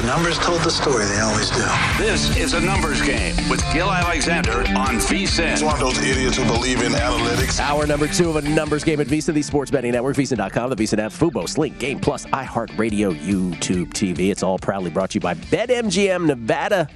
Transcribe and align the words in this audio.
The 0.00 0.06
numbers 0.06 0.38
told 0.38 0.62
the 0.62 0.70
story, 0.70 1.04
they 1.04 1.20
always 1.20 1.50
do. 1.50 1.62
This 1.98 2.34
is 2.34 2.54
a 2.54 2.60
numbers 2.62 3.02
game 3.02 3.36
with 3.50 3.62
Gill 3.70 3.92
Alexander 3.92 4.60
on 4.70 4.96
VSIN. 4.96 5.52
It's 5.52 5.62
one 5.62 5.74
of 5.74 5.80
those 5.80 5.98
idiots 5.98 6.38
who 6.38 6.44
believe 6.46 6.80
in 6.80 6.92
analytics. 6.92 7.60
Hour 7.60 7.86
number 7.86 8.08
two 8.08 8.30
of 8.30 8.36
a 8.36 8.40
numbers 8.48 8.82
game 8.82 8.98
at 9.00 9.08
VSIN, 9.08 9.34
the 9.34 9.42
sports 9.42 9.70
betting 9.70 9.92
network, 9.92 10.16
VSIN.com, 10.16 10.70
the 10.70 10.76
VSIN 10.76 11.00
app, 11.00 11.12
Fubo, 11.12 11.46
Sling, 11.46 11.74
Game 11.74 12.00
Plus, 12.00 12.24
iHeartRadio, 12.24 13.14
YouTube 13.14 13.88
TV. 13.88 14.30
It's 14.30 14.42
all 14.42 14.58
proudly 14.58 14.88
brought 14.88 15.10
to 15.10 15.16
you 15.16 15.20
by 15.20 15.34
BetMGM 15.34 16.24
Nevada. 16.24 16.88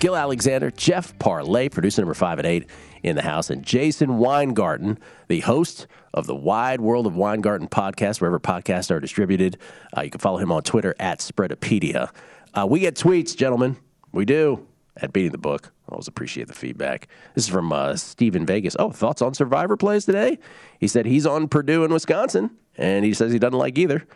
Gill 0.00 0.16
Alexander, 0.16 0.72
Jeff 0.72 1.16
Parlay, 1.20 1.68
producer 1.68 2.02
number 2.02 2.14
five 2.14 2.40
and 2.40 2.46
eight 2.48 2.68
in 3.02 3.16
the 3.16 3.22
house, 3.22 3.50
and 3.50 3.62
Jason 3.62 4.18
Weingarten, 4.18 4.98
the 5.28 5.40
host 5.40 5.86
of 6.14 6.26
the 6.26 6.34
Wide 6.34 6.80
World 6.80 7.06
of 7.06 7.16
Weingarten 7.16 7.68
podcast, 7.68 8.20
wherever 8.20 8.38
podcasts 8.38 8.90
are 8.90 9.00
distributed. 9.00 9.58
Uh, 9.96 10.02
you 10.02 10.10
can 10.10 10.20
follow 10.20 10.38
him 10.38 10.52
on 10.52 10.62
Twitter 10.62 10.94
at 10.98 11.18
Spreadopedia. 11.18 12.10
Uh, 12.54 12.66
we 12.68 12.80
get 12.80 12.94
tweets, 12.94 13.36
gentlemen. 13.36 13.76
We 14.12 14.24
do 14.24 14.66
at 14.96 15.12
Beating 15.12 15.32
the 15.32 15.38
Book. 15.38 15.72
Always 15.88 16.08
appreciate 16.08 16.48
the 16.48 16.54
feedback. 16.54 17.08
This 17.34 17.44
is 17.44 17.50
from 17.50 17.72
uh, 17.72 17.96
Steven 17.96 18.46
Vegas. 18.46 18.76
Oh, 18.78 18.90
thoughts 18.90 19.20
on 19.20 19.34
Survivor 19.34 19.76
plays 19.76 20.04
today? 20.04 20.38
He 20.78 20.88
said 20.88 21.06
he's 21.06 21.26
on 21.26 21.48
Purdue 21.48 21.84
and 21.84 21.92
Wisconsin, 21.92 22.50
and 22.76 23.04
he 23.04 23.12
says 23.12 23.32
he 23.32 23.38
doesn't 23.38 23.58
like 23.58 23.78
either. 23.78 24.06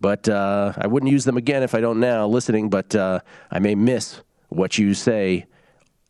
But 0.00 0.28
uh, 0.28 0.72
I 0.76 0.88
wouldn't 0.88 1.12
use 1.12 1.24
them 1.24 1.36
again 1.36 1.62
if 1.62 1.74
I 1.74 1.80
don't 1.80 2.00
now 2.00 2.26
listening, 2.26 2.70
but 2.70 2.94
uh, 2.94 3.20
I 3.50 3.60
may 3.60 3.74
miss 3.74 4.20
what 4.48 4.76
you 4.76 4.94
say 4.94 5.46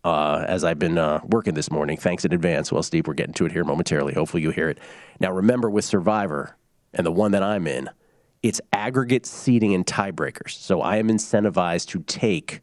uh, 0.04 0.44
as 0.46 0.64
I've 0.64 0.78
been 0.78 0.98
uh, 0.98 1.20
working 1.24 1.54
this 1.54 1.70
morning. 1.70 1.96
Thanks 1.96 2.24
in 2.24 2.32
advance. 2.32 2.72
Well, 2.72 2.82
Steve, 2.82 3.06
we're 3.06 3.14
getting 3.14 3.34
to 3.34 3.46
it 3.46 3.52
here 3.52 3.64
momentarily. 3.64 4.14
Hopefully, 4.14 4.42
you 4.42 4.50
hear 4.50 4.68
it. 4.68 4.78
Now, 5.20 5.32
remember 5.32 5.70
with 5.70 5.84
Survivor 5.84 6.56
and 6.92 7.06
the 7.06 7.12
one 7.12 7.32
that 7.32 7.42
I'm 7.42 7.66
in, 7.66 7.88
it's 8.42 8.60
aggregate 8.72 9.24
seeding 9.26 9.74
and 9.74 9.86
tiebreakers. 9.86 10.50
So 10.50 10.80
I 10.80 10.96
am 10.96 11.08
incentivized 11.08 11.88
to 11.88 12.02
take 12.02 12.60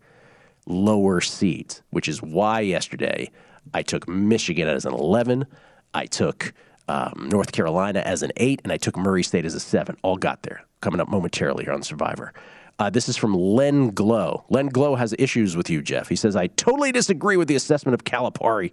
lower 0.65 1.21
seeds, 1.21 1.81
which 1.91 2.07
is 2.07 2.21
why 2.21 2.59
yesterday 2.59 3.31
I 3.73 3.83
took 3.83 4.07
Michigan 4.07 4.67
as 4.67 4.85
an 4.85 4.93
11. 4.93 5.45
I 5.93 6.05
took 6.05 6.53
um, 6.87 7.29
North 7.31 7.51
Carolina 7.51 7.99
as 7.99 8.23
an 8.23 8.31
8, 8.35 8.61
and 8.63 8.73
I 8.73 8.77
took 8.77 8.97
Murray 8.97 9.23
State 9.23 9.45
as 9.45 9.55
a 9.55 9.59
7. 9.59 9.95
All 10.01 10.17
got 10.17 10.43
there. 10.43 10.63
Coming 10.81 10.99
up 10.99 11.07
momentarily 11.07 11.63
here 11.63 11.73
on 11.73 11.83
Survivor. 11.83 12.33
Uh, 12.79 12.89
this 12.89 13.09
is 13.09 13.17
from 13.17 13.33
Len 13.33 13.89
Glow. 13.89 14.45
Len 14.49 14.67
Glow 14.67 14.95
has 14.95 15.13
issues 15.19 15.57
with 15.57 15.69
you, 15.69 15.81
Jeff. 15.81 16.07
He 16.07 16.15
says, 16.15 16.37
I 16.37 16.47
totally 16.47 16.93
disagree 16.93 17.35
with 17.35 17.49
the 17.49 17.55
assessment 17.55 17.93
of 17.93 18.05
Calipari. 18.05 18.71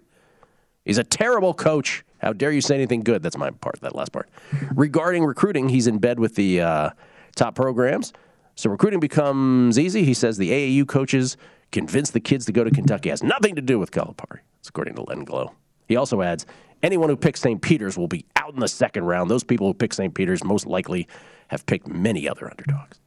He's 0.85 0.97
a 0.97 1.03
terrible 1.03 1.53
coach. 1.53 2.05
How 2.19 2.31
dare 2.31 2.53
you 2.53 2.61
say 2.61 2.75
anything 2.75 3.01
good? 3.01 3.21
That's 3.21 3.37
my 3.37 3.51
part, 3.51 3.81
that 3.81 3.95
last 3.95 4.13
part. 4.13 4.29
Regarding 4.73 5.25
recruiting, 5.25 5.67
he's 5.67 5.87
in 5.87 5.97
bed 5.97 6.19
with 6.19 6.35
the 6.35 6.61
uh, 6.61 6.89
top 7.35 7.55
programs. 7.55 8.13
So 8.55 8.69
recruiting 8.69 9.01
becomes 9.01 9.77
easy. 9.77 10.05
He 10.05 10.13
says 10.13 10.37
the 10.37 10.51
AAU 10.51 10.87
coaches 10.87 11.35
convince 11.73 12.09
the 12.09 12.21
kids 12.21 12.45
to 12.45 12.53
go 12.53 12.63
to 12.63 12.71
Kentucky. 12.71 13.09
Has 13.09 13.21
nothing 13.21 13.55
to 13.55 13.61
do 13.61 13.77
with 13.77 13.91
Calipari. 13.91 14.39
According 14.67 14.95
to 14.95 15.03
Len 15.03 15.25
Glow. 15.25 15.53
He 15.87 15.97
also 15.97 16.21
adds, 16.21 16.45
anyone 16.81 17.09
who 17.09 17.17
picks 17.17 17.41
St. 17.41 17.61
Peter's 17.61 17.97
will 17.97 18.07
be 18.07 18.25
out 18.37 18.53
in 18.53 18.59
the 18.61 18.67
second 18.67 19.03
round. 19.03 19.29
Those 19.29 19.43
people 19.43 19.67
who 19.67 19.73
pick 19.73 19.93
St. 19.93 20.13
Peter's 20.13 20.43
most 20.43 20.65
likely 20.65 21.07
have 21.49 21.65
picked 21.65 21.87
many 21.87 22.27
other 22.27 22.49
underdogs 22.49 22.99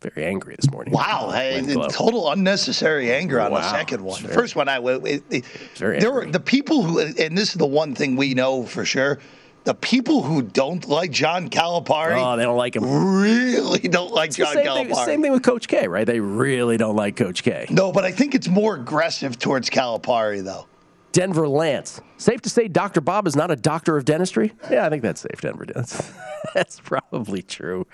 very 0.00 0.26
angry 0.26 0.56
this 0.56 0.70
morning. 0.70 0.92
Wow, 0.92 1.30
hey, 1.30 1.62
total 1.90 2.30
unnecessary 2.30 3.12
anger 3.12 3.40
on 3.40 3.52
wow. 3.52 3.60
the 3.60 3.70
second 3.70 4.02
one. 4.02 4.22
The 4.22 4.28
first 4.28 4.56
one, 4.56 4.68
I 4.68 4.78
it, 4.78 5.22
it, 5.30 5.44
there 5.78 6.12
were 6.12 6.26
the 6.26 6.40
people 6.40 6.82
who, 6.82 7.00
and 7.00 7.36
this 7.36 7.50
is 7.50 7.54
the 7.54 7.66
one 7.66 7.94
thing 7.94 8.16
we 8.16 8.34
know 8.34 8.64
for 8.64 8.84
sure. 8.84 9.18
The 9.64 9.74
people 9.74 10.22
who 10.22 10.42
don't 10.42 10.86
like 10.86 11.10
John 11.10 11.50
Calipari, 11.50 12.22
oh, 12.22 12.36
they 12.36 12.44
don't 12.44 12.56
like 12.56 12.76
him. 12.76 12.84
Really 13.20 13.80
don't 13.80 14.12
like 14.12 14.28
it's 14.28 14.36
John 14.36 14.54
same 14.54 14.64
Calipari. 14.64 14.86
Thing, 14.86 14.94
same 14.94 15.22
thing 15.22 15.32
with 15.32 15.42
Coach 15.42 15.66
K, 15.66 15.88
right? 15.88 16.06
They 16.06 16.20
really 16.20 16.76
don't 16.76 16.94
like 16.94 17.16
Coach 17.16 17.42
K. 17.42 17.66
No, 17.70 17.90
but 17.90 18.04
I 18.04 18.12
think 18.12 18.36
it's 18.36 18.46
more 18.46 18.76
aggressive 18.76 19.40
towards 19.40 19.68
Calipari, 19.68 20.44
though. 20.44 20.66
Denver 21.10 21.48
Lance. 21.48 22.00
Safe 22.18 22.42
to 22.42 22.50
say 22.50 22.68
Dr. 22.68 23.00
Bob 23.00 23.26
is 23.26 23.34
not 23.34 23.50
a 23.50 23.56
doctor 23.56 23.96
of 23.96 24.04
dentistry? 24.04 24.52
Yeah, 24.70 24.86
I 24.86 24.90
think 24.90 25.02
that's 25.02 25.22
safe, 25.22 25.40
Denver. 25.40 25.66
That's, 25.66 26.12
that's 26.54 26.78
probably 26.78 27.42
true. 27.42 27.86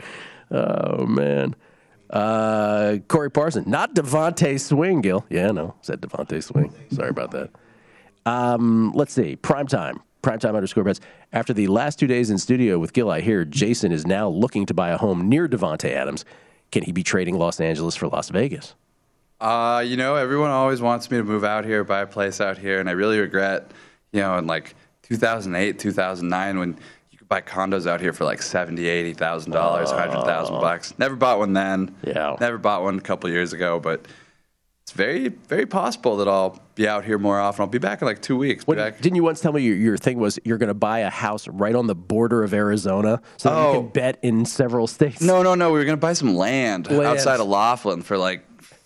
Oh, 0.50 1.06
man. 1.06 1.54
Uh, 2.12 2.98
Corey 3.08 3.30
Parson, 3.30 3.64
not 3.66 3.94
DeVante 3.94 4.60
Swing, 4.60 5.00
Gill. 5.00 5.24
Yeah, 5.30 5.50
no, 5.50 5.74
said 5.80 6.02
DeVante 6.02 6.42
Swing. 6.42 6.74
Sorry 6.90 7.08
about 7.08 7.30
that. 7.30 7.50
Um, 8.26 8.92
let's 8.94 9.12
see. 9.12 9.36
Prime 9.36 9.66
time. 9.66 10.00
Prime 10.20 10.38
time 10.38 10.54
underscore 10.54 10.84
bets. 10.84 11.00
After 11.32 11.52
the 11.52 11.66
last 11.66 11.98
two 11.98 12.06
days 12.06 12.30
in 12.30 12.38
studio 12.38 12.78
with 12.78 12.92
Gill, 12.92 13.10
I 13.10 13.20
hear 13.20 13.44
Jason 13.44 13.90
is 13.90 14.06
now 14.06 14.28
looking 14.28 14.66
to 14.66 14.74
buy 14.74 14.90
a 14.90 14.98
home 14.98 15.28
near 15.28 15.48
Davante 15.48 15.90
Adams. 15.90 16.24
Can 16.70 16.82
he 16.84 16.92
be 16.92 17.02
trading 17.02 17.38
Los 17.38 17.60
Angeles 17.60 17.96
for 17.96 18.08
Las 18.08 18.28
Vegas? 18.28 18.74
Uh, 19.40 19.82
you 19.84 19.96
know, 19.96 20.14
everyone 20.14 20.50
always 20.50 20.80
wants 20.80 21.10
me 21.10 21.16
to 21.16 21.24
move 21.24 21.42
out 21.42 21.64
here, 21.64 21.82
buy 21.82 22.02
a 22.02 22.06
place 22.06 22.40
out 22.40 22.58
here, 22.58 22.78
and 22.78 22.88
I 22.88 22.92
really 22.92 23.18
regret, 23.18 23.72
you 24.12 24.20
know, 24.20 24.38
in 24.38 24.46
like 24.46 24.76
2008, 25.02 25.80
2009, 25.80 26.58
when 26.58 26.78
buy 27.32 27.40
condos 27.40 27.86
out 27.86 28.00
here 28.00 28.12
for 28.12 28.24
like 28.24 28.42
seventy, 28.42 28.86
eighty 28.86 29.14
thousand 29.14 29.52
dollars, 29.52 29.90
hundred 29.90 30.22
thousand 30.24 30.56
oh. 30.56 30.60
bucks. 30.60 30.92
Never 30.98 31.16
bought 31.16 31.38
one 31.38 31.54
then. 31.54 31.94
Yeah. 32.04 32.36
Never 32.38 32.58
bought 32.58 32.82
one 32.82 32.98
a 32.98 33.00
couple 33.00 33.30
years 33.30 33.54
ago, 33.54 33.80
but 33.80 34.06
it's 34.82 34.92
very, 34.92 35.28
very 35.28 35.64
possible 35.64 36.18
that 36.18 36.28
I'll 36.28 36.60
be 36.74 36.86
out 36.86 37.06
here 37.06 37.18
more 37.18 37.40
often. 37.40 37.62
I'll 37.62 37.68
be 37.68 37.78
back 37.78 38.02
in 38.02 38.06
like 38.06 38.20
two 38.20 38.36
weeks. 38.36 38.64
didn't 38.64 39.14
you 39.14 39.22
once 39.22 39.40
tell 39.40 39.52
me 39.52 39.62
your, 39.62 39.76
your 39.76 39.96
thing 39.96 40.18
was 40.18 40.38
you're 40.44 40.58
going 40.58 40.68
to 40.68 40.74
buy 40.74 41.00
a 41.00 41.10
house 41.10 41.48
right 41.48 41.74
on 41.74 41.86
the 41.86 41.94
border 41.94 42.42
of 42.42 42.52
Arizona 42.52 43.22
so 43.38 43.48
that 43.48 43.56
oh. 43.56 43.66
you 43.66 43.78
can 43.78 43.86
oh. 43.86 43.90
bet 43.90 44.18
in 44.22 44.44
several 44.44 44.86
states? 44.86 45.22
No, 45.22 45.42
no, 45.42 45.54
no. 45.54 45.70
We 45.72 45.78
were 45.78 45.84
going 45.86 45.96
to 45.96 46.00
buy 46.00 46.12
some 46.12 46.34
land, 46.34 46.90
land, 46.90 47.06
outside 47.06 47.40
of 47.40 47.46
Laughlin 47.46 48.02
for 48.02 48.18
like, 48.18 48.44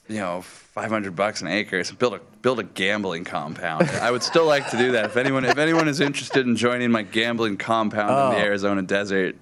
you 0.09 0.19
know, 0.19 0.45
500 0.77 1.17
bucks 1.17 1.41
an 1.41 1.49
acre. 1.49 1.83
So 1.85 1.95
build 1.95 2.13
a 2.13 2.21
build 2.43 2.61
a 2.61 2.63
gambling 2.63 3.25
compound. 3.25 3.89
I 3.89 4.11
would 4.11 4.23
still 4.23 4.45
like 4.45 4.69
to 4.71 4.77
do 4.77 4.93
that. 4.93 5.07
If 5.07 5.17
anyone 5.17 5.47
if 5.47 5.57
anyone 5.57 5.89
is 5.89 6.01
interested 6.01 6.47
in 6.47 6.55
joining 6.55 6.91
my 6.91 7.01
gambling 7.01 7.57
compound 7.57 8.11
oh. 8.11 8.27
in 8.27 8.35
the 8.35 8.43
oh. 8.43 8.47
Arizona 8.47 8.83
desert, 8.83 9.37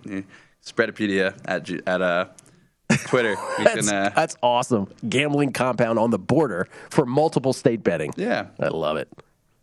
Spreadopedia 0.65 1.37
at 1.45 1.69
at 1.89 2.01
uh, 2.01 2.27
Twitter. 3.07 3.35
that's, 3.59 3.89
can, 3.89 3.97
uh, 3.97 4.13
that's 4.15 4.37
awesome. 4.45 4.87
Gambling 5.09 5.53
compound 5.53 5.99
on 5.99 6.11
the 6.11 6.21
border 6.21 6.69
for 6.89 7.05
multiple 7.05 7.53
state 7.53 7.83
betting. 7.83 8.13
Yeah. 8.17 8.47
I 8.61 8.69
love 8.69 8.97
it. 8.97 9.09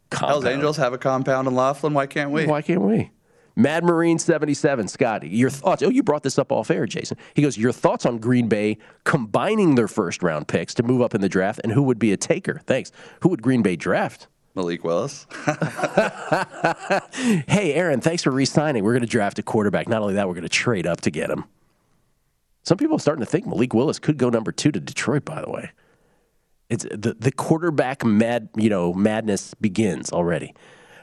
Compound. 0.10 0.44
Hells 0.44 0.46
Angels 0.54 0.78
have 0.78 0.92
a 0.92 0.98
compound 0.98 1.48
in 1.48 1.56
Laughlin. 1.56 1.94
Why 1.94 2.06
can't 2.06 2.32
we? 2.32 2.48
Why 2.48 2.62
can't 2.62 2.82
we? 2.82 3.12
Mad 3.56 3.84
Marine 3.84 4.18
77, 4.18 4.88
Scotty, 4.88 5.30
your 5.30 5.50
thoughts. 5.50 5.84
Oh, 5.84 5.90
you 5.90 6.04
brought 6.04 6.24
this 6.24 6.40
up 6.40 6.52
off 6.52 6.72
air, 6.72 6.86
Jason. 6.86 7.18
He 7.34 7.42
goes, 7.42 7.58
Your 7.58 7.72
thoughts 7.72 8.06
on 8.06 8.18
Green 8.18 8.48
Bay 8.48 8.78
combining 9.04 9.76
their 9.76 9.88
first 9.88 10.24
round 10.24 10.48
picks 10.48 10.74
to 10.76 10.84
move 10.84 11.02
up 11.02 11.14
in 11.14 11.22
the 11.22 11.30
draft, 11.30 11.60
and 11.64 11.72
who 11.72 11.84
would 11.84 12.00
be 12.00 12.12
a 12.12 12.18
taker? 12.18 12.62
Thanks. 12.66 12.92
Who 13.22 13.30
would 13.30 13.42
Green 13.42 13.62
Bay 13.62 13.76
draft? 13.76 14.28
Malik 14.56 14.84
Willis. 14.84 15.28
hey, 17.48 17.74
Aaron, 17.74 18.02
thanks 18.02 18.24
for 18.24 18.32
re 18.32 18.46
signing. 18.46 18.84
We're 18.84 18.94
going 18.94 19.02
to 19.02 19.08
draft 19.08 19.40
a 19.40 19.44
quarterback. 19.44 19.88
Not 19.88 20.02
only 20.02 20.16
that, 20.16 20.28
we're 20.28 20.34
going 20.34 20.44
to 20.44 20.50
trade 20.50 20.88
up 20.88 21.02
to 21.02 21.12
get 21.12 21.30
him. 21.30 21.46
Some 22.64 22.78
people 22.78 22.96
are 22.96 23.00
starting 23.00 23.24
to 23.24 23.30
think 23.30 23.48
Malik 23.48 23.74
Willis 23.74 24.00
could 24.00 24.18
go 24.18 24.30
number 24.30 24.52
two 24.52 24.72
to 24.72 24.80
Detroit. 24.80 25.26
By 25.26 25.42
the 25.42 25.50
way, 25.50 25.72
it's 26.70 26.84
the 26.84 27.16
the 27.18 27.32
quarterback 27.32 28.06
mad 28.06 28.50
you 28.56 28.70
know 28.70 28.94
madness 28.94 29.54
begins 29.56 30.12
already. 30.12 30.54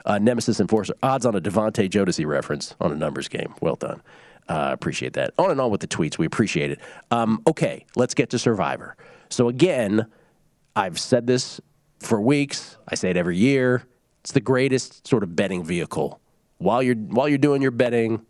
Uh, 0.08 0.18
Nemesis 0.18 0.58
Enforcer 0.58 0.94
odds 1.02 1.26
on 1.26 1.36
a 1.36 1.40
DeVante 1.40 1.88
Jodeci 1.88 2.26
reference 2.26 2.74
on 2.80 2.90
a 2.90 2.94
numbers 2.94 3.28
game. 3.28 3.54
Well 3.60 3.76
done. 3.76 4.02
Uh, 4.48 4.70
appreciate 4.72 5.12
that. 5.12 5.34
On 5.38 5.50
and 5.50 5.60
on 5.60 5.70
with 5.70 5.82
the 5.82 5.86
tweets. 5.86 6.16
We 6.16 6.24
appreciate 6.24 6.70
it. 6.70 6.80
Um, 7.10 7.42
okay, 7.46 7.84
let's 7.94 8.14
get 8.14 8.30
to 8.30 8.38
Survivor. 8.38 8.96
So 9.28 9.48
again, 9.48 10.06
I've 10.74 10.98
said 10.98 11.26
this 11.26 11.60
for 12.00 12.20
weeks. 12.20 12.78
I 12.88 12.94
say 12.94 13.10
it 13.10 13.18
every 13.18 13.36
year. 13.36 13.84
It's 14.20 14.32
the 14.32 14.40
greatest 14.40 15.06
sort 15.06 15.22
of 15.22 15.36
betting 15.36 15.62
vehicle. 15.62 16.20
While 16.56 16.82
you're 16.82 16.96
while 16.96 17.28
you're 17.28 17.38
doing 17.38 17.60
your 17.60 17.70
betting, 17.70 18.24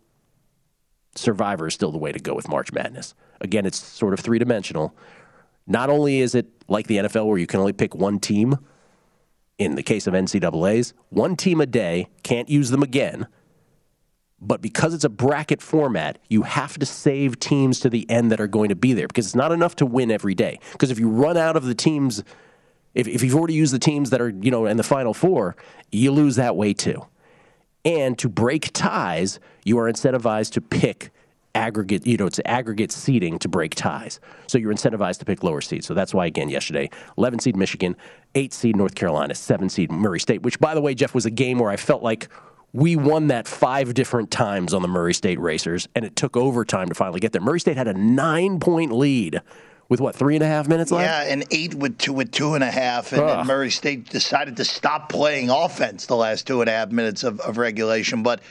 Survivor 1.15 1.67
is 1.67 1.73
still 1.73 1.91
the 1.91 1.97
way 1.97 2.11
to 2.11 2.19
go 2.19 2.35
with 2.35 2.49
March 2.49 2.73
Madness. 2.73 3.15
Again, 3.39 3.65
it's 3.65 3.77
sort 3.77 4.13
of 4.13 4.19
three 4.19 4.37
dimensional. 4.37 4.93
Not 5.65 5.89
only 5.89 6.19
is 6.19 6.35
it 6.35 6.47
like 6.67 6.87
the 6.87 6.97
NFL 6.97 7.27
where 7.27 7.37
you 7.37 7.47
can 7.47 7.61
only 7.61 7.73
pick 7.73 7.95
one 7.95 8.19
team, 8.19 8.57
in 9.59 9.75
the 9.75 9.83
case 9.83 10.07
of 10.07 10.13
NCAA's, 10.13 10.93
one 11.09 11.35
team 11.35 11.61
a 11.61 11.65
day, 11.65 12.07
can't 12.23 12.49
use 12.49 12.71
them 12.71 12.81
again. 12.81 13.27
But 14.41 14.61
because 14.61 14.93
it's 14.93 15.03
a 15.03 15.09
bracket 15.09 15.61
format, 15.61 16.17
you 16.29 16.43
have 16.43 16.79
to 16.79 16.85
save 16.85 17.39
teams 17.39 17.81
to 17.81 17.89
the 17.89 18.09
end 18.09 18.31
that 18.31 18.39
are 18.39 18.47
going 18.47 18.69
to 18.69 18.75
be 18.75 18.93
there 18.93 19.07
because 19.07 19.25
it's 19.25 19.35
not 19.35 19.51
enough 19.51 19.75
to 19.75 19.85
win 19.85 20.09
every 20.09 20.33
day. 20.33 20.59
Because 20.71 20.91
if 20.91 20.97
you 20.99 21.09
run 21.09 21.35
out 21.35 21.57
of 21.57 21.65
the 21.65 21.75
teams, 21.75 22.23
if, 22.95 23.05
if 23.05 23.21
you've 23.21 23.35
already 23.35 23.53
used 23.53 23.73
the 23.73 23.79
teams 23.79 24.11
that 24.11 24.21
are, 24.21 24.29
you 24.29 24.49
know, 24.49 24.65
in 24.65 24.77
the 24.77 24.83
final 24.83 25.13
four, 25.13 25.57
you 25.91 26.11
lose 26.11 26.37
that 26.37 26.55
way 26.55 26.73
too. 26.73 27.05
And 27.83 28.17
to 28.19 28.29
break 28.29 28.71
ties, 28.71 29.41
you 29.65 29.77
are 29.77 29.91
incentivized 29.91 30.53
to 30.53 30.61
pick 30.61 31.11
aggregate, 31.55 32.05
you 32.05 32.17
know, 32.17 32.27
it's 32.27 32.39
aggregate 32.45 32.91
seeding 32.91 33.39
to 33.39 33.47
break 33.47 33.75
ties. 33.75 34.19
So 34.47 34.57
you're 34.57 34.73
incentivized 34.73 35.19
to 35.19 35.25
pick 35.25 35.43
lower 35.43 35.61
seeds. 35.61 35.87
So 35.87 35.93
that's 35.93 36.13
why, 36.13 36.25
again, 36.25 36.49
yesterday, 36.49 36.89
11 37.17 37.39
seed 37.39 37.55
Michigan, 37.55 37.95
8 38.35 38.53
seed 38.53 38.75
North 38.75 38.95
Carolina, 38.95 39.35
7 39.35 39.69
seed 39.69 39.91
Murray 39.91 40.19
State, 40.19 40.41
which, 40.41 40.59
by 40.59 40.73
the 40.73 40.81
way, 40.81 40.93
Jeff, 40.93 41.13
was 41.13 41.25
a 41.25 41.31
game 41.31 41.59
where 41.59 41.69
I 41.69 41.77
felt 41.77 42.03
like 42.03 42.29
we 42.73 42.95
won 42.95 43.27
that 43.27 43.47
five 43.47 43.93
different 43.93 44.29
times 44.29 44.73
on 44.73 44.81
the 44.81 44.87
Murray 44.87 45.13
State 45.13 45.39
Racers, 45.39 45.87
and 45.95 46.05
it 46.05 46.15
took 46.15 46.37
overtime 46.37 46.87
to 46.89 46.93
finally 46.93 47.19
get 47.19 47.31
there. 47.31 47.41
Murray 47.41 47.59
State 47.59 47.77
had 47.77 47.87
a 47.87 47.93
nine 47.93 48.59
point 48.59 48.91
lead 48.91 49.41
with 49.89 49.99
what 49.99 50.15
three 50.15 50.35
and 50.35 50.43
a 50.43 50.47
half 50.47 50.67
minutes 50.67 50.91
left. 50.91 51.05
Yeah, 51.05 51.33
and 51.33 51.43
eight 51.49 51.73
with 51.73 51.97
two 51.97 52.13
with 52.13 52.31
two 52.31 52.53
and 52.53 52.63
a 52.63 52.69
half, 52.69 53.11
and 53.11 53.27
then 53.27 53.47
Murray 53.47 53.71
State 53.71 54.09
decided 54.09 54.57
to 54.57 54.65
stop 54.65 55.09
playing 55.09 55.49
offense 55.49 56.05
the 56.05 56.15
last 56.15 56.45
two 56.45 56.61
and 56.61 56.69
a 56.69 56.73
half 56.73 56.91
minutes 56.91 57.23
of, 57.23 57.39
of 57.39 57.57
regulation. 57.57 58.21
But 58.21 58.41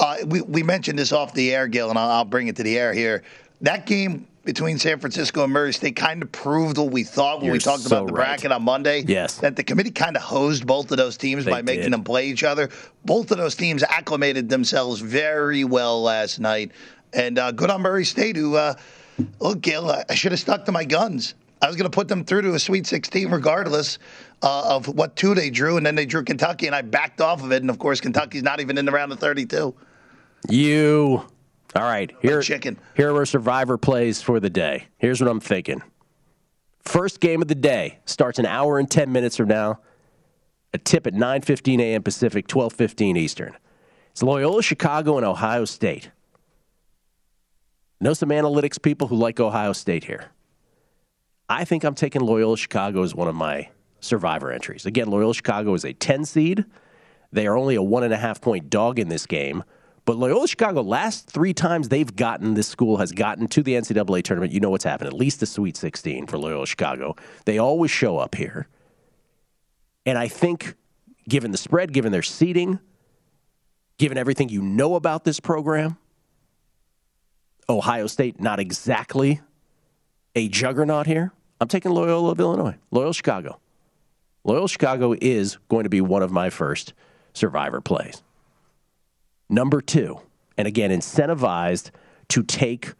uh, 0.00 0.16
we 0.26 0.40
we 0.42 0.62
mentioned 0.62 0.98
this 0.98 1.12
off 1.12 1.34
the 1.34 1.54
air, 1.54 1.68
Gill, 1.68 1.90
and 1.90 1.98
I'll, 1.98 2.10
I'll 2.10 2.24
bring 2.24 2.48
it 2.48 2.56
to 2.56 2.62
the 2.62 2.78
air 2.78 2.92
here. 2.92 3.22
That 3.60 3.86
game 3.86 4.26
between 4.44 4.78
San 4.78 4.98
Francisco 4.98 5.44
and 5.44 5.52
Murray 5.52 5.72
State 5.72 5.96
kind 5.96 6.22
of 6.22 6.32
proved 6.32 6.78
what 6.78 6.90
we 6.90 7.04
thought 7.04 7.38
when 7.38 7.46
You're 7.46 7.52
we 7.52 7.58
talked 7.58 7.82
so 7.82 7.98
about 7.98 8.06
the 8.06 8.14
right. 8.14 8.24
bracket 8.24 8.52
on 8.52 8.62
Monday. 8.62 9.04
Yes. 9.06 9.36
That 9.36 9.54
the 9.54 9.62
committee 9.62 9.90
kind 9.90 10.16
of 10.16 10.22
hosed 10.22 10.66
both 10.66 10.90
of 10.90 10.96
those 10.96 11.16
teams 11.18 11.44
they 11.44 11.50
by 11.50 11.62
making 11.62 11.84
did. 11.84 11.92
them 11.92 12.04
play 12.04 12.28
each 12.28 12.42
other. 12.42 12.70
Both 13.04 13.30
of 13.30 13.36
those 13.36 13.54
teams 13.54 13.82
acclimated 13.82 14.48
themselves 14.48 15.00
very 15.00 15.64
well 15.64 16.02
last 16.02 16.40
night. 16.40 16.72
And 17.12 17.38
uh, 17.38 17.52
good 17.52 17.70
on 17.70 17.82
Murray 17.82 18.06
State, 18.06 18.36
who 18.36 18.56
uh, 18.56 18.74
Look, 19.40 19.60
Gill, 19.60 19.90
I 20.08 20.14
should 20.14 20.32
have 20.32 20.40
stuck 20.40 20.64
to 20.66 20.72
my 20.72 20.84
guns. 20.84 21.34
I 21.62 21.66
was 21.66 21.76
going 21.76 21.90
to 21.90 21.94
put 21.94 22.08
them 22.08 22.24
through 22.24 22.42
to 22.42 22.54
a 22.54 22.58
Sweet 22.58 22.86
16 22.86 23.30
regardless 23.30 23.98
uh, 24.42 24.74
of 24.74 24.88
what 24.88 25.16
two 25.16 25.34
they 25.34 25.50
drew, 25.50 25.76
and 25.76 25.84
then 25.84 25.94
they 25.94 26.06
drew 26.06 26.24
Kentucky, 26.24 26.66
and 26.66 26.74
I 26.74 26.82
backed 26.82 27.20
off 27.20 27.42
of 27.42 27.52
it. 27.52 27.62
And 27.62 27.68
of 27.68 27.78
course, 27.78 28.00
Kentucky's 28.00 28.42
not 28.42 28.60
even 28.60 28.78
in 28.78 28.86
the 28.86 28.92
round 28.92 29.12
of 29.12 29.18
32. 29.18 29.74
You. 30.48 31.26
All 31.76 31.82
right. 31.82 32.10
Here, 32.20 32.42
chicken. 32.42 32.78
here 32.96 33.14
are 33.14 33.26
Survivor 33.26 33.78
plays 33.78 34.22
for 34.22 34.40
the 34.40 34.50
day. 34.50 34.86
Here's 34.98 35.20
what 35.20 35.30
I'm 35.30 35.40
thinking. 35.40 35.82
First 36.82 37.20
game 37.20 37.42
of 37.42 37.48
the 37.48 37.54
day 37.54 37.98
starts 38.06 38.38
an 38.38 38.46
hour 38.46 38.78
and 38.78 38.90
10 38.90 39.12
minutes 39.12 39.36
from 39.36 39.48
now. 39.48 39.80
A 40.72 40.78
tip 40.78 41.06
at 41.06 41.14
9:15 41.14 41.80
a.m. 41.80 42.02
Pacific, 42.02 42.46
12:15 42.48 43.16
Eastern. 43.16 43.56
It's 44.12 44.22
Loyola 44.22 44.62
Chicago 44.62 45.16
and 45.16 45.26
Ohio 45.26 45.64
State. 45.64 46.10
Know 48.00 48.14
some 48.14 48.30
analytics 48.30 48.80
people 48.80 49.08
who 49.08 49.16
like 49.16 49.38
Ohio 49.40 49.72
State 49.72 50.04
here. 50.04 50.26
I 51.48 51.64
think 51.64 51.84
I'm 51.84 51.94
taking 51.94 52.22
Loyola 52.22 52.56
Chicago 52.56 53.02
as 53.02 53.14
one 53.14 53.28
of 53.28 53.34
my 53.34 53.68
survivor 54.00 54.50
entries. 54.50 54.86
Again, 54.86 55.08
Loyola 55.08 55.34
Chicago 55.34 55.74
is 55.74 55.84
a 55.84 55.92
10 55.92 56.24
seed. 56.24 56.64
They 57.32 57.46
are 57.46 57.56
only 57.56 57.74
a 57.74 57.82
one 57.82 58.02
and 58.02 58.14
a 58.14 58.16
half 58.16 58.40
point 58.40 58.70
dog 58.70 58.98
in 58.98 59.08
this 59.08 59.26
game. 59.26 59.64
But 60.10 60.18
Loyola 60.18 60.48
Chicago, 60.48 60.82
last 60.82 61.30
three 61.30 61.54
times 61.54 61.88
they've 61.88 62.16
gotten, 62.16 62.54
this 62.54 62.66
school 62.66 62.96
has 62.96 63.12
gotten 63.12 63.46
to 63.46 63.62
the 63.62 63.74
NCAA 63.74 64.24
tournament, 64.24 64.52
you 64.52 64.58
know 64.58 64.70
what's 64.70 64.82
happened, 64.82 65.06
at 65.06 65.12
least 65.12 65.38
the 65.38 65.46
Sweet 65.46 65.76
16 65.76 66.26
for 66.26 66.36
Loyola 66.36 66.66
Chicago. 66.66 67.14
They 67.44 67.58
always 67.58 67.92
show 67.92 68.18
up 68.18 68.34
here. 68.34 68.66
And 70.04 70.18
I 70.18 70.26
think, 70.26 70.74
given 71.28 71.52
the 71.52 71.56
spread, 71.56 71.92
given 71.92 72.10
their 72.10 72.24
seating, 72.24 72.80
given 73.98 74.18
everything 74.18 74.48
you 74.48 74.62
know 74.62 74.96
about 74.96 75.22
this 75.22 75.38
program, 75.38 75.96
Ohio 77.68 78.08
State 78.08 78.40
not 78.40 78.58
exactly 78.58 79.40
a 80.34 80.48
juggernaut 80.48 81.06
here. 81.06 81.32
I'm 81.60 81.68
taking 81.68 81.92
Loyola 81.92 82.32
of 82.32 82.40
Illinois, 82.40 82.74
Loyola 82.90 83.14
Chicago. 83.14 83.60
Loyola 84.42 84.68
Chicago 84.68 85.14
is 85.20 85.58
going 85.68 85.84
to 85.84 85.88
be 85.88 86.00
one 86.00 86.24
of 86.24 86.32
my 86.32 86.50
first 86.50 86.94
survivor 87.32 87.80
plays. 87.80 88.24
Number 89.50 89.80
two, 89.80 90.20
and 90.56 90.68
again, 90.68 90.90
incentivized 90.90 91.90
to 92.28 92.42
take 92.44 92.94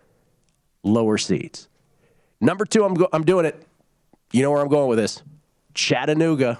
lower 0.82 1.16
seeds. 1.16 1.68
Number 2.40 2.64
two, 2.64 2.84
I'm, 2.84 2.94
go- 2.94 3.08
I'm 3.12 3.24
doing 3.24 3.46
it. 3.46 3.64
You 4.32 4.42
know 4.42 4.50
where 4.50 4.60
I'm 4.60 4.68
going 4.68 4.88
with 4.88 4.98
this. 4.98 5.22
Chattanooga. 5.74 6.58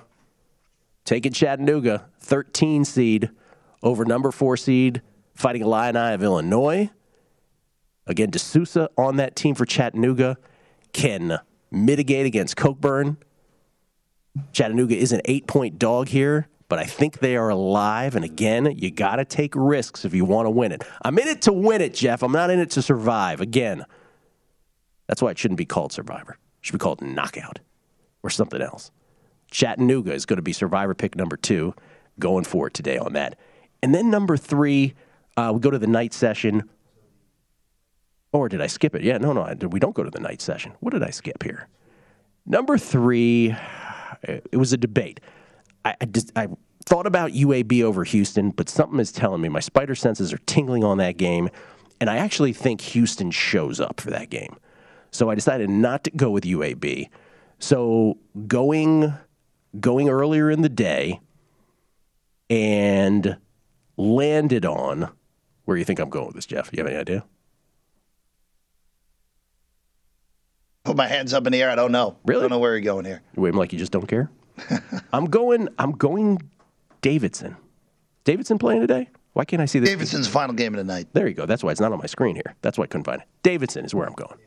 Taking 1.04 1.32
Chattanooga, 1.32 2.06
13 2.20 2.85
seed 2.85 3.30
over 3.82 4.04
number 4.04 4.30
four 4.30 4.56
seed, 4.56 5.02
fighting 5.35 5.62
Illini 5.62 6.14
of 6.14 6.23
Illinois. 6.23 6.90
Again, 8.06 8.30
De 8.30 8.38
Sousa 8.38 8.90
on 8.97 9.16
that 9.16 9.35
team 9.35 9.54
for 9.54 9.64
Chattanooga 9.64 10.37
can 10.92 11.40
mitigate 11.70 12.26
against 12.26 12.56
Cockburn. 12.56 13.16
Chattanooga 14.52 14.97
is 14.97 15.11
an 15.11 15.20
eight 15.25 15.47
point 15.49 15.78
dog 15.78 16.09
here, 16.09 16.47
but 16.71 16.79
I 16.79 16.85
think 16.85 17.19
they 17.19 17.37
are 17.37 17.49
alive. 17.49 18.15
And 18.15 18.25
again, 18.25 18.79
you 18.79 18.93
got 18.93 19.17
to 19.17 19.25
take 19.25 19.55
risks 19.57 20.05
if 20.05 20.15
you 20.15 20.25
want 20.25 20.47
to 20.47 20.50
win 20.50 20.71
it. 20.71 20.85
I'm 21.03 21.19
in 21.19 21.27
it 21.27 21.43
to 21.43 21.53
win 21.53 21.83
it, 21.83 21.93
Jeff. 21.93 22.23
I'm 22.23 22.31
not 22.31 22.49
in 22.49 22.61
it 22.61 22.71
to 22.71 22.81
survive. 22.81 23.41
Again, 23.41 23.85
that's 25.09 25.21
why 25.21 25.33
it 25.33 25.39
shouldn't 25.39 25.59
be 25.59 25.67
called 25.67 25.93
Survivor. 25.93 26.35
It 26.35 26.39
should 26.61 26.75
be 26.75 26.79
called 26.79 27.03
Knockout 27.03 27.59
or 28.23 28.31
something 28.31 28.62
else. 28.62 28.93
Chattanooga 29.50 30.15
is 30.15 30.25
going 30.25 30.37
to 30.37 30.43
be 30.43 30.53
Survivor 30.53 30.95
pick 30.95 31.17
number 31.17 31.37
two 31.37 31.75
going 32.21 32.45
forward 32.45 32.73
today 32.73 32.99
on 32.99 33.15
that. 33.15 33.37
And 33.83 33.93
then 33.93 34.09
number 34.09 34.37
three, 34.37 34.95
uh, 35.37 35.50
we 35.53 35.59
go 35.59 35.73
to 35.73 35.79
the 35.79 35.89
night 35.89 36.15
session. 36.15 36.71
Or 38.33 38.49
did 38.49 38.61
I 38.61 38.69
skip 38.69 38.95
it? 38.95 39.03
Yeah, 39.03 39.19
no, 39.19 39.33
no, 39.33 39.53
we 39.69 39.81
don't 39.81 39.97
go 39.97 40.05
to 40.05 40.11
the 40.11 40.21
night 40.21 40.41
session. 40.41 40.73
What 40.79 40.93
did 40.93 41.03
I 41.03 41.11
skip 41.11 41.43
here? 41.43 41.67
Number 42.47 42.79
three, 42.79 43.57
it 44.23 44.57
was 44.57 44.73
a 44.73 44.77
debate. 44.77 45.19
I, 45.85 45.97
I, 46.01 46.05
just, 46.07 46.33
I 46.37 46.49
thought 46.87 47.07
about 47.07 47.33
UAB 47.33 47.83
over 47.83 48.05
Houston, 48.05 48.51
but 48.51 48.69
something 48.69 48.99
is 48.99 49.13
telling 49.13 49.41
me 49.41 49.49
my 49.49 49.61
spider 49.61 49.95
senses 49.95 50.33
are 50.33 50.39
tingling 50.39 50.85
on 50.85 50.99
that 50.99 51.17
game, 51.17 51.49
and 52.01 52.11
I 52.11 52.17
actually 52.17 52.53
think 52.53 52.81
Houston 52.81 53.31
shows 53.31 53.81
up 53.81 54.01
for 54.01 54.11
that 54.11 54.31
game. 54.31 54.57
So 55.11 55.31
I 55.31 55.35
decided 55.35 55.71
not 55.71 56.05
to 56.05 56.11
go 56.11 56.31
with 56.31 56.45
UAB. 56.45 57.09
So 57.59 58.17
going 58.47 59.13
going 59.79 60.09
earlier 60.09 60.51
in 60.51 60.63
the 60.63 60.69
day 60.69 61.21
and 62.49 63.37
landed 63.97 64.65
on 64.65 65.11
where 65.65 65.77
you 65.77 65.85
think 65.85 66.01
I'm 66.01 66.11
going 66.11 66.27
with 66.27 66.35
this, 66.35 66.47
Jeff? 66.47 66.71
You 66.73 66.79
have 66.79 66.87
any 66.87 66.97
idea? 66.97 67.25
Put 70.85 70.97
my 70.97 71.07
hands 71.07 71.35
up 71.35 71.47
in 71.47 71.53
the 71.53 71.63
air. 71.63 71.71
I 71.71 71.77
don't 71.77 71.93
know. 71.93 72.17
Really? 72.25 72.41
I 72.41 72.43
don't 72.45 72.51
know 72.51 72.59
where 72.59 72.73
you're 72.73 72.81
going 72.81 73.05
here. 73.05 73.23
Wave 73.37 73.55
like 73.55 73.73
you 73.73 73.79
just 73.79 73.93
don't 73.93 74.09
care. 74.09 74.31
I'm 75.12 75.26
going. 75.26 75.69
I'm 75.79 75.93
going. 75.93 76.40
Davidson. 77.02 77.57
Davidson 78.25 78.59
playing 78.59 78.81
today? 78.81 79.09
Why 79.33 79.45
can't 79.45 79.62
I 79.62 79.64
see 79.64 79.79
this? 79.79 79.88
Davidson's 79.88 80.29
final 80.29 80.55
game 80.55 80.75
of 80.75 80.79
the 80.79 80.85
night. 80.85 81.09
There 81.12 81.26
you 81.26 81.35
go. 81.35 81.47
That's 81.47 81.62
why 81.62 81.71
it's 81.71 81.81
not 81.81 81.93
on 81.93 81.99
my 81.99 82.07
screen 82.07 82.35
here. 82.35 82.55
That's 82.62 82.76
why 82.76 82.85
I 82.85 82.87
couldn't 82.88 83.05
find 83.05 83.23
it. 83.23 83.29
Davidson 83.43 83.85
is 83.85 83.95
where 83.95 84.07
I'm 84.07 84.14
going. 84.14 84.38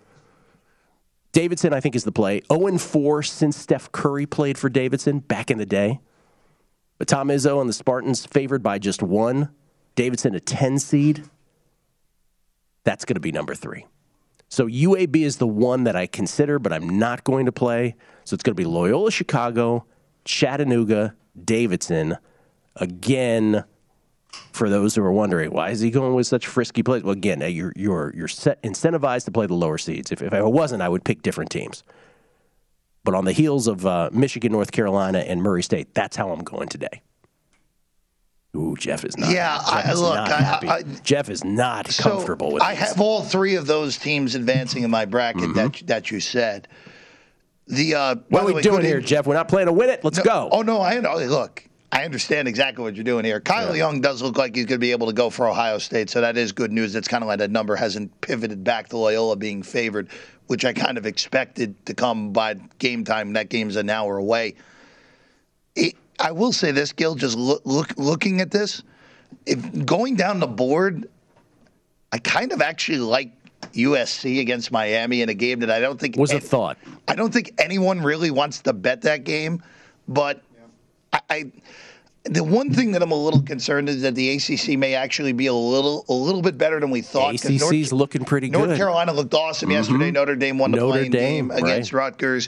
Davidson, 1.31 1.73
I 1.73 1.79
think, 1.79 1.95
is 1.95 2.03
the 2.03 2.11
play. 2.11 2.41
0 2.51 2.77
4 2.77 3.23
since 3.23 3.57
Steph 3.57 3.91
Curry 3.91 4.25
played 4.25 4.57
for 4.57 4.69
Davidson 4.69 5.19
back 5.19 5.49
in 5.49 5.57
the 5.57 5.65
day. 5.65 5.99
But 6.99 7.07
Tom 7.07 7.29
Izzo 7.29 7.59
and 7.59 7.67
the 7.67 7.73
Spartans 7.73 8.25
favored 8.25 8.61
by 8.61 8.77
just 8.77 9.01
one. 9.01 9.49
Davidson, 9.95 10.35
a 10.35 10.39
10 10.39 10.79
seed. 10.79 11.23
That's 12.83 13.05
going 13.05 13.15
to 13.15 13.21
be 13.21 13.31
number 13.31 13.55
three. 13.55 13.87
So 14.49 14.67
UAB 14.67 15.15
is 15.15 15.37
the 15.37 15.47
one 15.47 15.85
that 15.85 15.95
I 15.95 16.05
consider, 16.05 16.59
but 16.59 16.71
I'm 16.71 16.99
not 16.99 17.23
going 17.23 17.47
to 17.47 17.51
play. 17.51 17.95
So 18.25 18.35
it's 18.35 18.43
going 18.43 18.55
to 18.55 18.61
be 18.61 18.65
Loyola 18.65 19.09
Chicago, 19.09 19.85
Chattanooga, 20.25 21.15
Davidson. 21.43 22.17
Again, 22.75 23.63
for 24.51 24.69
those 24.69 24.95
who 24.95 25.03
are 25.03 25.11
wondering, 25.11 25.51
why 25.51 25.69
is 25.69 25.79
he 25.79 25.91
going 25.91 26.15
with 26.15 26.27
such 26.27 26.47
frisky 26.47 26.81
plays? 26.83 27.03
Well, 27.03 27.13
again, 27.13 27.41
you're 27.51 27.73
you're 27.75 28.13
you're 28.15 28.27
set, 28.27 28.61
incentivized 28.63 29.25
to 29.25 29.31
play 29.31 29.45
the 29.45 29.53
lower 29.53 29.77
seeds. 29.77 30.11
If, 30.11 30.21
if 30.21 30.33
I 30.33 30.41
wasn't, 30.41 30.81
I 30.81 30.89
would 30.89 31.03
pick 31.03 31.21
different 31.21 31.51
teams. 31.51 31.83
But 33.03 33.15
on 33.15 33.25
the 33.25 33.33
heels 33.33 33.67
of 33.67 33.85
uh, 33.85 34.09
Michigan, 34.13 34.51
North 34.53 34.71
Carolina, 34.71 35.19
and 35.19 35.43
Murray 35.43 35.61
State, 35.61 35.93
that's 35.93 36.15
how 36.15 36.31
I'm 36.31 36.43
going 36.43 36.69
today. 36.69 37.01
Ooh, 38.55 38.75
Jeff 38.77 39.03
is 39.03 39.17
not. 39.17 39.31
Yeah, 39.31 39.57
Jeff 39.57 39.85
I, 39.87 39.91
is 39.91 40.01
look, 40.01 40.15
not 40.15 40.29
I, 40.31 40.41
happy. 40.41 40.67
I, 40.67 40.83
Jeff 41.03 41.29
is 41.29 41.43
not 41.43 41.89
so 41.89 42.03
comfortable 42.03 42.51
with. 42.53 42.61
I 42.63 42.73
have 42.75 43.01
all 43.01 43.23
three 43.23 43.55
of 43.55 43.65
those 43.65 43.97
teams 43.97 44.35
advancing 44.35 44.83
in 44.83 44.91
my 44.91 45.05
bracket 45.05 45.41
Mm-hmm. 45.41 45.53
that 45.53 45.87
that 45.87 46.11
you 46.11 46.19
said. 46.19 46.67
The 47.67 47.95
uh, 47.95 48.15
What 48.29 48.43
are 48.43 48.45
we 48.45 48.53
way, 48.53 48.61
doing 48.61 48.83
here, 48.83 48.97
in- 48.97 49.05
Jeff? 49.05 49.25
We're 49.25 49.35
not 49.35 49.47
playing 49.47 49.67
to 49.67 49.73
win 49.73 49.89
it. 49.89 50.03
Let's 50.03 50.17
No, 50.17 50.23
go. 50.23 50.49
Oh 50.51 50.61
no, 50.61 50.81
I 50.81 50.99
know. 50.99 51.15
Look, 51.17 51.63
I 51.91 52.03
understand 52.03 52.47
exactly 52.47 52.83
what 52.83 52.95
you're 52.95 53.03
doing 53.05 53.23
here. 53.23 53.39
Kyle 53.39 53.75
Young 53.75 54.01
does 54.01 54.21
look 54.21 54.37
like 54.37 54.55
he's 54.55 54.65
going 54.65 54.79
to 54.79 54.85
be 54.85 54.91
able 54.91 55.07
to 55.07 55.13
go 55.13 55.29
for 55.29 55.47
Ohio 55.47 55.77
State, 55.77 56.09
so 56.09 56.21
that 56.21 56.37
is 56.37 56.51
good 56.51 56.71
news. 56.71 56.95
It's 56.95 57.07
kind 57.07 57.23
of 57.23 57.27
like 57.27 57.39
that 57.39 57.51
number 57.51 57.75
hasn't 57.75 58.19
pivoted 58.21 58.63
back 58.63 58.89
to 58.89 58.97
Loyola 58.97 59.35
being 59.37 59.63
favored, 59.63 60.09
which 60.47 60.65
I 60.65 60.73
kind 60.73 60.97
of 60.97 61.05
expected 61.05 61.85
to 61.85 61.93
come 61.93 62.33
by 62.33 62.55
game 62.79 63.03
time. 63.05 63.33
That 63.33 63.49
game's 63.49 63.75
an 63.77 63.89
hour 63.89 64.17
away. 64.17 64.55
It, 65.75 65.95
I 66.19 66.31
will 66.31 66.51
say 66.51 66.71
this, 66.71 66.91
Gill. 66.91 67.15
Just 67.15 67.37
look, 67.37 67.61
look 67.65 67.93
looking 67.97 68.41
at 68.41 68.51
this, 68.51 68.83
if 69.45 69.85
going 69.85 70.15
down 70.15 70.39
the 70.39 70.47
board, 70.47 71.07
I 72.11 72.17
kind 72.17 72.51
of 72.51 72.61
actually 72.61 72.99
like 72.99 73.31
USC 73.73 74.39
against 74.39 74.71
Miami 74.71 75.21
in 75.21 75.29
a 75.29 75.33
game 75.33 75.59
that 75.59 75.69
I 75.71 75.79
don't 75.79 75.99
think 75.99 76.15
was 76.17 76.31
a 76.31 76.39
thought. 76.39 76.77
I 77.07 77.15
don't 77.15 77.33
think 77.33 77.53
anyone 77.57 78.01
really 78.01 78.31
wants 78.31 78.61
to 78.61 78.73
bet 78.73 79.01
that 79.01 79.23
game, 79.23 79.61
but 80.07 80.41
I, 81.11 81.19
I 81.29 81.51
the 82.25 82.43
one 82.43 82.71
thing 82.73 82.93
that 82.93 83.01
I'm 83.03 83.11
a 83.11 83.15
little 83.21 83.41
concerned 83.41 83.89
is 83.89 84.01
that 84.03 84.15
the 84.15 84.29
ACC 84.35 84.77
may 84.79 84.95
actually 84.95 85.33
be 85.33 85.47
a 85.47 85.53
little 85.53 86.05
a 86.07 86.13
little 86.13 86.41
bit 86.41 86.57
better 86.57 86.79
than 86.79 86.89
we 86.89 87.01
thought. 87.01 87.31
'cause 87.41 87.45
ACC's 87.45 87.91
looking 87.91 88.23
pretty 88.23 88.49
North 88.49 88.63
good. 88.63 88.67
North 88.69 88.77
Carolina 88.77 89.11
looked 89.11 89.33
awesome 89.33 89.69
Mhm. 89.69 89.73
yesterday. 89.73 90.11
Notre 90.11 90.35
Dame 90.37 90.57
won 90.57 90.71
the 90.71 90.77
Notre 90.77 90.91
playing 90.99 91.11
Dame, 91.11 91.47
game 91.49 91.51
against 91.51 91.91
right. 91.91 92.05
Rutgers, 92.05 92.47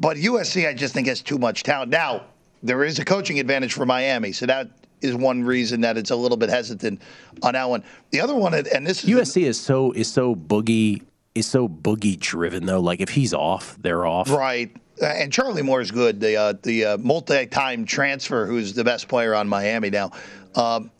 but 0.00 0.16
USC 0.16 0.66
I 0.66 0.72
just 0.72 0.94
think 0.94 1.08
has 1.08 1.20
too 1.20 1.36
much 1.38 1.62
talent. 1.62 1.90
Now 1.90 2.22
there 2.62 2.84
is 2.84 2.98
a 2.98 3.04
coaching 3.04 3.38
advantage 3.38 3.74
for 3.74 3.84
Miami, 3.84 4.32
so 4.32 4.46
that 4.46 4.68
is 5.02 5.14
one 5.14 5.44
reason 5.44 5.80
that 5.82 5.96
it's 5.96 6.10
a 6.10 6.16
little 6.16 6.36
bit 6.36 6.48
hesitant 6.50 7.02
on 7.42 7.54
that 7.54 7.68
one. 7.68 7.82
The 8.10 8.20
other 8.20 8.34
one, 8.34 8.54
and 8.54 8.86
this 8.86 9.04
is 9.04 9.10
USC 9.10 9.44
is 9.44 9.60
so 9.60 9.92
is 9.92 10.10
so 10.10 10.34
boogie 10.34 11.02
is 11.34 11.46
so 11.46 11.68
boogie 11.68 12.18
driven 12.18 12.66
though. 12.66 12.80
Like 12.80 13.00
if 13.00 13.10
he's 13.10 13.34
off, 13.34 13.76
they're 13.80 14.06
off. 14.06 14.30
Right. 14.30 14.74
And 15.02 15.32
Charlie 15.32 15.62
Moore 15.62 15.80
is 15.80 15.90
good. 15.90 16.20
The 16.20 16.36
uh, 16.36 16.54
the 16.62 16.84
uh, 16.84 16.98
multi-time 16.98 17.84
transfer, 17.84 18.46
who's 18.46 18.74
the 18.74 18.84
best 18.84 19.08
player 19.08 19.34
on 19.34 19.48
Miami 19.48 19.90
now. 19.90 20.12
Um, 20.54 20.90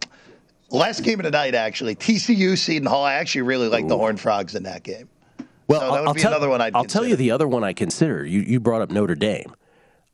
last 0.71 1.05
game 1.05 1.21
of 1.21 1.25
the 1.25 1.31
night, 1.31 1.55
actually, 1.55 1.95
TCU 1.95 2.57
Seton 2.57 2.87
Hall. 2.87 3.05
I 3.05 3.15
actually 3.15 3.43
really 3.43 3.69
like 3.69 3.87
the 3.87 3.97
Horned 3.97 4.21
Frogs 4.21 4.55
in 4.55 4.65
that 4.65 4.83
game. 4.83 5.09
Well, 5.69 5.81
so 5.81 5.87
that 5.87 5.93
I'll, 5.93 6.01
would 6.01 6.09
I'll 6.09 6.15
be 6.15 6.21
tell, 6.21 6.33
another 6.33 6.49
one 6.49 6.61
I'd 6.61 6.75
I'll 6.75 6.85
tell 6.85 7.07
you 7.07 7.17
the 7.17 7.31
other 7.31 7.47
one 7.47 7.63
I 7.63 7.73
consider. 7.73 8.25
You 8.25 8.41
you 8.41 8.61
brought 8.61 8.83
up 8.83 8.91
Notre 8.91 9.15
Dame. 9.15 9.55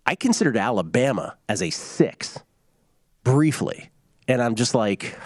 I 0.04 0.14
considered 0.14 0.56
Alabama 0.56 1.36
as 1.48 1.62
a 1.62 1.70
six 1.70 2.38
briefly, 3.32 3.90
and 4.26 4.42
I'm 4.42 4.54
just 4.54 4.74
like, 4.74 5.16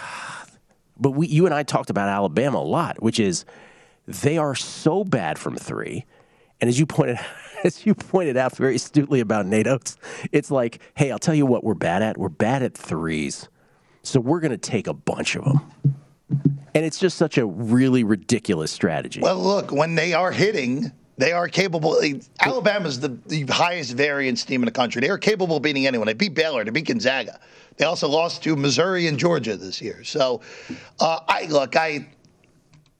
but 0.99 1.11
we 1.11 1.27
you 1.27 1.45
and 1.45 1.53
I 1.55 1.63
talked 1.63 1.89
about 1.89 2.09
Alabama 2.09 2.59
a 2.59 2.59
lot, 2.59 3.01
which 3.01 3.19
is 3.19 3.45
they 4.07 4.37
are 4.37 4.55
so 4.55 5.03
bad 5.03 5.39
from 5.39 5.55
three, 5.55 6.05
and 6.59 6.69
as 6.69 6.79
you 6.79 6.85
pointed 6.85 7.17
as 7.63 7.85
you 7.85 7.95
pointed 7.95 8.35
out 8.35 8.55
very 8.57 8.75
astutely 8.75 9.21
about 9.21 9.45
Nate 9.45 9.67
Oats, 9.67 9.97
it's 10.31 10.51
like, 10.51 10.81
hey, 10.95 11.11
I'll 11.11 11.19
tell 11.19 11.35
you 11.35 11.45
what 11.45 11.63
we're 11.63 11.75
bad 11.75 12.01
at. 12.01 12.17
We're 12.17 12.29
bad 12.29 12.61
at 12.61 12.77
threes, 12.77 13.47
so 14.01 14.19
we're 14.19 14.41
going 14.41 14.51
to 14.51 14.57
take 14.57 14.87
a 14.87 14.93
bunch 14.93 15.35
of 15.35 15.45
them. 15.45 15.61
And 16.75 16.83
it's 16.83 16.99
just 16.99 17.17
such 17.17 17.37
a 17.37 17.45
really 17.45 18.03
ridiculous 18.03 18.71
strategy. 18.71 19.21
Well, 19.21 19.39
look, 19.39 19.71
when 19.71 19.93
they 19.95 20.13
are 20.13 20.31
hitting, 20.31 20.91
they 21.17 21.31
are 21.31 21.47
capable. 21.47 21.99
Alabama's 22.39 22.99
the, 22.99 23.09
the 23.27 23.43
highest 23.43 23.93
variance 23.93 24.43
team 24.45 24.61
in 24.61 24.65
the 24.65 24.71
country. 24.71 25.01
They 25.01 25.09
are 25.09 25.17
capable 25.17 25.57
of 25.57 25.63
beating 25.63 25.85
anyone. 25.87 26.07
They 26.07 26.13
beat 26.13 26.33
Baylor. 26.33 26.63
They 26.63 26.71
beat 26.71 26.87
Gonzaga. 26.87 27.39
They 27.77 27.85
also 27.85 28.07
lost 28.07 28.43
to 28.43 28.55
Missouri 28.55 29.07
and 29.07 29.17
Georgia 29.17 29.55
this 29.57 29.81
year. 29.81 30.03
So, 30.03 30.41
uh, 30.99 31.19
I 31.27 31.45
look, 31.45 31.75
I. 31.75 32.07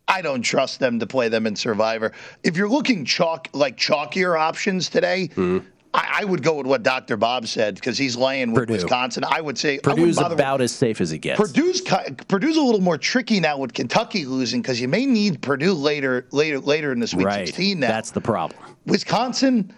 I 0.05 0.21
don't 0.21 0.41
trust 0.41 0.81
them 0.81 0.99
to 0.99 1.07
play 1.07 1.29
them 1.29 1.47
in 1.47 1.55
Survivor. 1.55 2.11
If 2.43 2.57
you're 2.57 2.69
looking 2.69 3.05
chalk 3.05 3.47
like 3.53 3.77
chalkier 3.77 4.37
options 4.37 4.89
today, 4.89 5.29
Mm-hmm. 5.29 5.65
I, 5.95 6.19
I 6.21 6.25
would 6.25 6.41
go 6.41 6.55
with 6.55 6.65
what 6.65 6.81
Dr. 6.81 7.17
Bob 7.17 7.45
said 7.47 7.75
because 7.75 7.97
he's 7.97 8.15
laying 8.15 8.51
with 8.51 8.61
Purdue. 8.63 8.73
Wisconsin. 8.73 9.23
I 9.29 9.41
would 9.41 9.57
say 9.57 9.75
I 9.75 9.77
Purdue's 9.77 9.99
wouldn't 9.99 10.15
bother 10.17 10.29
with- 10.35 10.39
about 10.39 10.61
as 10.61 10.71
safe 10.71 10.99
as 11.01 11.11
it 11.11 11.19
gets. 11.19 11.39
Purdue's 11.39 11.81
Purdue's 12.27 12.57
a 12.57 12.61
little 12.61 12.81
more 12.81 12.97
tricky 12.97 13.39
now 13.39 13.57
with 13.59 13.73
Kentucky 13.73 14.25
losing 14.25 14.61
because 14.61 14.81
you 14.81 14.87
may 14.87 15.05
need 15.05 15.41
Purdue 15.41 15.73
later 15.73 16.25
later 16.31 16.59
later 16.59 16.91
in 16.91 16.99
the 16.99 17.07
Sweet 17.07 17.25
right. 17.25 17.47
16 17.47 17.79
now. 17.79 17.87
That's 17.89 18.11
the 18.11 18.21
problem. 18.21 18.59
Wisconsin. 18.87 19.71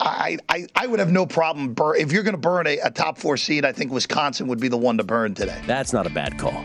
I, 0.00 0.38
I, 0.48 0.66
I 0.76 0.86
would 0.86 1.00
have 1.00 1.10
no 1.10 1.26
problem 1.26 1.74
bur- 1.74 1.96
if 1.96 2.12
you're 2.12 2.22
going 2.22 2.36
to 2.36 2.40
burn 2.40 2.68
a, 2.68 2.78
a 2.78 2.90
top 2.90 3.18
four 3.18 3.36
seed. 3.36 3.64
I 3.64 3.72
think 3.72 3.90
Wisconsin 3.90 4.46
would 4.46 4.60
be 4.60 4.68
the 4.68 4.76
one 4.76 4.96
to 4.98 5.02
burn 5.02 5.34
today. 5.34 5.60
That's 5.66 5.92
not 5.92 6.06
a 6.06 6.10
bad 6.10 6.38
call. 6.38 6.64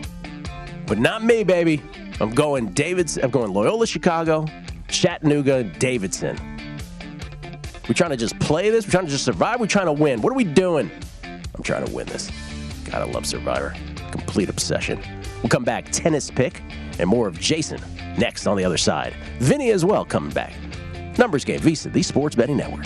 But 0.86 1.00
not 1.00 1.24
me, 1.24 1.44
baby. 1.44 1.82
I'm 2.22 2.30
going 2.36 2.68
Davidson. 2.74 3.24
I'm 3.24 3.32
going 3.32 3.52
Loyola 3.52 3.88
Chicago, 3.88 4.46
Chattanooga, 4.88 5.64
Davidson. 5.64 6.38
We 7.88 7.94
trying 7.94 8.12
to 8.12 8.18
just 8.18 8.40
play 8.40 8.70
this? 8.70 8.86
We're 8.88 8.92
trying 8.92 9.06
to 9.06 9.12
just 9.12 9.26
survive? 9.26 9.60
We're 9.60 9.68
trying 9.68 9.88
to 9.88 9.94
win. 9.94 10.22
What 10.22 10.32
are 10.32 10.36
we 10.36 10.46
doing? 10.46 10.90
I'm 11.24 11.64
trying 11.64 11.86
to 11.86 11.92
win 11.92 12.08
this. 12.08 12.32
Gotta 12.90 13.06
love 13.06 13.26
Survivor. 13.26 13.76
Complete 14.12 14.50
obsession. 14.50 15.00
We'll 15.42 15.50
come 15.50 15.64
back, 15.64 15.92
tennis 15.92 16.32
pick, 16.32 16.62
and 17.00 17.10
more 17.10 17.28
of 17.28 17.40
Jason 17.40 17.82
next 18.18 18.48
on 18.48 18.56
the 18.56 18.64
other 18.64 18.78
side. 18.78 19.14
Vinny 19.40 19.72
as 19.72 19.84
well 19.84 20.06
coming 20.06 20.32
back. 20.32 20.54
Numbers 21.18 21.44
game, 21.44 21.60
VSiN, 21.60 21.92
the 21.94 22.04
Sports 22.04 22.36
Betting 22.36 22.58
Network. 22.58 22.86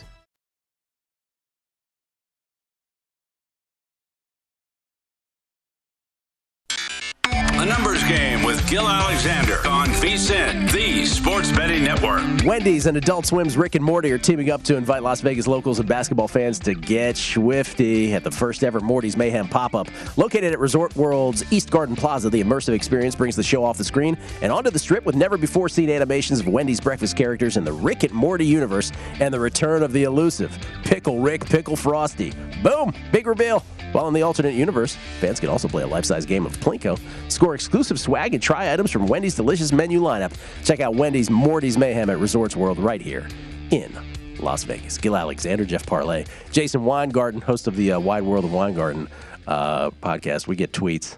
A 7.61 7.65
numbers 7.67 8.03
game 8.05 8.41
with 8.41 8.67
Gill 8.67 8.89
Alexander 8.89 9.59
on 9.67 9.85
VSIN, 9.89 10.71
the 10.71 11.05
Sports 11.05 11.51
Betting 11.51 11.83
Network. 11.83 12.23
Wendy's 12.43 12.87
and 12.87 12.97
Adult 12.97 13.27
Swim's 13.27 13.55
Rick 13.55 13.75
and 13.75 13.85
Morty 13.85 14.11
are 14.11 14.17
teaming 14.17 14.49
up 14.49 14.63
to 14.63 14.75
invite 14.75 15.03
Las 15.03 15.21
Vegas 15.21 15.45
locals 15.45 15.77
and 15.77 15.87
basketball 15.87 16.27
fans 16.27 16.57
to 16.57 16.73
get 16.73 17.15
schwifty 17.15 18.13
at 18.13 18.23
the 18.23 18.31
first 18.31 18.63
ever 18.63 18.79
Morty's 18.79 19.15
Mayhem 19.15 19.47
pop 19.47 19.75
up. 19.75 19.87
Located 20.17 20.53
at 20.53 20.57
Resort 20.57 20.95
World's 20.95 21.43
East 21.53 21.69
Garden 21.69 21.95
Plaza, 21.95 22.31
the 22.31 22.41
immersive 22.41 22.73
experience 22.73 23.13
brings 23.13 23.35
the 23.35 23.43
show 23.43 23.63
off 23.63 23.77
the 23.77 23.83
screen 23.83 24.17
and 24.41 24.51
onto 24.51 24.71
the 24.71 24.79
strip 24.79 25.05
with 25.05 25.15
never 25.15 25.37
before 25.37 25.69
seen 25.69 25.91
animations 25.91 26.39
of 26.39 26.47
Wendy's 26.47 26.79
breakfast 26.81 27.15
characters 27.15 27.57
in 27.57 27.63
the 27.63 27.73
Rick 27.73 28.01
and 28.01 28.11
Morty 28.11 28.43
universe 28.43 28.91
and 29.19 29.31
the 29.31 29.39
return 29.39 29.83
of 29.83 29.93
the 29.93 30.01
elusive 30.01 30.57
Pickle 30.83 31.19
Rick, 31.19 31.45
Pickle 31.45 31.75
Frosty. 31.75 32.33
Boom! 32.63 32.91
Big 33.11 33.27
reveal. 33.27 33.63
While 33.91 34.07
in 34.07 34.13
the 34.13 34.21
alternate 34.21 34.53
universe, 34.53 34.95
fans 35.19 35.39
can 35.39 35.49
also 35.49 35.67
play 35.67 35.83
a 35.83 35.87
life 35.87 36.05
size 36.05 36.25
game 36.25 36.45
of 36.45 36.57
Plinko, 36.57 36.97
score 37.29 37.50
exclusive 37.55 37.99
swag, 37.99 38.33
and 38.33 38.41
try 38.41 38.71
items 38.71 38.91
from 38.91 39.07
Wendy's 39.07 39.35
delicious 39.35 39.71
menu 39.71 40.01
lineup. 40.01 40.33
Check 40.63 40.79
out 40.79 40.95
Wendy's 40.95 41.29
Morty's 41.29 41.77
Mayhem 41.77 42.09
at 42.09 42.19
Resorts 42.19 42.55
World 42.55 42.79
right 42.79 43.01
here 43.01 43.27
in 43.71 43.91
Las 44.39 44.63
Vegas. 44.63 44.97
Gill 44.97 45.15
Alexander, 45.15 45.65
Jeff 45.65 45.85
Parlay, 45.85 46.25
Jason 46.51 46.83
Weingarten, 46.83 47.41
host 47.41 47.67
of 47.67 47.75
the 47.75 47.93
uh, 47.93 47.99
Wide 47.99 48.23
World 48.23 48.45
of 48.45 48.53
Weingarten 48.53 49.07
uh, 49.47 49.91
podcast. 49.91 50.47
We 50.47 50.55
get 50.55 50.71
tweets. 50.71 51.17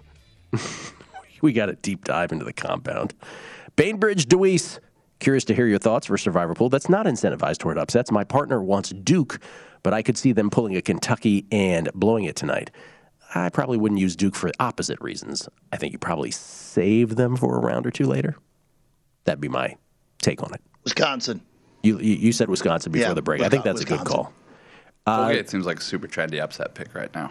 we 1.42 1.52
got 1.52 1.68
a 1.68 1.74
deep 1.74 2.04
dive 2.04 2.32
into 2.32 2.44
the 2.44 2.52
compound. 2.52 3.14
Bainbridge 3.76 4.26
Deweese, 4.26 4.78
curious 5.18 5.44
to 5.44 5.54
hear 5.54 5.66
your 5.66 5.78
thoughts 5.78 6.06
for 6.06 6.16
Survivor 6.16 6.54
Pool. 6.54 6.68
That's 6.68 6.88
not 6.88 7.06
incentivized 7.06 7.58
toward 7.58 7.78
upsets. 7.78 8.10
My 8.12 8.24
partner 8.24 8.62
wants 8.62 8.90
Duke, 8.90 9.40
but 9.82 9.92
I 9.92 10.02
could 10.02 10.16
see 10.16 10.32
them 10.32 10.50
pulling 10.50 10.76
a 10.76 10.82
Kentucky 10.82 11.46
and 11.50 11.90
blowing 11.94 12.24
it 12.24 12.36
tonight. 12.36 12.70
I 13.34 13.48
probably 13.48 13.78
wouldn't 13.78 14.00
use 14.00 14.14
Duke 14.16 14.34
for 14.36 14.50
opposite 14.60 15.00
reasons. 15.00 15.48
I 15.72 15.76
think 15.76 15.92
you 15.92 15.98
probably 15.98 16.30
save 16.30 17.16
them 17.16 17.36
for 17.36 17.56
a 17.56 17.60
round 17.60 17.86
or 17.86 17.90
two 17.90 18.06
later. 18.06 18.36
That'd 19.24 19.40
be 19.40 19.48
my 19.48 19.76
take 20.22 20.42
on 20.42 20.52
it. 20.54 20.60
Wisconsin. 20.84 21.40
You 21.82 21.98
you, 21.98 22.14
you 22.16 22.32
said 22.32 22.48
Wisconsin 22.48 22.92
before 22.92 23.08
Yeah, 23.08 23.14
the 23.14 23.22
break. 23.22 23.42
I 23.42 23.48
think 23.48 23.64
that's 23.64 23.80
Wisconsin. 23.80 24.06
a 24.06 24.08
good 24.08 24.12
call. 24.14 24.32
Uh, 25.06 25.24
Colgate 25.26 25.50
seems 25.50 25.66
like 25.66 25.78
a 25.78 25.82
super 25.82 26.06
trendy 26.06 26.40
upset 26.40 26.74
pick 26.74 26.94
right 26.94 27.12
now. 27.14 27.30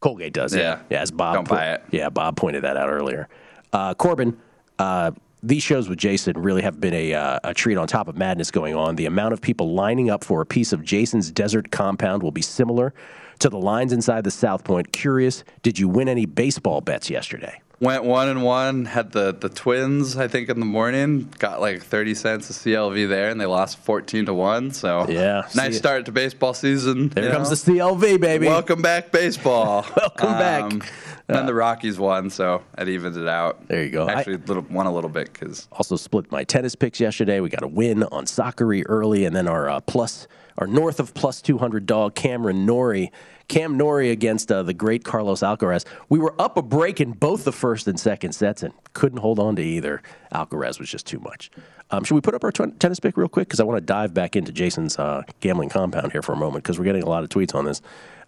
Colgate 0.00 0.32
does, 0.32 0.54
yeah. 0.54 0.60
Yeah. 0.62 0.78
Yeah, 0.90 1.02
as 1.02 1.10
Bob 1.10 1.34
Don't 1.34 1.48
po- 1.48 1.54
buy 1.56 1.72
it. 1.72 1.84
Yeah, 1.90 2.08
Bob 2.08 2.36
pointed 2.36 2.64
that 2.64 2.76
out 2.76 2.90
earlier. 2.90 3.28
Uh, 3.72 3.94
Corbin, 3.94 4.36
uh, 4.78 5.10
these 5.42 5.62
shows 5.62 5.88
with 5.88 5.98
Jason 5.98 6.36
really 6.40 6.62
have 6.62 6.80
been 6.80 6.94
a, 6.94 7.14
uh, 7.14 7.38
a 7.44 7.54
treat 7.54 7.76
on 7.76 7.86
top 7.86 8.08
of 8.08 8.16
madness 8.16 8.50
going 8.50 8.74
on. 8.74 8.96
The 8.96 9.06
amount 9.06 9.32
of 9.34 9.40
people 9.40 9.74
lining 9.74 10.10
up 10.10 10.24
for 10.24 10.40
a 10.40 10.46
piece 10.46 10.72
of 10.72 10.82
Jason's 10.82 11.30
desert 11.30 11.70
compound 11.70 12.22
will 12.22 12.30
be 12.32 12.42
similar 12.42 12.92
to 13.40 13.48
the 13.48 13.58
lines 13.58 13.92
inside 13.92 14.24
the 14.24 14.30
South 14.30 14.64
Point. 14.64 14.92
Curious, 14.92 15.44
did 15.62 15.78
you 15.78 15.88
win 15.88 16.08
any 16.08 16.26
baseball 16.26 16.80
bets 16.80 17.10
yesterday? 17.10 17.60
Went 17.78 18.04
one 18.04 18.28
and 18.28 18.42
one. 18.42 18.86
Had 18.86 19.12
the 19.12 19.34
the 19.38 19.50
twins, 19.50 20.16
I 20.16 20.28
think, 20.28 20.48
in 20.48 20.60
the 20.60 20.66
morning. 20.66 21.30
Got 21.38 21.60
like 21.60 21.82
thirty 21.82 22.14
cents 22.14 22.48
a 22.48 22.54
CLV 22.54 23.06
there, 23.06 23.28
and 23.28 23.38
they 23.38 23.44
lost 23.44 23.76
fourteen 23.78 24.24
to 24.26 24.34
one. 24.34 24.70
So 24.70 25.06
Yeah, 25.10 25.46
nice 25.54 25.76
start 25.76 26.06
to 26.06 26.12
baseball 26.12 26.54
season. 26.54 27.10
There 27.10 27.30
comes 27.30 27.50
know? 27.50 27.74
the 27.74 27.78
CLV, 27.78 28.18
baby. 28.18 28.46
Welcome 28.46 28.80
back, 28.80 29.12
baseball. 29.12 29.86
Welcome 29.96 30.32
back. 30.32 30.62
Um, 30.62 30.82
Then 31.28 31.46
the 31.46 31.54
Rockies 31.54 31.98
won, 31.98 32.30
so 32.30 32.62
it 32.78 32.88
evened 32.88 33.16
it 33.16 33.26
out. 33.28 33.66
There 33.68 33.82
you 33.82 33.90
go. 33.90 34.06
I- 34.06 34.12
Actually, 34.14 34.36
little, 34.38 34.64
won 34.70 34.86
a 34.86 34.92
little 34.94 35.10
bit 35.10 35.32
because 35.32 35.66
Also 35.72 35.96
split 35.96 36.30
my 36.30 36.44
tennis 36.44 36.74
picks 36.76 37.00
yesterday. 37.00 37.40
We 37.40 37.48
got 37.48 37.62
a 37.64 37.68
win 37.68 38.04
on 38.04 38.26
Sakkari 38.26 38.84
early, 38.86 39.24
and 39.24 39.34
then 39.34 39.48
our 39.48 39.68
uh, 39.68 39.80
plus, 39.80 40.28
our 40.58 40.66
north 40.68 41.00
of 41.00 41.14
plus 41.14 41.42
200 41.42 41.84
dog 41.84 42.14
Cameron 42.14 42.64
Norrie 42.64 43.10
Cam 43.48 43.76
Norrie 43.76 44.10
against 44.10 44.50
uh, 44.50 44.64
the 44.64 44.74
great 44.74 45.04
Carlos 45.04 45.40
Alcaraz. 45.40 45.84
We 46.08 46.18
were 46.18 46.34
up 46.40 46.56
a 46.56 46.62
break 46.62 47.00
in 47.00 47.12
both 47.12 47.44
the 47.44 47.52
first 47.52 47.86
and 47.86 47.98
second 47.98 48.32
sets 48.32 48.64
and 48.64 48.74
couldn't 48.92 49.18
hold 49.18 49.38
on 49.38 49.54
to 49.56 49.62
either. 49.62 50.02
Alcaraz 50.34 50.80
was 50.80 50.88
just 50.90 51.06
too 51.06 51.20
much. 51.20 51.50
Um, 51.92 52.02
should 52.02 52.16
we 52.16 52.20
put 52.20 52.34
up 52.34 52.42
our 52.42 52.50
t- 52.50 52.66
tennis 52.80 52.98
pick 52.98 53.16
real 53.16 53.28
quick? 53.28 53.46
Because 53.46 53.60
I 53.60 53.64
want 53.64 53.76
to 53.76 53.80
dive 53.86 54.12
back 54.12 54.34
into 54.34 54.50
Jason's 54.50 54.98
uh, 54.98 55.22
gambling 55.38 55.68
compound 55.68 56.10
here 56.10 56.22
for 56.22 56.32
a 56.32 56.36
moment 56.36 56.64
because 56.64 56.76
we're 56.76 56.84
getting 56.86 57.04
a 57.04 57.08
lot 57.08 57.22
of 57.22 57.28
tweets 57.30 57.54
on 57.54 57.64
this. 57.64 57.80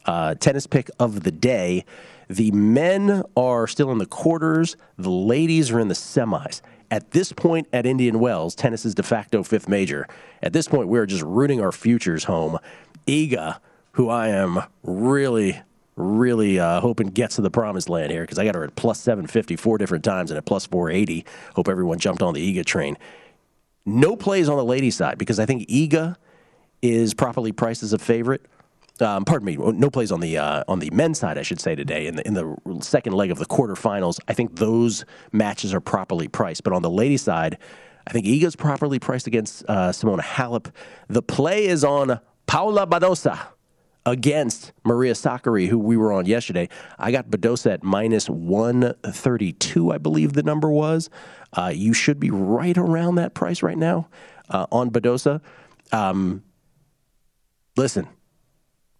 Uh, 0.08 0.34
tennis 0.34 0.66
pick 0.66 0.90
of 0.98 1.22
the 1.22 1.30
day. 1.30 1.84
The 2.30 2.50
men 2.50 3.22
are 3.36 3.66
still 3.66 3.92
in 3.92 3.98
the 3.98 4.06
quarters, 4.06 4.74
the 4.96 5.10
ladies 5.10 5.70
are 5.70 5.78
in 5.78 5.88
the 5.88 5.94
semis. 5.94 6.62
At 6.90 7.10
this 7.10 7.30
point 7.30 7.68
at 7.74 7.84
Indian 7.84 8.18
Wells, 8.18 8.54
tennis's 8.54 8.94
de 8.94 9.02
facto 9.02 9.42
fifth 9.42 9.68
major, 9.68 10.08
at 10.42 10.54
this 10.54 10.66
point, 10.66 10.88
we're 10.88 11.04
just 11.04 11.22
rooting 11.24 11.60
our 11.60 11.72
futures 11.72 12.24
home. 12.24 12.58
Iga, 13.06 13.58
who 13.92 14.08
I 14.08 14.28
am 14.28 14.62
really, 14.82 15.60
really 15.94 16.58
uh, 16.58 16.80
hoping 16.80 17.08
gets 17.08 17.36
to 17.36 17.42
the 17.42 17.50
promised 17.50 17.90
land 17.90 18.10
here 18.10 18.22
because 18.22 18.38
I 18.38 18.46
got 18.46 18.54
her 18.54 18.64
at 18.64 18.76
plus 18.76 18.98
750 19.00 19.56
four 19.56 19.76
different 19.76 20.04
times 20.04 20.30
and 20.30 20.38
at 20.38 20.46
plus 20.46 20.64
480. 20.64 21.26
Hope 21.54 21.68
everyone 21.68 21.98
jumped 21.98 22.22
on 22.22 22.32
the 22.32 22.56
Iga 22.56 22.64
train. 22.64 22.96
No 23.84 24.16
plays 24.16 24.48
on 24.48 24.56
the 24.56 24.64
ladies' 24.64 24.96
side 24.96 25.18
because 25.18 25.38
I 25.38 25.44
think 25.44 25.68
Iga 25.68 26.16
is 26.80 27.12
properly 27.12 27.52
priced 27.52 27.82
as 27.82 27.92
a 27.92 27.98
favorite. 27.98 28.46
Um, 29.00 29.24
pardon 29.24 29.46
me, 29.46 29.56
no 29.56 29.90
plays 29.90 30.10
on 30.10 30.20
the 30.20 30.38
uh, 30.38 30.64
on 30.66 30.80
the 30.80 30.90
men's 30.90 31.18
side, 31.18 31.38
I 31.38 31.42
should 31.42 31.60
say 31.60 31.74
today. 31.74 32.06
In 32.06 32.16
the 32.16 32.26
in 32.26 32.34
the 32.34 32.56
second 32.80 33.12
leg 33.12 33.30
of 33.30 33.38
the 33.38 33.46
quarterfinals, 33.46 34.18
I 34.26 34.34
think 34.34 34.56
those 34.56 35.04
matches 35.32 35.72
are 35.72 35.80
properly 35.80 36.28
priced. 36.28 36.64
But 36.64 36.72
on 36.72 36.82
the 36.82 36.90
ladies' 36.90 37.22
side, 37.22 37.58
I 38.06 38.12
think 38.12 38.26
Iga's 38.26 38.56
properly 38.56 38.98
priced 38.98 39.26
against 39.26 39.64
uh, 39.68 39.90
Simona 39.90 40.22
Halep. 40.22 40.72
The 41.08 41.22
play 41.22 41.66
is 41.66 41.84
on 41.84 42.20
Paula 42.46 42.86
Badosa 42.86 43.38
against 44.06 44.72
Maria 44.84 45.12
Sakkari, 45.12 45.68
who 45.68 45.78
we 45.78 45.96
were 45.96 46.12
on 46.12 46.26
yesterday. 46.26 46.68
I 46.98 47.12
got 47.12 47.28
Badosa 47.28 47.74
at 47.74 47.82
minus 47.82 48.28
132, 48.28 49.92
I 49.92 49.98
believe 49.98 50.32
the 50.32 50.42
number 50.42 50.70
was. 50.70 51.10
Uh, 51.52 51.72
you 51.74 51.92
should 51.92 52.18
be 52.18 52.30
right 52.30 52.76
around 52.76 53.16
that 53.16 53.34
price 53.34 53.62
right 53.62 53.78
now 53.78 54.08
uh, 54.48 54.66
on 54.72 54.90
Badosa. 54.90 55.40
Um, 55.92 56.42
listen, 57.76 58.08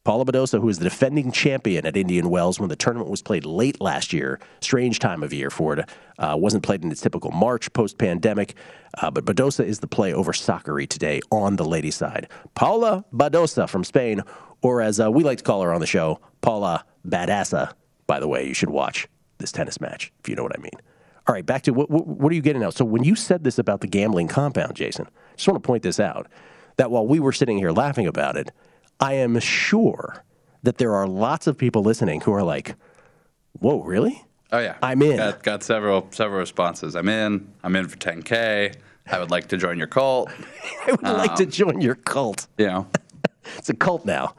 Paula 0.09 0.25
Badosa, 0.25 0.59
who 0.59 0.71
is 0.71 0.79
the 0.79 0.85
defending 0.85 1.31
champion 1.33 1.85
at 1.85 1.95
Indian 1.95 2.31
Wells 2.31 2.59
when 2.59 2.71
the 2.71 2.77
tournament 2.77 3.11
was 3.11 3.21
played 3.21 3.45
late 3.45 3.79
last 3.79 4.11
year, 4.11 4.41
strange 4.63 5.01
time 5.01 5.23
of 5.23 5.35
year 5.35 5.51
for 5.51 5.75
it, 5.75 5.87
uh, 6.19 6.35
wasn't 6.35 6.63
played 6.63 6.83
in 6.83 6.91
its 6.91 7.03
typical 7.03 7.31
March 7.31 7.71
post 7.75 7.99
pandemic. 7.99 8.55
Uh, 8.97 9.11
but 9.11 9.27
Badosa 9.27 9.63
is 9.67 9.81
the 9.81 9.87
play 9.87 10.15
over 10.15 10.33
Sakkari 10.33 10.89
today 10.89 11.21
on 11.31 11.57
the 11.57 11.65
ladies' 11.67 11.97
side. 11.97 12.31
Paula 12.55 13.05
Badosa 13.13 13.69
from 13.69 13.85
Spain, 13.85 14.23
or 14.63 14.81
as 14.81 14.99
uh, 14.99 15.11
we 15.11 15.25
like 15.25 15.37
to 15.37 15.45
call 15.45 15.61
her 15.61 15.75
on 15.75 15.81
the 15.83 15.87
show, 15.87 16.21
Paula 16.41 16.87
Badassa. 17.07 17.75
By 18.07 18.19
the 18.19 18.29
way, 18.29 18.49
you 18.49 18.55
should 18.55 18.71
watch 18.71 19.09
this 19.37 19.53
tennis 19.53 19.79
match 19.79 20.11
if 20.21 20.29
you 20.31 20.37
know 20.37 20.43
what 20.43 20.59
I 20.59 20.63
mean. 20.63 20.73
All 21.27 21.35
right, 21.35 21.45
back 21.45 21.65
to 21.65 21.73
what, 21.73 21.91
what, 21.91 22.07
what 22.07 22.33
are 22.33 22.35
you 22.35 22.41
getting 22.41 22.63
now? 22.63 22.71
So 22.71 22.87
when 22.87 23.05
you 23.05 23.15
said 23.15 23.45
this 23.45 23.59
about 23.59 23.83
the 23.83 23.87
gambling 23.87 24.29
compound, 24.29 24.75
Jason, 24.75 25.05
I 25.07 25.37
just 25.37 25.47
want 25.47 25.63
to 25.63 25.67
point 25.67 25.83
this 25.83 26.01
out 26.01 26.29
that 26.79 26.91
while 26.91 27.07
we 27.07 27.21
were 27.21 27.33
sitting 27.35 27.59
here 27.59 27.73
laughing 27.73 28.07
about 28.07 28.39
it, 28.39 28.53
I 29.01 29.15
am 29.15 29.39
sure 29.39 30.25
that 30.63 30.79
there 30.79 30.95
are 30.95 31.07
lots 31.07 31.47
of 31.47 31.57
people 31.57 31.83
listening 31.83 32.21
who 32.23 32.33
are 32.33 32.43
like, 32.43 32.75
"Whoa, 33.53 33.83
really?" 33.83 34.25
Oh 34.51 34.59
yeah, 34.59 34.77
I'm 34.83 35.03
in. 35.03 35.17
Got, 35.17 35.43
got 35.43 35.63
several 35.63 36.09
several 36.11 36.41
responses. 36.41 36.97
I'm 36.97 37.09
in. 37.09 37.53
I'm 37.63 37.77
in 37.77 37.89
for 37.89 37.97
10k. 37.97 38.75
I 39.11 39.19
would 39.19 39.31
like 39.31 39.49
to 39.49 39.57
join 39.57 39.79
your 39.79 39.87
cult. 39.87 40.31
I 40.87 40.93
would 40.93 41.05
um, 41.05 41.19
like 41.19 41.35
to 41.37 41.45
um, 41.45 41.51
join 41.51 41.81
your 41.81 41.95
cult. 41.95 42.47
You 42.59 42.67
know, 42.67 42.87
it's 43.57 43.69
a 43.69 43.75
cult 43.75 44.05
now. 44.05 44.35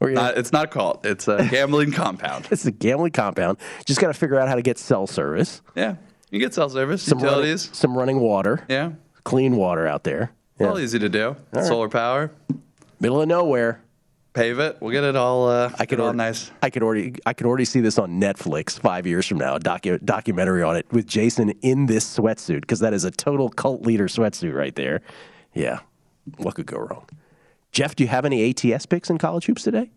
Not, 0.00 0.36
it's 0.36 0.52
not 0.52 0.64
a 0.64 0.68
cult. 0.68 1.06
It's 1.06 1.28
a 1.28 1.46
gambling 1.50 1.92
compound. 1.92 2.48
It's 2.50 2.66
a 2.66 2.72
gambling 2.72 3.12
compound. 3.12 3.58
Just 3.86 4.00
got 4.00 4.08
to 4.08 4.14
figure 4.14 4.36
out 4.38 4.48
how 4.48 4.56
to 4.56 4.62
get 4.62 4.76
cell 4.78 5.06
service. 5.06 5.62
Yeah, 5.76 5.96
you 6.30 6.40
get 6.40 6.54
cell 6.54 6.68
service, 6.68 7.02
some 7.02 7.20
utilities, 7.20 7.66
running, 7.66 7.74
some 7.74 7.98
running 7.98 8.20
water. 8.20 8.64
Yeah, 8.68 8.92
clean 9.24 9.56
water 9.56 9.86
out 9.86 10.02
there. 10.04 10.32
Yeah. 10.58 10.68
All 10.68 10.78
easy 10.78 10.98
to 10.98 11.08
do. 11.08 11.36
All 11.54 11.62
Solar 11.62 11.84
right. 11.84 11.92
power. 11.92 12.32
Middle 13.02 13.20
of 13.20 13.26
nowhere. 13.26 13.82
Pave 14.32 14.60
it. 14.60 14.78
We'll 14.80 14.92
get 14.92 15.02
it 15.02 15.16
all. 15.16 15.48
Uh, 15.48 15.72
I 15.76 15.86
could 15.86 15.98
all 15.98 16.12
nice. 16.12 16.52
I 16.62 16.70
could 16.70 16.84
already. 16.84 17.16
I 17.26 17.32
could 17.32 17.46
already 17.46 17.64
see 17.64 17.80
this 17.80 17.98
on 17.98 18.20
Netflix 18.20 18.78
five 18.78 19.08
years 19.08 19.26
from 19.26 19.38
now. 19.38 19.56
A 19.56 19.60
docu- 19.60 20.02
documentary 20.04 20.62
on 20.62 20.76
it 20.76 20.86
with 20.92 21.06
Jason 21.06 21.50
in 21.62 21.86
this 21.86 22.16
sweatsuit 22.16 22.60
because 22.60 22.78
that 22.78 22.94
is 22.94 23.04
a 23.04 23.10
total 23.10 23.48
cult 23.50 23.82
leader 23.82 24.06
sweatsuit 24.06 24.54
right 24.54 24.74
there. 24.76 25.02
Yeah, 25.52 25.80
what 26.36 26.54
could 26.54 26.66
go 26.66 26.78
wrong? 26.78 27.08
Jeff, 27.72 27.96
do 27.96 28.04
you 28.04 28.08
have 28.08 28.24
any 28.24 28.48
ATS 28.50 28.86
picks 28.86 29.10
in 29.10 29.18
college 29.18 29.46
hoops 29.46 29.64
today? 29.64 29.90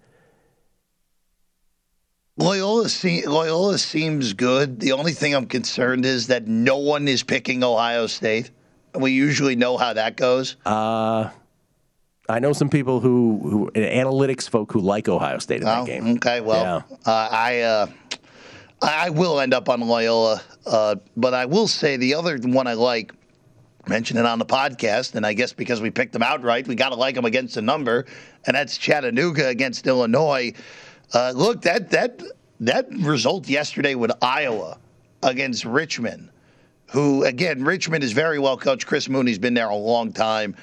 Loyola, 2.37 2.89
se- 2.89 3.27
Loyola 3.27 3.77
seems 3.77 4.33
good. 4.33 4.79
The 4.79 4.93
only 4.93 5.13
thing 5.13 5.35
I'm 5.35 5.45
concerned 5.45 6.05
is 6.05 6.27
that 6.27 6.47
no 6.47 6.77
one 6.77 7.07
is 7.07 7.21
picking 7.21 7.63
Ohio 7.63 8.07
State. 8.07 8.49
We 8.95 9.11
usually 9.11 9.55
know 9.55 9.77
how 9.77 9.93
that 9.93 10.17
goes. 10.17 10.57
Uh, 10.65 11.29
I 12.27 12.39
know 12.39 12.53
some 12.53 12.69
people 12.69 12.99
who, 12.99 13.39
who 13.43 13.71
analytics 13.75 14.49
folk 14.49 14.71
who 14.71 14.79
like 14.79 15.07
Ohio 15.07 15.37
State 15.37 15.61
in 15.61 15.67
oh, 15.67 15.85
that 15.85 15.85
game. 15.85 16.07
Okay, 16.15 16.41
well, 16.41 16.83
yeah. 16.89 16.97
uh, 17.05 17.29
I 17.31 17.61
uh, 17.61 17.87
I 18.81 19.09
will 19.09 19.39
end 19.39 19.53
up 19.53 19.69
on 19.69 19.81
Loyola, 19.81 20.41
uh, 20.65 20.95
but 21.15 21.33
I 21.33 21.45
will 21.45 21.67
say 21.67 21.97
the 21.97 22.15
other 22.15 22.37
one 22.37 22.67
I 22.67 22.73
like. 22.73 23.13
Mention 23.87 24.17
it 24.17 24.25
on 24.25 24.39
the 24.39 24.45
podcast, 24.45 25.13
and 25.13 25.23
I 25.23 25.33
guess 25.33 25.53
because 25.53 25.79
we 25.79 25.91
picked 25.91 26.13
them 26.13 26.23
outright, 26.23 26.67
we 26.67 26.73
got 26.73 26.89
to 26.89 26.95
like 26.95 27.13
them 27.13 27.25
against 27.25 27.53
the 27.53 27.61
number, 27.61 28.07
and 28.47 28.55
that's 28.55 28.79
Chattanooga 28.79 29.47
against 29.47 29.85
Illinois. 29.85 30.53
Uh, 31.13 31.31
look, 31.35 31.61
that 31.61 31.91
that 31.91 32.19
that 32.61 32.87
result 32.89 33.47
yesterday 33.47 33.93
with 33.93 34.11
Iowa 34.23 34.79
against 35.21 35.65
Richmond, 35.65 36.31
who 36.91 37.25
again 37.25 37.63
Richmond 37.63 38.03
is 38.03 38.11
very 38.11 38.39
well 38.39 38.57
coached. 38.57 38.87
Chris 38.87 39.07
Mooney's 39.07 39.37
been 39.37 39.53
there 39.53 39.69
a 39.69 39.75
long 39.75 40.11
time. 40.11 40.55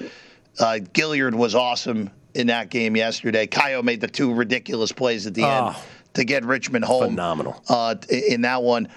Uh, 0.59 0.79
Gilyard 0.93 1.35
was 1.35 1.55
awesome 1.55 2.09
in 2.33 2.47
that 2.47 2.69
game 2.69 2.95
yesterday. 2.95 3.47
Cayo 3.47 3.81
made 3.81 4.01
the 4.01 4.07
two 4.07 4.33
ridiculous 4.33 4.91
plays 4.91 5.27
at 5.27 5.33
the 5.33 5.43
oh, 5.43 5.67
end 5.67 5.75
to 6.13 6.23
get 6.23 6.45
Richmond 6.45 6.85
home. 6.85 7.11
Phenomenal. 7.11 7.61
Uh, 7.67 7.95
in 8.09 8.41
that 8.41 8.63
one. 8.63 8.87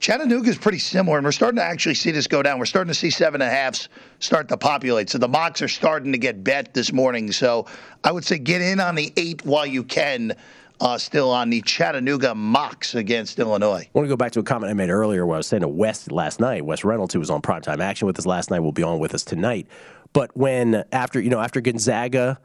Chattanooga 0.00 0.50
is 0.50 0.58
pretty 0.58 0.80
similar, 0.80 1.16
and 1.16 1.24
we're 1.24 1.32
starting 1.32 1.56
to 1.56 1.64
actually 1.64 1.94
see 1.94 2.10
this 2.10 2.26
go 2.26 2.42
down. 2.42 2.58
We're 2.58 2.66
starting 2.66 2.92
to 2.92 2.98
see 2.98 3.08
seven 3.08 3.40
and 3.40 3.50
a 3.50 3.54
halfs 3.54 3.88
start 4.18 4.48
to 4.48 4.56
populate. 4.56 5.08
So 5.08 5.16
the 5.16 5.28
Mocs 5.28 5.62
are 5.62 5.68
starting 5.68 6.12
to 6.12 6.18
get 6.18 6.44
bet 6.44 6.74
this 6.74 6.92
morning. 6.92 7.32
So 7.32 7.66
I 8.02 8.12
would 8.12 8.24
say 8.24 8.36
get 8.36 8.60
in 8.60 8.80
on 8.80 8.96
the 8.96 9.12
eight 9.16 9.44
while 9.46 9.66
you 9.66 9.82
can. 9.82 10.34
Uh, 10.80 10.98
still 10.98 11.30
on 11.30 11.50
the 11.50 11.62
Chattanooga 11.62 12.34
Mocs 12.34 12.96
against 12.96 13.38
Illinois. 13.38 13.82
I 13.82 13.90
want 13.94 14.06
to 14.06 14.08
go 14.08 14.16
back 14.16 14.32
to 14.32 14.40
a 14.40 14.42
comment 14.42 14.70
I 14.70 14.74
made 14.74 14.90
earlier 14.90 15.24
where 15.24 15.36
I 15.36 15.38
was 15.38 15.46
saying 15.46 15.60
to 15.60 15.68
Wes 15.68 16.10
last 16.10 16.40
night. 16.40 16.64
Wes 16.64 16.82
Reynolds, 16.82 17.14
who 17.14 17.20
was 17.20 17.30
on 17.30 17.40
primetime 17.40 17.80
action 17.80 18.06
with 18.06 18.18
us 18.18 18.26
last 18.26 18.50
night, 18.50 18.58
will 18.58 18.72
be 18.72 18.82
on 18.82 18.98
with 18.98 19.14
us 19.14 19.22
tonight. 19.22 19.68
But 20.14 20.34
when 20.34 20.84
after 20.90 21.20
you 21.20 21.28
know 21.28 21.40
after 21.40 21.60
Gonzaga, 21.60 22.40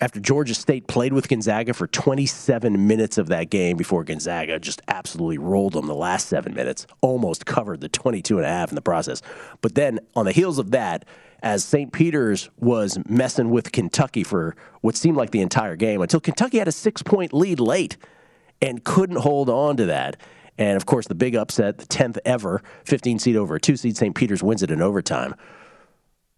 after 0.00 0.18
Georgia 0.18 0.54
State 0.54 0.88
played 0.88 1.12
with 1.12 1.28
Gonzaga 1.28 1.74
for 1.74 1.86
27 1.86 2.88
minutes 2.88 3.18
of 3.18 3.28
that 3.28 3.50
game 3.50 3.76
before 3.76 4.02
Gonzaga 4.02 4.58
just 4.58 4.82
absolutely 4.88 5.38
rolled 5.38 5.74
them 5.74 5.86
the 5.86 5.94
last 5.94 6.26
seven 6.26 6.54
minutes, 6.54 6.88
almost 7.00 7.46
covered 7.46 7.80
the 7.80 7.88
22 7.88 8.38
and 8.38 8.46
a 8.46 8.48
half 8.48 8.70
in 8.70 8.74
the 8.74 8.82
process. 8.82 9.22
But 9.60 9.76
then 9.76 10.00
on 10.16 10.24
the 10.24 10.32
heels 10.32 10.58
of 10.58 10.72
that, 10.72 11.04
as 11.42 11.64
St. 11.64 11.92
Peter's 11.92 12.50
was 12.58 12.98
messing 13.08 13.50
with 13.50 13.70
Kentucky 13.72 14.24
for 14.24 14.56
what 14.80 14.96
seemed 14.96 15.16
like 15.16 15.30
the 15.30 15.40
entire 15.40 15.76
game 15.76 16.00
until 16.00 16.20
Kentucky 16.20 16.58
had 16.58 16.68
a 16.68 16.72
six 16.72 17.02
point 17.02 17.32
lead 17.32 17.60
late 17.60 17.96
and 18.60 18.82
couldn't 18.84 19.16
hold 19.16 19.50
on 19.50 19.76
to 19.76 19.86
that. 19.86 20.16
And 20.56 20.76
of 20.76 20.86
course, 20.86 21.06
the 21.08 21.14
big 21.14 21.34
upset, 21.36 21.78
the 21.78 21.86
10th 21.86 22.18
ever 22.24 22.62
15 22.84 23.18
seed 23.18 23.36
over 23.36 23.56
a 23.56 23.60
two 23.60 23.76
seed, 23.76 23.96
St. 23.96 24.14
Peter's 24.14 24.42
wins 24.42 24.62
it 24.62 24.70
in 24.70 24.80
overtime. 24.80 25.34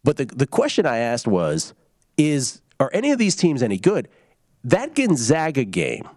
But 0.05 0.19
the, 0.19 0.27
the 0.27 0.47
question 0.47 0.87
I 0.87 0.99
asked 0.99 1.27
was, 1.27 1.75
is 2.17 2.61
are 2.79 2.91
any 2.93 3.11
of 3.11 3.19
these 3.19 3.35
teams 3.35 3.63
any 3.63 3.79
good? 3.79 4.09
That 4.63 4.95
Gonzaga 4.95 5.65
game, 5.65 6.09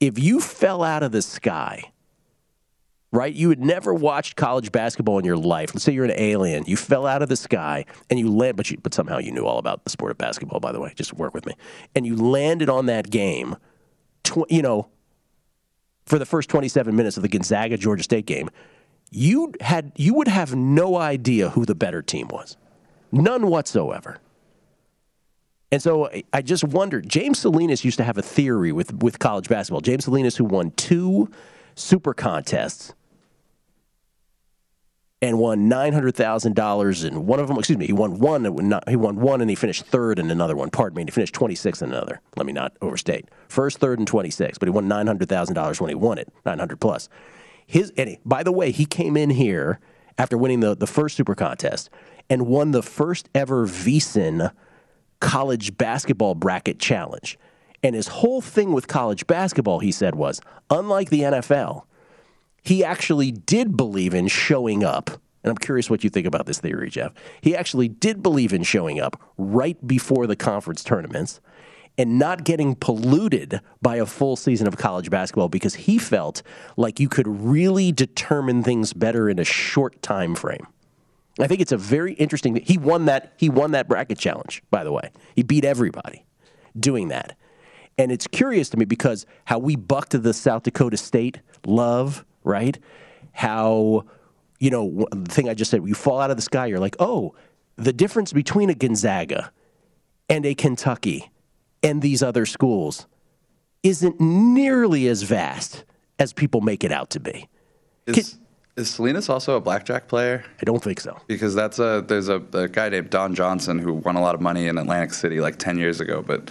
if 0.00 0.18
you 0.18 0.40
fell 0.40 0.82
out 0.82 1.02
of 1.02 1.12
the 1.12 1.22
sky, 1.22 1.92
right? 3.12 3.34
You 3.34 3.48
had 3.48 3.60
never 3.60 3.92
watched 3.92 4.36
college 4.36 4.70
basketball 4.70 5.18
in 5.18 5.24
your 5.24 5.36
life. 5.36 5.74
Let's 5.74 5.84
say 5.84 5.92
you're 5.92 6.04
an 6.04 6.12
alien. 6.14 6.64
You 6.66 6.76
fell 6.76 7.06
out 7.06 7.22
of 7.22 7.28
the 7.28 7.36
sky 7.36 7.84
and 8.08 8.18
you 8.18 8.30
land, 8.30 8.56
but 8.56 8.70
you, 8.70 8.78
but 8.80 8.94
somehow 8.94 9.18
you 9.18 9.32
knew 9.32 9.46
all 9.46 9.58
about 9.58 9.84
the 9.84 9.90
sport 9.90 10.12
of 10.12 10.18
basketball. 10.18 10.60
By 10.60 10.72
the 10.72 10.80
way, 10.80 10.92
just 10.94 11.12
work 11.14 11.34
with 11.34 11.46
me. 11.46 11.54
And 11.94 12.06
you 12.06 12.16
landed 12.16 12.68
on 12.68 12.86
that 12.86 13.10
game, 13.10 13.56
tw- 14.22 14.48
you 14.48 14.62
know, 14.62 14.88
for 16.06 16.18
the 16.18 16.26
first 16.26 16.48
27 16.50 16.94
minutes 16.94 17.16
of 17.16 17.22
the 17.22 17.28
Gonzaga 17.28 17.76
Georgia 17.76 18.02
State 18.02 18.26
game. 18.26 18.50
You 19.10 19.52
had 19.60 19.90
you 19.96 20.14
would 20.14 20.28
have 20.28 20.54
no 20.54 20.96
idea 20.96 21.50
who 21.50 21.64
the 21.64 21.74
better 21.74 22.00
team 22.00 22.28
was. 22.28 22.56
None 23.12 23.46
whatsoever. 23.48 24.18
And 25.72 25.80
so 25.80 26.10
I 26.32 26.42
just 26.42 26.64
wondered. 26.64 27.08
James 27.08 27.38
Salinas 27.38 27.84
used 27.84 27.98
to 27.98 28.04
have 28.04 28.18
a 28.18 28.22
theory 28.22 28.72
with, 28.72 29.02
with 29.02 29.18
college 29.18 29.48
basketball. 29.48 29.80
James 29.80 30.04
Salinas, 30.04 30.36
who 30.36 30.44
won 30.44 30.72
two 30.72 31.30
super 31.76 32.12
contests, 32.12 32.92
and 35.22 35.38
won 35.38 35.68
nine 35.68 35.92
hundred 35.92 36.14
thousand 36.14 36.54
dollars 36.54 37.04
in 37.04 37.26
one 37.26 37.38
of 37.38 37.46
them. 37.46 37.58
Excuse 37.58 37.78
me, 37.78 37.86
he 37.86 37.92
won 37.92 38.18
one. 38.18 38.44
He 38.88 38.96
won 38.96 39.16
one, 39.16 39.40
and 39.40 39.50
he 39.50 39.54
finished 39.54 39.84
third 39.86 40.18
in 40.18 40.30
another 40.30 40.56
one. 40.56 40.70
Pardon 40.70 40.96
me, 40.96 41.02
and 41.02 41.10
he 41.10 41.12
finished 41.12 41.34
twenty 41.34 41.54
sixth 41.54 41.82
in 41.82 41.90
another. 41.90 42.20
Let 42.36 42.46
me 42.46 42.52
not 42.52 42.72
overstate. 42.80 43.28
First, 43.46 43.78
third, 43.78 43.98
and 43.98 44.08
twenty 44.08 44.30
six. 44.30 44.56
But 44.58 44.66
he 44.66 44.70
won 44.70 44.88
nine 44.88 45.06
hundred 45.06 45.28
thousand 45.28 45.54
dollars 45.54 45.80
when 45.80 45.90
he 45.90 45.94
won 45.94 46.18
it, 46.18 46.32
nine 46.46 46.58
hundred 46.58 46.80
plus. 46.80 47.08
His 47.66 47.92
and 47.96 48.08
he, 48.08 48.18
by 48.24 48.42
the 48.42 48.50
way, 48.50 48.72
he 48.72 48.86
came 48.86 49.16
in 49.16 49.30
here 49.30 49.78
after 50.20 50.36
winning 50.36 50.60
the 50.60 50.76
the 50.76 50.86
first 50.86 51.16
Super 51.16 51.34
Contest 51.34 51.90
and 52.28 52.46
won 52.46 52.70
the 52.70 52.82
first 52.82 53.28
ever 53.34 53.66
VSiN 53.66 54.52
college 55.20 55.76
basketball 55.76 56.34
bracket 56.34 56.78
challenge. 56.78 57.38
And 57.82 57.94
his 57.94 58.08
whole 58.08 58.40
thing 58.40 58.72
with 58.72 58.86
college 58.88 59.26
basketball, 59.26 59.80
he 59.80 59.90
said, 59.90 60.14
was 60.14 60.40
unlike 60.70 61.10
the 61.10 61.20
NFL 61.22 61.84
he 62.62 62.84
actually 62.84 63.32
did 63.32 63.76
believe 63.76 64.14
in 64.14 64.28
showing 64.28 64.84
up. 64.84 65.10
And 65.42 65.50
I'm 65.50 65.56
curious 65.56 65.88
what 65.88 66.04
you 66.04 66.10
think 66.10 66.26
about 66.26 66.46
this 66.46 66.60
theory, 66.60 66.90
Jeff. 66.90 67.14
He 67.40 67.56
actually 67.56 67.88
did 67.88 68.22
believe 68.22 68.52
in 68.52 68.62
showing 68.62 69.00
up 69.00 69.20
right 69.38 69.84
before 69.86 70.26
the 70.26 70.36
conference 70.36 70.84
tournaments 70.84 71.40
and 72.00 72.18
not 72.18 72.44
getting 72.44 72.74
polluted 72.74 73.60
by 73.82 73.96
a 73.96 74.06
full 74.06 74.34
season 74.34 74.66
of 74.66 74.78
college 74.78 75.10
basketball 75.10 75.50
because 75.50 75.74
he 75.74 75.98
felt 75.98 76.42
like 76.78 76.98
you 76.98 77.10
could 77.10 77.26
really 77.26 77.92
determine 77.92 78.62
things 78.62 78.94
better 78.94 79.28
in 79.28 79.38
a 79.38 79.44
short 79.44 80.00
time 80.00 80.34
frame. 80.34 80.66
I 81.38 81.46
think 81.46 81.60
it's 81.60 81.72
a 81.72 81.76
very 81.76 82.14
interesting. 82.14 82.56
He 82.56 82.78
won 82.78 83.04
that. 83.04 83.34
He 83.36 83.50
won 83.50 83.72
that 83.72 83.86
bracket 83.86 84.18
challenge. 84.18 84.62
By 84.70 84.82
the 84.82 84.92
way, 84.92 85.10
he 85.36 85.42
beat 85.42 85.64
everybody 85.64 86.24
doing 86.78 87.08
that, 87.08 87.36
and 87.98 88.10
it's 88.10 88.26
curious 88.26 88.70
to 88.70 88.78
me 88.78 88.86
because 88.86 89.26
how 89.44 89.58
we 89.58 89.76
bucked 89.76 90.20
the 90.22 90.32
South 90.32 90.62
Dakota 90.62 90.96
State 90.96 91.40
love 91.66 92.24
right? 92.44 92.78
How, 93.32 94.04
you 94.58 94.70
know, 94.70 95.06
the 95.10 95.30
thing 95.30 95.48
I 95.48 95.54
just 95.54 95.70
said, 95.70 95.86
you 95.86 95.94
fall 95.94 96.20
out 96.20 96.30
of 96.30 96.36
the 96.36 96.42
sky, 96.42 96.66
you're 96.66 96.80
like, 96.80 96.96
oh, 96.98 97.34
the 97.76 97.92
difference 97.92 98.32
between 98.32 98.70
a 98.70 98.74
Gonzaga 98.74 99.52
and 100.28 100.44
a 100.46 100.54
Kentucky 100.54 101.30
and 101.82 102.02
these 102.02 102.22
other 102.22 102.46
schools 102.46 103.06
isn't 103.82 104.20
nearly 104.20 105.08
as 105.08 105.22
vast 105.22 105.84
as 106.18 106.32
people 106.32 106.60
make 106.60 106.84
it 106.84 106.92
out 106.92 107.10
to 107.10 107.20
be. 107.20 107.48
Is, 108.06 108.38
is 108.76 108.90
Salinas 108.90 109.28
also 109.28 109.56
a 109.56 109.60
blackjack 109.60 110.08
player? 110.08 110.44
I 110.60 110.64
don't 110.64 110.82
think 110.82 111.00
so. 111.00 111.18
Because 111.26 111.54
that's 111.54 111.78
a 111.78 112.04
there's 112.06 112.28
a, 112.28 112.42
a 112.52 112.68
guy 112.68 112.88
named 112.88 113.10
Don 113.10 113.34
Johnson 113.34 113.78
who 113.78 113.94
won 113.94 114.16
a 114.16 114.20
lot 114.20 114.34
of 114.34 114.40
money 114.40 114.66
in 114.66 114.78
Atlantic 114.78 115.14
City 115.14 115.40
like 115.40 115.56
ten 115.56 115.78
years 115.78 116.00
ago, 116.00 116.22
but 116.22 116.50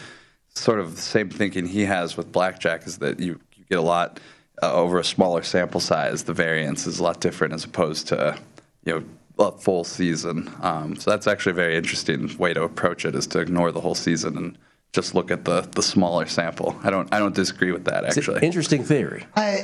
sort 0.55 0.79
of 0.79 0.95
the 0.95 1.01
same 1.01 1.29
thinking 1.29 1.65
he 1.65 1.85
has 1.85 2.17
with 2.17 2.31
blackjack 2.31 2.85
is 2.85 2.97
that 2.97 3.19
you, 3.19 3.39
you 3.55 3.63
get 3.69 3.77
a 3.77 3.83
lot 3.83 4.19
uh, 4.61 4.73
over 4.73 4.99
a 4.99 5.03
smaller 5.03 5.43
sample 5.43 5.79
size, 5.79 6.23
the 6.23 6.33
variance 6.33 6.85
is 6.85 6.99
a 6.99 7.03
lot 7.03 7.21
different 7.21 7.53
as 7.53 7.63
opposed 7.63 8.07
to 8.07 8.37
you 8.85 8.93
know 8.93 9.03
a 9.39 9.51
full 9.51 9.83
season. 9.83 10.51
Um, 10.61 10.95
so 10.97 11.09
that's 11.11 11.27
actually 11.27 11.51
a 11.51 11.55
very 11.55 11.77
interesting 11.77 12.35
way 12.37 12.53
to 12.53 12.63
approach 12.63 13.05
it 13.05 13.15
is 13.15 13.25
to 13.27 13.39
ignore 13.39 13.71
the 13.71 13.79
whole 13.79 13.95
season 13.95 14.37
and 14.37 14.57
just 14.93 15.13
look 15.15 15.31
at 15.31 15.45
the 15.45 15.61
the 15.61 15.83
smaller 15.83 16.25
sample. 16.25 16.79
I 16.83 16.89
don't 16.89 17.13
I 17.13 17.19
don't 17.19 17.35
disagree 17.35 17.71
with 17.71 17.85
that 17.85 18.05
actually. 18.05 18.41
interesting 18.41 18.83
theory. 18.83 19.25
I, 19.35 19.63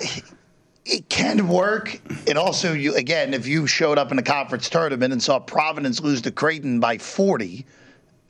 it 0.86 1.10
can 1.10 1.48
work. 1.48 2.00
And 2.28 2.38
also, 2.38 2.74
you 2.74 2.96
again, 2.96 3.34
if 3.34 3.48
you 3.48 3.68
showed 3.68 3.98
up 3.98 4.12
in 4.12 4.20
a 4.20 4.24
conference 4.24 4.70
tournament 4.70 5.12
and 5.14 5.22
saw 5.22 5.40
Providence 5.40 6.00
lose 6.00 6.22
to 6.24 6.32
Creighton 6.32 6.80
by 6.80 6.98
40, 6.98 7.66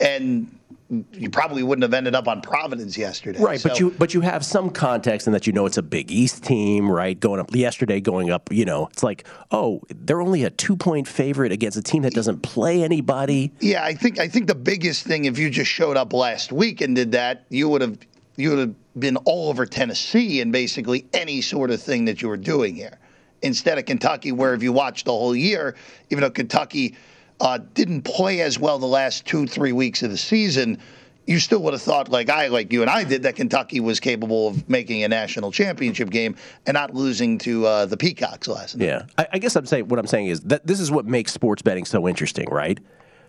and 0.00 0.58
you 0.88 1.30
probably 1.30 1.62
wouldn't 1.62 1.82
have 1.82 1.94
ended 1.94 2.14
up 2.14 2.28
on 2.28 2.40
Providence 2.40 2.96
yesterday. 2.96 3.40
Right, 3.40 3.60
so, 3.60 3.68
but 3.68 3.80
you 3.80 3.90
but 3.98 4.14
you 4.14 4.20
have 4.20 4.44
some 4.44 4.70
context 4.70 5.26
in 5.26 5.32
that 5.32 5.46
you 5.46 5.52
know 5.52 5.66
it's 5.66 5.78
a 5.78 5.82
Big 5.82 6.12
East 6.12 6.44
team, 6.44 6.90
right? 6.90 7.18
Going 7.18 7.40
up 7.40 7.54
yesterday, 7.54 8.00
going 8.00 8.30
up, 8.30 8.52
you 8.52 8.64
know, 8.64 8.86
it's 8.86 9.02
like, 9.02 9.26
oh, 9.50 9.82
they're 9.88 10.20
only 10.20 10.44
a 10.44 10.50
two 10.50 10.76
point 10.76 11.08
favorite 11.08 11.50
against 11.50 11.76
a 11.76 11.82
team 11.82 12.02
that 12.02 12.14
doesn't 12.14 12.42
play 12.42 12.84
anybody. 12.84 13.52
Yeah, 13.60 13.84
I 13.84 13.94
think 13.94 14.20
I 14.20 14.28
think 14.28 14.46
the 14.46 14.54
biggest 14.54 15.04
thing 15.04 15.24
if 15.24 15.38
you 15.38 15.50
just 15.50 15.70
showed 15.70 15.96
up 15.96 16.12
last 16.12 16.52
week 16.52 16.80
and 16.80 16.94
did 16.94 17.12
that, 17.12 17.44
you 17.48 17.68
would 17.68 17.80
have 17.80 17.98
you 18.36 18.50
would 18.50 18.58
have 18.58 18.74
been 19.00 19.16
all 19.18 19.48
over 19.48 19.66
Tennessee 19.66 20.40
and 20.40 20.52
basically 20.52 21.06
any 21.12 21.40
sort 21.40 21.70
of 21.70 21.82
thing 21.82 22.04
that 22.04 22.22
you 22.22 22.28
were 22.28 22.36
doing 22.36 22.76
here. 22.76 22.98
Instead 23.42 23.78
of 23.78 23.84
Kentucky, 23.84 24.32
where 24.32 24.54
if 24.54 24.62
you 24.62 24.72
watch 24.72 25.04
the 25.04 25.10
whole 25.12 25.36
year, 25.36 25.74
even 26.10 26.22
though 26.22 26.30
Kentucky 26.30 26.96
uh, 27.40 27.58
didn't 27.74 28.02
play 28.02 28.40
as 28.40 28.58
well 28.58 28.78
the 28.78 28.86
last 28.86 29.26
two, 29.26 29.46
three 29.46 29.72
weeks 29.72 30.02
of 30.02 30.10
the 30.10 30.16
season, 30.16 30.78
you 31.26 31.40
still 31.40 31.60
would 31.62 31.72
have 31.72 31.82
thought, 31.82 32.08
like 32.08 32.30
I, 32.30 32.46
like 32.48 32.72
you 32.72 32.82
and 32.82 32.90
I 32.90 33.04
did, 33.04 33.24
that 33.24 33.36
Kentucky 33.36 33.80
was 33.80 33.98
capable 33.98 34.48
of 34.48 34.68
making 34.68 35.02
a 35.02 35.08
national 35.08 35.50
championship 35.50 36.10
game 36.10 36.36
and 36.66 36.74
not 36.74 36.94
losing 36.94 37.38
to 37.38 37.66
uh, 37.66 37.86
the 37.86 37.96
Peacocks 37.96 38.46
last 38.48 38.76
night. 38.76 38.86
Yeah, 38.86 39.02
I, 39.18 39.26
I 39.34 39.38
guess 39.38 39.56
I'm 39.56 39.66
saying 39.66 39.88
what 39.88 39.98
I'm 39.98 40.06
saying 40.06 40.26
is 40.26 40.40
that 40.42 40.66
this 40.66 40.80
is 40.80 40.90
what 40.90 41.04
makes 41.04 41.32
sports 41.32 41.62
betting 41.62 41.84
so 41.84 42.06
interesting, 42.06 42.48
right? 42.50 42.78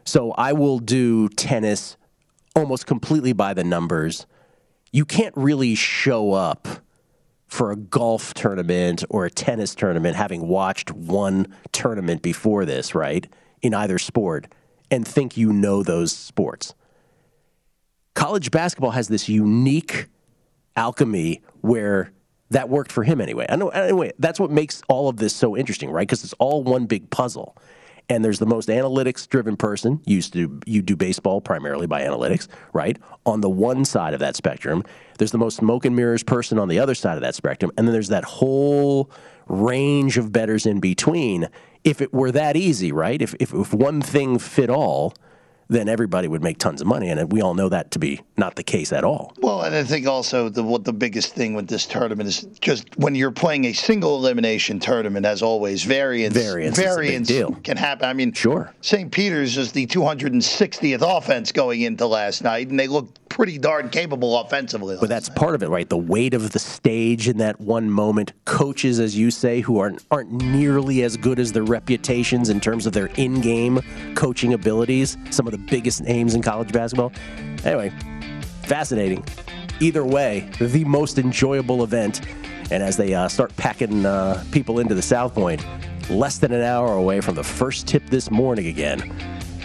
So 0.06 0.32
I 0.34 0.54
will 0.54 0.80
do 0.80 1.28
tennis 1.30 1.98
almost 2.56 2.86
completely 2.86 3.34
by 3.34 3.54
the 3.54 3.64
numbers. 3.64 4.26
You 4.92 5.04
can't 5.04 5.36
really 5.36 5.76
show 5.76 6.34
up 6.34 6.68
for 7.48 7.72
a 7.72 7.76
golf 7.76 8.34
tournament 8.34 9.04
or 9.10 9.26
a 9.26 9.32
tennis 9.32 9.74
tournament 9.74 10.16
having 10.16 10.48
watched 10.48 10.92
one 10.92 11.48
tournament 11.72 12.22
before 12.22 12.66
this, 12.66 12.94
right? 12.94 13.28
In 13.62 13.74
either 13.74 13.98
sport 13.98 14.48
and 14.90 15.08
think 15.08 15.38
you 15.38 15.52
know 15.52 15.84
those 15.84 16.12
sports. 16.12 16.74
College 18.16 18.52
basketball 18.52 18.92
has 18.92 19.08
this 19.08 19.30
unique 19.30 20.08
alchemy 20.76 21.42
where 21.62 22.12
that 22.50 22.70
worked 22.70 22.92
for 22.92 23.04
him 23.04 23.20
anyway. 23.20 23.46
I 23.50 23.56
know 23.58 23.70
anyway, 23.70 24.14
that's 24.20 24.40
what 24.40 24.52
makes 24.52 24.82
all 24.88 25.10
of 25.10 25.18
this 25.18 25.36
so 25.36 25.58
interesting, 25.58 25.92
right? 25.92 26.08
Because 26.08 26.24
it's 26.24 26.34
all 26.34 26.64
one 26.64 26.86
big 26.86 27.10
puzzle. 27.10 27.58
And 28.10 28.24
there's 28.24 28.40
the 28.40 28.46
most 28.46 28.70
analytics 28.70 29.28
driven 29.28 29.58
person. 29.58 30.02
Used 30.06 30.32
to 30.34 30.62
you 30.66 30.82
do 30.82 30.96
baseball 30.96 31.42
primarily 31.42 31.88
by 31.88 32.04
analytics, 32.04 32.48
right? 32.72 32.98
On 33.26 33.42
the 33.42 33.50
one 33.50 33.84
side 33.84 34.14
of 34.14 34.22
that 34.22 34.38
spectrum, 34.38 34.84
there's 35.18 35.32
the 35.32 35.38
most 35.38 35.58
smoke 35.58 35.84
and 35.84 35.94
mirrors 35.94 36.24
person 36.24 36.58
on 36.58 36.70
the 36.70 36.80
other 36.80 36.96
side 36.96 37.16
of 37.16 37.22
that 37.22 37.36
spectrum, 37.36 37.70
and 37.78 37.86
then 37.86 37.92
there's 37.92 38.08
that 38.08 38.24
whole 38.24 39.12
range 39.48 40.18
of 40.18 40.32
betters 40.32 40.66
in 40.66 40.80
between 40.80 41.50
if 41.84 42.02
it 42.02 42.14
were 42.14 42.32
that 42.32 42.56
easy, 42.56 42.92
right? 42.92 43.22
If, 43.22 43.36
if, 43.40 43.54
if 43.54 43.74
one 43.74 44.02
thing 44.02 44.40
fit 44.40 44.70
all, 44.70 45.14
then 45.70 45.90
everybody 45.90 46.28
would 46.28 46.44
make 46.44 46.58
tons 46.58 46.82
of 46.82 46.88
money, 46.88 47.10
and 47.10 47.32
we 47.32 47.42
all 47.42 47.54
know 47.54 47.70
that 47.70 47.92
to 47.92 48.00
be 48.00 48.22
not 48.38 48.56
the 48.56 48.64
case 48.64 48.94
at 48.94 49.04
all. 49.04 49.34
Well, 49.40 49.62
and 49.62 49.76
I 49.76 49.84
think 49.84 50.08
also 50.08 50.50
the 50.50 50.64
what 50.64 50.84
the 50.84 50.94
biggest 50.94 51.34
thing 51.34 51.54
with 51.54 51.68
this 51.68 51.86
tournament 51.86 52.30
is 52.30 52.44
just 52.62 52.98
when 52.98 53.16
you're 53.16 53.32
playing 53.32 53.66
a 53.66 53.74
single 53.74 54.16
elimination 54.18 54.80
tournament, 54.80 55.26
as 55.26 55.42
always, 55.42 55.84
variance 55.84 56.36
variance, 56.36 56.78
variance 56.78 57.32
can 57.64 57.78
happen. 57.78 58.08
I 58.08 58.14
mean, 58.14 58.34
sure. 58.34 58.74
St. 58.82 59.12
Peter's 59.12 59.58
is 59.58 59.72
the 59.72 59.88
260th 59.88 61.18
offense 61.18 61.52
going 61.52 61.82
into 61.82 62.08
last 62.08 62.44
night, 62.44 62.70
and 62.70 62.80
they 62.80 62.88
looked 62.88 63.28
pretty 63.30 63.58
darn 63.58 63.90
capable 63.90 64.38
offensively. 64.40 64.98
But 65.00 65.10
that's 65.10 65.30
night. 65.30 65.38
part 65.38 65.56
of 65.56 65.64
it, 65.64 65.70
right? 65.70 65.88
The 65.88 65.98
weight 65.98 66.34
of 66.34 66.52
the 66.52 66.60
stage 66.60 67.28
in 67.28 67.38
that 67.38 67.60
one 67.60 67.90
moment. 67.90 68.34
Coaches, 68.46 69.00
as 69.00 69.18
you 69.18 69.32
say, 69.32 69.62
who 69.62 69.80
aren't 69.80 70.04
aren't 70.12 70.32
nearly 70.32 71.04
as 71.04 71.18
good 71.18 71.40
as 71.40 71.52
their 71.52 71.64
reputations 71.64 72.50
in 72.50 72.60
terms 72.60 72.86
of 72.86 72.94
their 72.94 73.08
in-game 73.18 73.80
coaching 74.16 74.54
abilities. 74.54 75.18
Some 75.30 75.48
of 75.48 75.52
the 75.58 75.72
biggest 75.72 76.02
names 76.04 76.36
in 76.36 76.42
college 76.42 76.72
basketball. 76.72 77.12
Anyway, 77.64 77.92
fascinating. 78.64 79.24
Either 79.80 80.06
way, 80.06 80.50
the 80.60 80.84
most 80.86 81.18
enjoyable 81.18 81.84
event. 81.84 82.22
And 82.72 82.84
as 82.84 82.98
they 82.98 83.14
uh, 83.14 83.28
start 83.28 83.56
packing 83.56 84.06
uh, 84.06 84.44
people 84.52 84.80
into 84.80 84.94
the 84.94 85.02
South 85.02 85.34
Point, 85.34 85.66
less 86.10 86.38
than 86.38 86.52
an 86.52 86.62
hour 86.62 86.94
away 86.94 87.22
from 87.22 87.36
the 87.36 87.44
first 87.44 87.88
tip 87.88 88.06
this 88.08 88.30
morning 88.32 88.68
again 88.68 89.14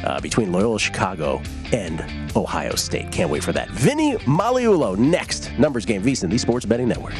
uh, 0.04 0.20
between 0.20 0.52
Loyola 0.52 0.78
Chicago 0.78 1.40
and 1.72 2.00
Ohio 2.36 2.74
State. 2.74 3.10
Can't 3.12 3.30
wait 3.30 3.42
for 3.42 3.52
that. 3.52 3.68
Vinny 3.70 4.16
Magliulo 4.18 4.96
next. 4.96 5.50
Numbers 5.58 5.84
Game 5.84 6.02
VSiN, 6.02 6.30
the 6.30 6.38
Sports 6.38 6.66
Betting 6.66 6.88
Network. 6.88 7.14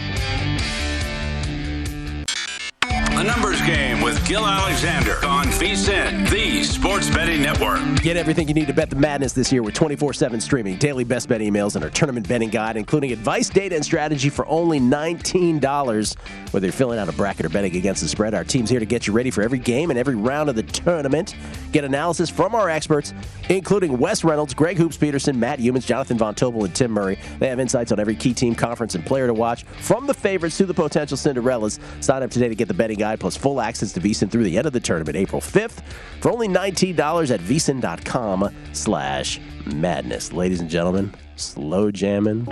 A 3.23 3.25
numbers 3.25 3.63
game 3.63 4.01
with 4.01 4.27
Gill 4.27 4.45
Alexander 4.45 5.25
on 5.25 5.45
VSiN, 5.45 6.29
the 6.29 6.65
Sports 6.65 7.09
Betting 7.09 7.41
Network. 7.41 7.79
Get 8.03 8.17
everything 8.17 8.49
you 8.49 8.55
need 8.55 8.67
to 8.67 8.73
bet 8.73 8.91
the 8.91 8.97
madness 8.97 9.33
this 9.33 9.53
year 9.53 9.63
with 9.63 9.75
24 9.75 10.13
7 10.13 10.41
streaming, 10.41 10.77
daily 10.77 11.05
best 11.05 11.29
bet 11.29 11.41
emails, 11.41 11.77
and 11.77 11.85
our 11.85 11.91
tournament 11.91 12.27
betting 12.27 12.49
guide, 12.49 12.77
including 12.77 13.13
advice, 13.13 13.49
data, 13.49 13.77
and 13.77 13.85
strategy 13.85 14.29
for 14.29 14.45
only 14.49 14.81
$19. 14.81 16.17
Whether 16.51 16.67
you're 16.67 16.73
filling 16.73 16.99
out 16.99 17.09
a 17.09 17.13
bracket 17.13 17.47
or 17.47 17.49
betting 17.49 17.77
against 17.77 18.03
the 18.03 18.09
spread, 18.09 18.35
our 18.35 18.43
team's 18.43 18.69
here 18.69 18.81
to 18.81 18.87
get 18.87 19.07
you 19.07 19.13
ready 19.13 19.31
for 19.31 19.43
every 19.43 19.61
game 19.61 19.91
and 19.91 19.99
every 20.01 20.17
round 20.17 20.49
of 20.51 20.57
the 20.57 20.65
tournament. 20.65 21.37
Get 21.71 21.85
analysis 21.85 22.29
from 22.29 22.57
our 22.57 22.69
experts, 22.69 23.15
including 23.49 23.99
Wes 23.99 24.25
Reynolds, 24.25 24.53
Greg 24.53 24.79
Hoops 24.79 24.97
Peterson, 24.97 25.39
Matt 25.39 25.61
Youmans, 25.61 25.87
Jonathan 25.87 26.19
Von 26.19 26.35
Tobel, 26.35 26.65
and 26.65 26.75
Tim 26.75 26.91
Murray. 26.91 27.21
They 27.39 27.47
have 27.47 27.61
insights 27.61 27.93
on 27.93 28.01
every 28.01 28.17
key 28.17 28.35
team, 28.35 28.57
conference, 28.57 28.97
and 28.97 29.07
player 29.07 29.29
to 29.29 29.35
watch, 29.35 29.63
from 29.63 30.09
the 30.09 30.15
favorites 30.15 30.57
to 30.57 30.67
the 30.67 30.75
potential 30.75 31.17
Cinderellas. 31.17 31.79
Sign 32.03 32.25
up 32.25 32.31
today 32.33 32.49
to 32.49 32.57
get 32.57 32.67
the 32.67 32.75
betting 32.75 32.99
guide 32.99 33.12
plus 33.21 33.37
full 33.37 33.61
access 33.61 33.93
to 33.93 34.01
VSiN 34.01 34.31
through 34.31 34.45
the 34.45 34.57
end 34.59 34.67
of 34.67 34.73
the 34.73 34.81
tournament, 34.81 35.17
April 35.17 35.41
5th, 35.41 35.83
for 36.21 36.31
only 36.31 36.49
$19 36.49 37.31
at 37.31 37.41
VSiN.com 37.41 38.55
slash 38.73 39.41
madness. 39.67 40.33
Ladies 40.33 40.61
and 40.61 40.69
gentlemen, 40.71 41.15
slow 41.37 41.91
jamming 41.91 42.45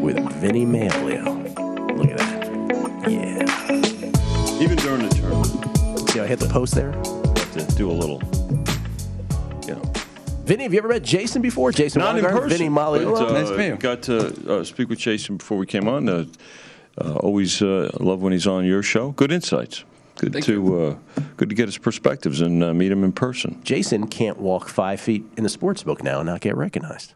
with 0.00 0.18
Vinny 0.34 0.64
Magliulo. 0.66 1.96
Look 1.96 2.10
at 2.10 2.18
that. 2.18 3.10
Yeah. 3.10 4.60
Even 4.62 4.76
during 4.78 5.08
the 5.08 5.14
tournament. 5.14 6.10
See 6.10 6.18
how 6.18 6.24
I 6.24 6.28
hit 6.28 6.38
the 6.38 6.48
post 6.48 6.74
there? 6.74 6.92
Have 6.92 7.68
to 7.68 7.74
do 7.76 7.90
a 7.90 7.92
little, 7.92 8.20
you 9.66 9.74
know. 9.74 9.92
Vinny, 10.44 10.64
have 10.64 10.72
you 10.72 10.78
ever 10.78 10.88
met 10.88 11.02
Jason 11.02 11.40
before? 11.42 11.72
Jason 11.72 12.00
Not 12.00 12.16
in 12.16 12.24
Weingarten, 12.24 12.42
person. 12.42 12.58
Vinny 12.58 12.68
Molly. 12.68 13.04
but, 13.04 13.14
uh, 13.14 13.76
Got 13.76 14.02
to 14.02 14.58
uh, 14.60 14.64
speak 14.64 14.88
with 14.88 14.98
Jason 14.98 15.36
before 15.36 15.58
we 15.58 15.66
came 15.66 15.88
on. 15.88 16.08
Uh, 16.08 16.12
uh, 16.12 16.24
always 16.98 17.62
uh, 17.62 17.90
love 18.00 18.22
when 18.22 18.32
he's 18.32 18.46
on 18.46 18.64
your 18.64 18.82
show. 18.82 19.12
Good 19.12 19.32
insights. 19.32 19.84
Good 20.16 20.42
to 20.42 20.82
uh, 20.82 21.22
good 21.38 21.48
to 21.48 21.54
get 21.54 21.66
his 21.66 21.78
perspectives 21.78 22.42
and 22.42 22.62
uh, 22.62 22.74
meet 22.74 22.92
him 22.92 23.04
in 23.04 23.12
person. 23.12 23.58
Jason 23.64 24.06
can't 24.06 24.38
walk 24.38 24.68
five 24.68 25.00
feet 25.00 25.24
in 25.38 25.44
the 25.44 25.48
sports 25.48 25.82
book 25.82 26.02
now 26.02 26.20
and 26.20 26.26
not 26.26 26.42
get 26.42 26.56
recognized. 26.56 27.14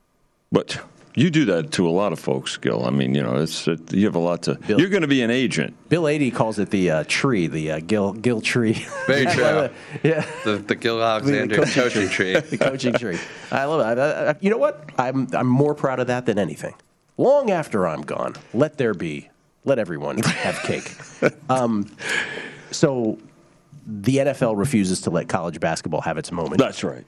But 0.50 0.80
you 1.14 1.30
do 1.30 1.44
that 1.44 1.70
to 1.72 1.87
a 1.87 1.90
lot 1.90 2.12
of 2.12 2.18
folks, 2.18 2.56
Gill. 2.56 2.87
I 2.87 2.90
mean, 2.90 3.14
you 3.14 3.22
know, 3.22 3.37
it's 3.37 3.68
it, 3.68 3.92
you 3.92 4.06
have 4.06 4.14
a 4.14 4.20
lot 4.20 4.42
to. 4.44 4.58
you're 4.66 4.88
going 4.88 5.02
to 5.02 5.08
be 5.08 5.20
an 5.20 5.30
agent. 5.30 5.76
Bill 5.90 6.08
Adee 6.08 6.30
calls 6.30 6.58
it 6.58 6.70
the 6.70 6.90
uh, 6.90 7.04
tree, 7.06 7.46
the 7.46 7.72
uh, 7.72 7.80
Gill 7.80 8.14
Gill 8.14 8.40
tree. 8.40 8.87
Very 9.06 9.26
true. 9.26 9.68
yeah. 10.02 10.26
The, 10.44 10.56
the 10.66 10.74
Gill 10.74 11.02
Alexander 11.02 11.56
The 11.56 11.66
coaching 11.66 12.08
tree. 12.08 12.32
the 12.40 12.58
coaching 12.58 12.94
tree. 12.94 13.18
I 13.52 13.66
love 13.66 13.80
it. 13.80 14.00
I, 14.00 14.30
I, 14.30 14.34
you 14.40 14.48
know 14.48 14.58
what? 14.58 14.88
I'm 14.98 15.28
I'm 15.34 15.46
more 15.46 15.74
proud 15.74 16.00
of 16.00 16.06
that 16.06 16.24
than 16.24 16.38
anything. 16.38 16.74
Long 17.16 17.50
after 17.50 17.87
I'm 17.87 18.02
gone, 18.02 18.34
let 18.52 18.78
there 18.78 18.94
be, 18.94 19.28
let 19.64 19.79
everyone 19.79 20.18
have 20.18 20.57
cake. 20.62 20.90
Um, 21.48 21.87
so, 22.70 23.18
the 23.87 24.16
NFL 24.18 24.57
refuses 24.59 25.00
to 25.03 25.11
let 25.11 25.29
college 25.29 25.61
basketball 25.61 26.00
have 26.03 26.18
its 26.18 26.33
moment. 26.33 26.59
That's 26.59 26.83
right. 26.85 27.05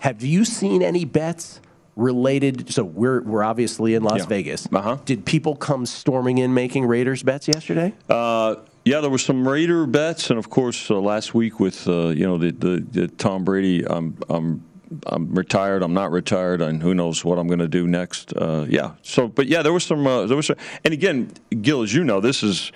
Have 0.00 0.22
you 0.22 0.44
seen 0.44 0.82
any 0.82 1.04
bets 1.04 1.60
related? 1.96 2.72
So 2.72 2.84
we're 2.84 3.20
we're 3.22 3.42
obviously 3.44 3.94
in 3.94 4.02
Las 4.02 4.20
Yeah. 4.20 4.26
Vegas. 4.26 4.68
Uh-huh. 4.72 4.98
Did 5.04 5.24
people 5.24 5.54
come 5.56 5.86
storming 5.86 6.38
in 6.38 6.54
making 6.54 6.86
Raiders 6.86 7.22
bets 7.22 7.48
yesterday? 7.48 7.92
Uh, 8.08 8.56
yeah, 8.84 9.00
there 9.00 9.10
were 9.10 9.18
some 9.18 9.46
Raider 9.46 9.86
bets, 9.86 10.30
and 10.30 10.38
of 10.38 10.48
course, 10.50 10.90
uh, 10.90 10.94
last 10.98 11.34
week 11.34 11.60
with 11.60 11.86
uh, 11.86 12.08
you 12.08 12.26
know 12.26 12.38
the, 12.38 12.50
the, 12.52 12.86
the 12.90 13.08
Tom 13.08 13.44
Brady. 13.44 13.86
I'm 13.86 14.16
I'm 14.28 14.64
I'm 15.06 15.34
retired. 15.34 15.82
I'm 15.82 15.94
not 15.94 16.10
retired, 16.10 16.60
and 16.60 16.82
who 16.82 16.94
knows 16.94 17.24
what 17.24 17.38
I'm 17.38 17.46
going 17.46 17.60
to 17.60 17.68
do 17.68 17.86
next. 17.86 18.32
Uh, 18.36 18.66
yeah. 18.68 18.92
So, 19.02 19.28
but 19.28 19.46
yeah, 19.46 19.62
there 19.62 19.72
was 19.72 19.84
some. 19.84 20.06
Uh, 20.06 20.26
there 20.26 20.36
was, 20.36 20.46
some, 20.46 20.56
and 20.84 20.94
again, 20.94 21.32
Gill, 21.62 21.82
as 21.82 21.94
you 21.94 22.04
know, 22.04 22.20
this 22.20 22.42
is 22.42 22.72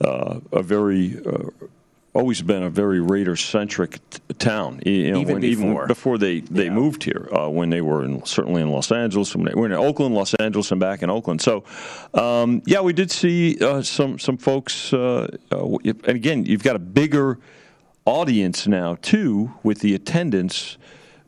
uh, 0.00 0.40
a 0.52 0.62
very. 0.62 1.20
Uh, 1.24 1.50
Always 2.16 2.42
been 2.42 2.62
a 2.62 2.70
very 2.70 3.00
Raider-centric 3.00 3.98
t- 4.08 4.20
town, 4.38 4.80
you 4.86 5.10
know, 5.10 5.18
Even 5.18 5.32
when, 5.32 5.40
before. 5.40 5.86
before 5.88 6.16
they, 6.16 6.42
they 6.42 6.70
moved 6.70 7.02
here, 7.02 7.28
uh, 7.36 7.48
when 7.48 7.70
they 7.70 7.80
were 7.80 8.04
in, 8.04 8.24
certainly 8.24 8.62
in 8.62 8.70
Los 8.70 8.92
Angeles, 8.92 9.34
when 9.34 9.46
they 9.46 9.52
were 9.52 9.66
in 9.66 9.72
Oakland, 9.72 10.14
Los 10.14 10.32
Angeles, 10.34 10.70
and 10.70 10.78
back 10.78 11.02
in 11.02 11.10
Oakland. 11.10 11.42
So, 11.42 11.64
um, 12.14 12.62
yeah, 12.66 12.82
we 12.82 12.92
did 12.92 13.10
see 13.10 13.58
uh, 13.60 13.82
some 13.82 14.20
some 14.20 14.36
folks, 14.36 14.92
uh, 14.92 15.26
uh, 15.50 15.76
and 15.84 16.06
again, 16.06 16.46
you've 16.46 16.62
got 16.62 16.76
a 16.76 16.78
bigger 16.78 17.40
audience 18.04 18.68
now 18.68 18.94
too, 19.02 19.52
with 19.64 19.80
the 19.80 19.92
attendance. 19.96 20.78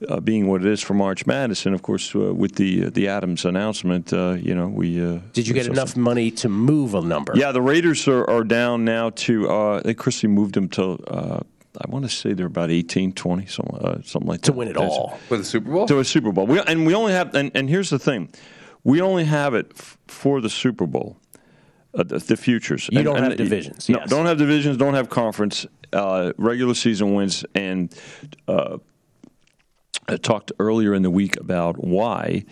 Uh, 0.07 0.21
being 0.21 0.47
what 0.47 0.61
it 0.61 0.67
is 0.71 0.83
for 0.83 0.93
March 0.93 1.25
Madness, 1.25 1.65
and 1.65 1.75
of 1.75 1.81
course 1.81 2.15
uh, 2.15 2.35
with 2.35 2.57
the 2.57 2.85
uh, 2.85 2.91
the 2.93 3.09
Adams 3.09 3.47
announcement, 3.47 4.13
uh, 4.13 4.37
you 4.39 4.55
know 4.55 4.69
we. 4.69 5.03
Uh, 5.03 5.21
Did 5.33 5.49
you 5.49 5.55
get 5.55 5.65
saw 5.65 5.73
enough 5.73 5.97
money 5.97 6.31
to 6.33 6.51
move 6.51 6.95
a 6.95 7.01
number? 7.01 7.33
yeah, 7.35 7.51
the 7.51 7.63
Raiders 7.63 8.07
are, 8.07 8.29
are 8.29 8.45
down 8.45 8.85
now 8.85 9.09
to, 9.11 9.49
uh, 9.49 9.79
I 9.79 9.81
think 9.81 9.97
Christie 9.97 10.27
moved 10.27 10.55
them 10.55 10.69
to, 10.71 10.99
uh, 11.07 11.41
I 11.81 11.89
want 11.91 12.05
to 12.05 12.11
say 12.11 12.35
they're 12.35 12.45
about 12.45 12.71
18, 12.71 13.15
20, 13.15 13.47
something, 13.47 13.75
uh, 13.79 14.03
something 14.05 14.29
like 14.29 14.43
To 14.43 14.51
that. 14.51 14.53
To 14.53 14.59
win 14.59 14.69
it 14.69 14.75
That's- 14.75 14.93
all. 14.93 15.19
For 15.29 15.39
the 15.39 15.45
Super 15.45 15.71
Bowl? 15.71 15.87
To 15.87 15.99
a 15.99 16.05
Super 16.05 16.31
Bowl. 16.31 16.47
We, 16.47 16.61
and 16.61 16.85
we 16.85 16.95
only 16.95 17.13
have, 17.15 17.35
and, 17.35 17.51
and 17.55 17.67
here's 17.71 17.89
the 17.89 17.99
thing 17.99 18.29
we 18.85 19.01
only 19.01 19.25
have 19.25 19.55
it 19.55 19.73
f- 19.79 19.97
for 20.09 20.43
the 20.43 20.51
Super 20.51 20.87
Bowl, 20.87 21.17
uh, 21.95 22.03
the, 22.03 22.19
the 22.19 22.37
futures. 22.37 22.91
You 22.93 22.99
And- 22.99 23.07
don't 23.07 23.17
and 23.17 23.25
have 23.29 23.37
divisions, 23.39 23.89
No, 23.89 24.01
yes. 24.01 24.11
don't 24.11 24.27
have 24.27 24.37
divisions, 24.37 24.77
don't 24.77 24.93
have 24.95 25.09
conference, 25.09 25.65
uh, 25.95 26.35
regular 26.37 26.75
season 26.75 27.15
wins, 27.15 27.47
and 27.55 27.95
uh, 28.47 28.77
I 30.09 30.17
talked 30.17 30.53
earlier 30.59 30.95
in 30.95 31.03
the 31.03 31.11
week 31.11 31.37
about 31.39 31.83
why, 31.83 32.45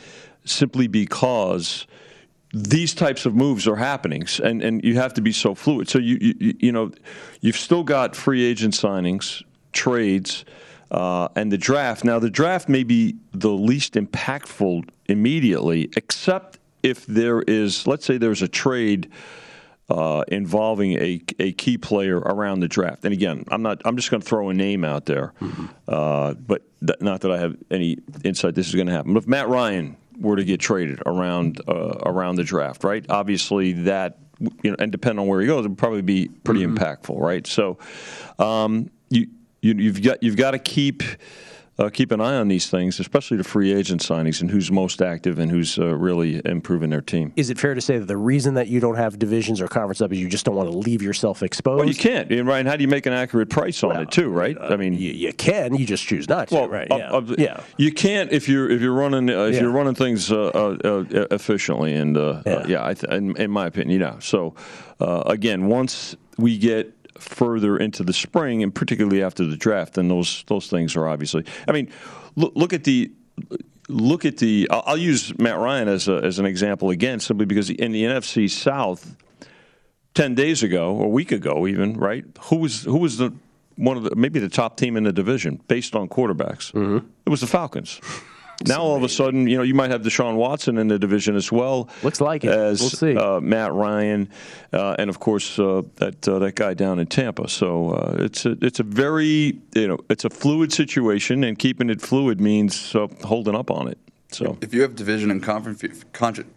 simply 0.44 0.86
because 0.86 1.86
these 2.52 2.94
types 2.94 3.26
of 3.26 3.34
moves 3.34 3.66
are 3.66 3.76
happening, 3.76 4.26
and 4.42 4.62
and 4.62 4.84
you 4.84 4.94
have 4.96 5.14
to 5.14 5.20
be 5.20 5.32
so 5.32 5.54
fluid. 5.54 5.88
So 5.88 5.98
you 5.98 6.18
you, 6.20 6.54
you 6.58 6.72
know, 6.72 6.92
you've 7.40 7.56
still 7.56 7.82
got 7.82 8.14
free 8.16 8.44
agent 8.44 8.74
signings, 8.74 9.42
trades. 9.72 10.44
Uh, 10.90 11.26
and 11.34 11.50
the 11.50 11.58
draft. 11.58 12.04
Now, 12.04 12.20
the 12.20 12.30
draft 12.30 12.68
may 12.68 12.84
be 12.84 13.16
the 13.32 13.50
least 13.50 13.94
impactful 13.94 14.88
immediately, 15.06 15.90
except 15.96 16.60
if 16.84 17.04
there 17.06 17.42
is, 17.42 17.84
let's 17.86 18.04
say, 18.04 18.16
there's 18.16 18.42
a 18.42 18.48
trade 18.48 19.10
uh, 19.88 20.22
involving 20.28 20.92
a, 20.92 21.20
a 21.38 21.52
key 21.52 21.78
player 21.78 22.18
around 22.18 22.60
the 22.60 22.68
draft. 22.68 23.04
And 23.04 23.12
again, 23.12 23.44
I'm 23.48 23.62
not. 23.62 23.82
I'm 23.84 23.96
just 23.96 24.10
going 24.10 24.20
to 24.20 24.26
throw 24.26 24.50
a 24.50 24.54
name 24.54 24.84
out 24.84 25.06
there, 25.06 25.32
uh, 25.88 26.34
but 26.34 26.62
not 27.00 27.20
that 27.22 27.30
I 27.30 27.38
have 27.38 27.56
any 27.70 27.98
insight 28.24 28.54
this 28.54 28.68
is 28.68 28.74
going 28.74 28.86
to 28.86 28.92
happen. 28.92 29.14
But 29.14 29.24
if 29.24 29.28
Matt 29.28 29.48
Ryan 29.48 29.96
were 30.18 30.36
to 30.36 30.44
get 30.44 30.60
traded 30.60 31.02
around 31.06 31.60
uh, 31.68 31.98
around 32.04 32.36
the 32.36 32.44
draft, 32.44 32.84
right? 32.84 33.04
Obviously, 33.08 33.72
that 33.72 34.18
you 34.62 34.70
know, 34.70 34.76
and 34.78 34.90
depending 34.92 35.20
on 35.20 35.26
where 35.26 35.40
he 35.40 35.46
goes, 35.46 35.64
it 35.64 35.68
would 35.68 35.78
probably 35.78 36.02
be 36.02 36.28
pretty 36.28 36.64
impactful, 36.64 37.18
right? 37.18 37.46
So, 37.46 37.78
um, 38.38 38.90
you, 39.10 39.28
you 39.62 39.74
you've 39.74 40.02
got 40.02 40.22
you've 40.22 40.36
got 40.36 40.52
to 40.52 40.58
keep. 40.58 41.02
Uh, 41.76 41.88
keep 41.90 42.12
an 42.12 42.20
eye 42.20 42.36
on 42.36 42.46
these 42.46 42.70
things, 42.70 43.00
especially 43.00 43.36
the 43.36 43.42
free 43.42 43.72
agent 43.72 44.00
signings 44.00 44.40
and 44.40 44.48
who's 44.48 44.70
most 44.70 45.02
active 45.02 45.40
and 45.40 45.50
who's 45.50 45.76
uh, 45.76 45.86
really 45.86 46.40
improving 46.44 46.88
their 46.90 47.00
team. 47.00 47.32
Is 47.34 47.50
it 47.50 47.58
fair 47.58 47.74
to 47.74 47.80
say 47.80 47.98
that 47.98 48.06
the 48.06 48.16
reason 48.16 48.54
that 48.54 48.68
you 48.68 48.78
don't 48.78 48.94
have 48.94 49.18
divisions 49.18 49.60
or 49.60 49.66
conference 49.66 50.00
up 50.00 50.12
is 50.12 50.20
you 50.20 50.28
just 50.28 50.44
don't 50.44 50.54
want 50.54 50.70
to 50.70 50.76
leave 50.78 51.02
yourself 51.02 51.42
exposed? 51.42 51.78
Well, 51.80 51.88
you 51.88 51.94
can't, 51.96 52.30
and 52.30 52.46
Ryan. 52.46 52.66
How 52.66 52.76
do 52.76 52.82
you 52.82 52.88
make 52.88 53.06
an 53.06 53.12
accurate 53.12 53.50
price 53.50 53.82
on 53.82 54.00
it 54.00 54.12
too? 54.12 54.30
Right? 54.30 54.56
I 54.60 54.76
mean, 54.76 54.94
you, 54.94 55.10
you 55.10 55.32
can. 55.32 55.74
You 55.74 55.84
just 55.84 56.04
choose 56.06 56.28
not 56.28 56.48
to. 56.48 56.54
well, 56.54 56.68
right? 56.68 56.88
uh, 56.90 56.96
yeah. 56.96 57.10
uh, 57.10 57.34
yeah. 57.38 57.60
You 57.76 57.92
can't 57.92 58.30
if 58.30 58.48
you're 58.48 58.70
if 58.70 58.80
you're 58.80 58.94
running 58.94 59.28
uh, 59.28 59.44
if 59.46 59.54
Yeah. 59.56 59.62
you're 59.62 59.72
running 59.72 59.96
things 59.96 60.30
uh, 60.30 60.46
uh, 60.54 60.76
uh, 60.84 61.04
efficiently, 61.32 61.94
and 61.94 62.16
uh, 62.16 62.42
yeah, 62.46 62.66
yeah 62.68 62.86
I 62.86 62.94
th- 62.94 63.12
in, 63.12 63.36
in 63.36 63.50
my 63.50 63.66
opinion, 63.66 64.00
yeah. 64.00 64.18
So 64.20 64.54
uh, 65.00 65.24
again, 65.26 65.66
once 65.66 66.14
we 66.38 66.56
get 66.56 66.92
further 67.24 67.76
into 67.76 68.02
the 68.02 68.12
spring, 68.12 68.62
and 68.62 68.74
particularly 68.74 69.22
after 69.22 69.44
the 69.44 69.56
draft, 69.56 69.94
then 69.94 70.08
those 70.08 70.44
those 70.46 70.68
things 70.68 70.96
are 70.96 71.08
obviously. 71.08 71.44
I 71.66 71.72
mean, 71.72 71.90
look, 72.36 72.52
look 72.54 72.72
at 72.72 72.84
the. 72.84 73.12
Look 73.88 74.24
at 74.24 74.38
the. 74.38 74.66
I'll 74.70 74.82
I'll 74.86 74.96
use 74.96 75.38
Matt 75.38 75.58
Ryan 75.58 75.88
as 75.88 76.08
a, 76.08 76.14
as 76.16 76.38
an 76.38 76.46
example 76.46 76.88
again, 76.90 77.20
simply 77.20 77.44
because 77.44 77.68
in 77.68 77.92
the 77.92 78.04
NFC 78.04 78.48
South, 78.48 79.14
ten 80.14 80.34
days 80.34 80.62
ago, 80.62 80.94
or 80.94 81.04
a 81.04 81.08
week 81.08 81.32
ago, 81.32 81.66
even 81.66 81.98
right, 81.98 82.24
who 82.44 82.56
was 82.56 82.84
who 82.84 82.96
was 82.96 83.18
the 83.18 83.34
one 83.76 83.96
of 83.96 84.04
the 84.04 84.14
maybe 84.16 84.38
the 84.38 84.48
top 84.48 84.76
team 84.78 84.96
in 84.96 85.04
the 85.04 85.12
division 85.12 85.60
based 85.68 85.94
on 85.94 86.08
quarterbacks? 86.08 86.72
Mm-hmm. 86.72 87.06
It 87.26 87.30
was 87.30 87.40
the 87.40 87.46
Falcons. 87.46 88.00
Now 88.66 88.82
all 88.82 88.96
of 88.96 89.02
a 89.02 89.08
sudden, 89.08 89.46
you 89.46 89.56
know, 89.56 89.62
you 89.62 89.74
might 89.74 89.90
have 89.90 90.02
Deshaun 90.02 90.36
Watson 90.36 90.78
in 90.78 90.88
the 90.88 90.98
division 90.98 91.36
as 91.36 91.50
well. 91.50 91.88
Looks 92.02 92.20
like 92.20 92.44
it. 92.44 92.50
As 92.50 92.80
We'll 92.80 92.90
see. 92.90 93.16
Uh, 93.16 93.40
Matt 93.40 93.72
Ryan, 93.72 94.28
uh, 94.72 94.96
and 94.98 95.10
of 95.10 95.20
course 95.20 95.58
uh, 95.58 95.82
that 95.96 96.26
uh, 96.28 96.38
that 96.38 96.54
guy 96.54 96.74
down 96.74 96.98
in 96.98 97.06
Tampa. 97.06 97.48
So 97.48 97.90
uh, 97.90 98.16
it's 98.20 98.46
a 98.46 98.56
it's 98.62 98.80
a 98.80 98.84
very 98.84 99.58
you 99.74 99.88
know 99.88 99.98
it's 100.08 100.24
a 100.24 100.30
fluid 100.30 100.72
situation, 100.72 101.44
and 101.44 101.58
keeping 101.58 101.90
it 101.90 102.00
fluid 102.00 102.40
means 102.40 102.94
uh, 102.94 103.08
holding 103.24 103.54
up 103.54 103.70
on 103.70 103.88
it. 103.88 103.98
So 104.30 104.58
If 104.60 104.74
you 104.74 104.82
have 104.82 104.96
division 104.96 105.30
and 105.30 105.40
conference 105.40 106.04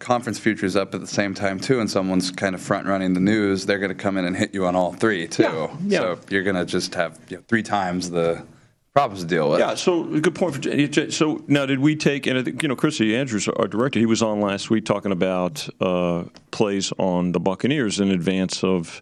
conference 0.00 0.38
futures 0.38 0.74
up 0.74 0.94
at 0.94 1.00
the 1.00 1.06
same 1.06 1.32
time 1.32 1.60
too, 1.60 1.80
and 1.80 1.88
someone's 1.88 2.30
kind 2.32 2.54
of 2.54 2.60
front 2.60 2.86
running 2.88 3.14
the 3.14 3.20
news, 3.20 3.66
they're 3.66 3.78
going 3.78 3.96
to 3.96 4.02
come 4.02 4.16
in 4.16 4.24
and 4.24 4.36
hit 4.36 4.52
you 4.52 4.66
on 4.66 4.74
all 4.74 4.92
three 4.92 5.28
too. 5.28 5.68
yeah. 5.86 6.00
So 6.00 6.18
you're 6.28 6.42
going 6.42 6.56
to 6.56 6.64
just 6.64 6.94
have 6.96 7.18
you 7.28 7.36
know, 7.36 7.42
three 7.46 7.62
times 7.62 8.10
the 8.10 8.44
problems 8.92 9.22
to 9.22 9.28
deal 9.28 9.50
with. 9.50 9.60
Yeah, 9.60 9.74
so 9.74 10.04
good 10.04 10.34
point 10.34 10.54
for 10.54 11.10
so 11.10 11.44
now 11.46 11.66
did 11.66 11.78
we 11.78 11.96
take 11.96 12.26
and 12.26 12.38
I 12.38 12.42
think 12.42 12.62
you 12.62 12.68
know 12.68 12.76
Chrissy 12.76 13.16
Andrews, 13.16 13.48
our 13.48 13.68
director, 13.68 13.98
he 13.98 14.06
was 14.06 14.22
on 14.22 14.40
last 14.40 14.70
week 14.70 14.84
talking 14.84 15.12
about 15.12 15.68
uh, 15.80 16.24
plays 16.50 16.92
on 16.98 17.32
the 17.32 17.40
Buccaneers 17.40 18.00
in 18.00 18.10
advance 18.10 18.64
of 18.64 19.00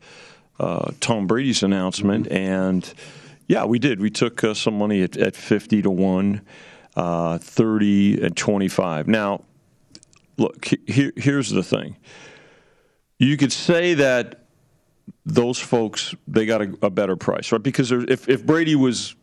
uh, 0.58 0.90
Tom 1.00 1.26
Brady's 1.26 1.62
announcement, 1.62 2.30
and 2.30 2.92
yeah, 3.46 3.64
we 3.64 3.78
did. 3.78 4.00
We 4.00 4.10
took 4.10 4.42
uh, 4.42 4.54
some 4.54 4.78
money 4.78 5.02
at, 5.02 5.16
at 5.16 5.36
fifty 5.36 5.82
to 5.82 5.90
one, 5.90 6.42
uh, 6.96 7.38
thirty 7.38 8.20
and 8.22 8.36
twenty 8.36 8.68
five. 8.68 9.06
Now, 9.06 9.44
look, 10.36 10.66
here, 10.86 11.12
here's 11.16 11.50
the 11.50 11.62
thing. 11.62 11.96
You 13.18 13.36
could 13.36 13.52
say 13.52 13.94
that 13.94 14.46
those 15.24 15.58
folks 15.58 16.14
they 16.26 16.46
got 16.46 16.62
a, 16.62 16.74
a 16.82 16.90
better 16.90 17.16
price, 17.16 17.52
right? 17.52 17.62
Because 17.62 17.92
if 17.92 18.28
if 18.28 18.44
Brady 18.44 18.76
was 18.76 19.14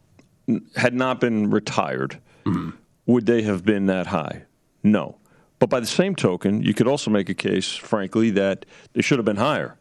had 0.75 0.93
not 0.93 1.19
been 1.19 1.49
retired, 1.49 2.19
mm-hmm. 2.45 2.71
would 3.05 3.25
they 3.25 3.43
have 3.43 3.63
been 3.63 3.85
that 3.87 4.07
high? 4.07 4.43
No. 4.83 5.17
But 5.59 5.69
by 5.69 5.79
the 5.79 5.87
same 5.87 6.15
token, 6.15 6.61
you 6.61 6.73
could 6.73 6.87
also 6.87 7.09
make 7.09 7.29
a 7.29 7.33
case, 7.33 7.73
frankly, 7.73 8.29
that 8.31 8.65
they 8.93 9.01
should 9.01 9.17
have 9.17 9.25
been 9.25 9.37
higher 9.37 9.77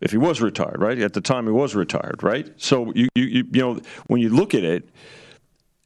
if 0.00 0.10
he 0.10 0.18
was 0.18 0.42
retired, 0.42 0.80
right? 0.80 0.98
At 0.98 1.14
the 1.14 1.20
time 1.20 1.46
he 1.46 1.52
was 1.52 1.74
retired, 1.74 2.22
right? 2.22 2.52
So 2.56 2.92
you 2.94 3.08
you 3.14 3.24
you, 3.24 3.44
you 3.50 3.60
know 3.62 3.80
when 4.06 4.20
you 4.20 4.28
look 4.28 4.54
at 4.54 4.62
it, 4.64 4.88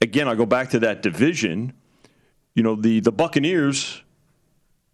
again, 0.00 0.26
I 0.26 0.34
go 0.34 0.44
back 0.44 0.70
to 0.70 0.80
that 0.80 1.02
division. 1.02 1.72
You 2.54 2.64
know 2.64 2.74
the 2.74 2.98
the 2.98 3.12
Buccaneers 3.12 4.02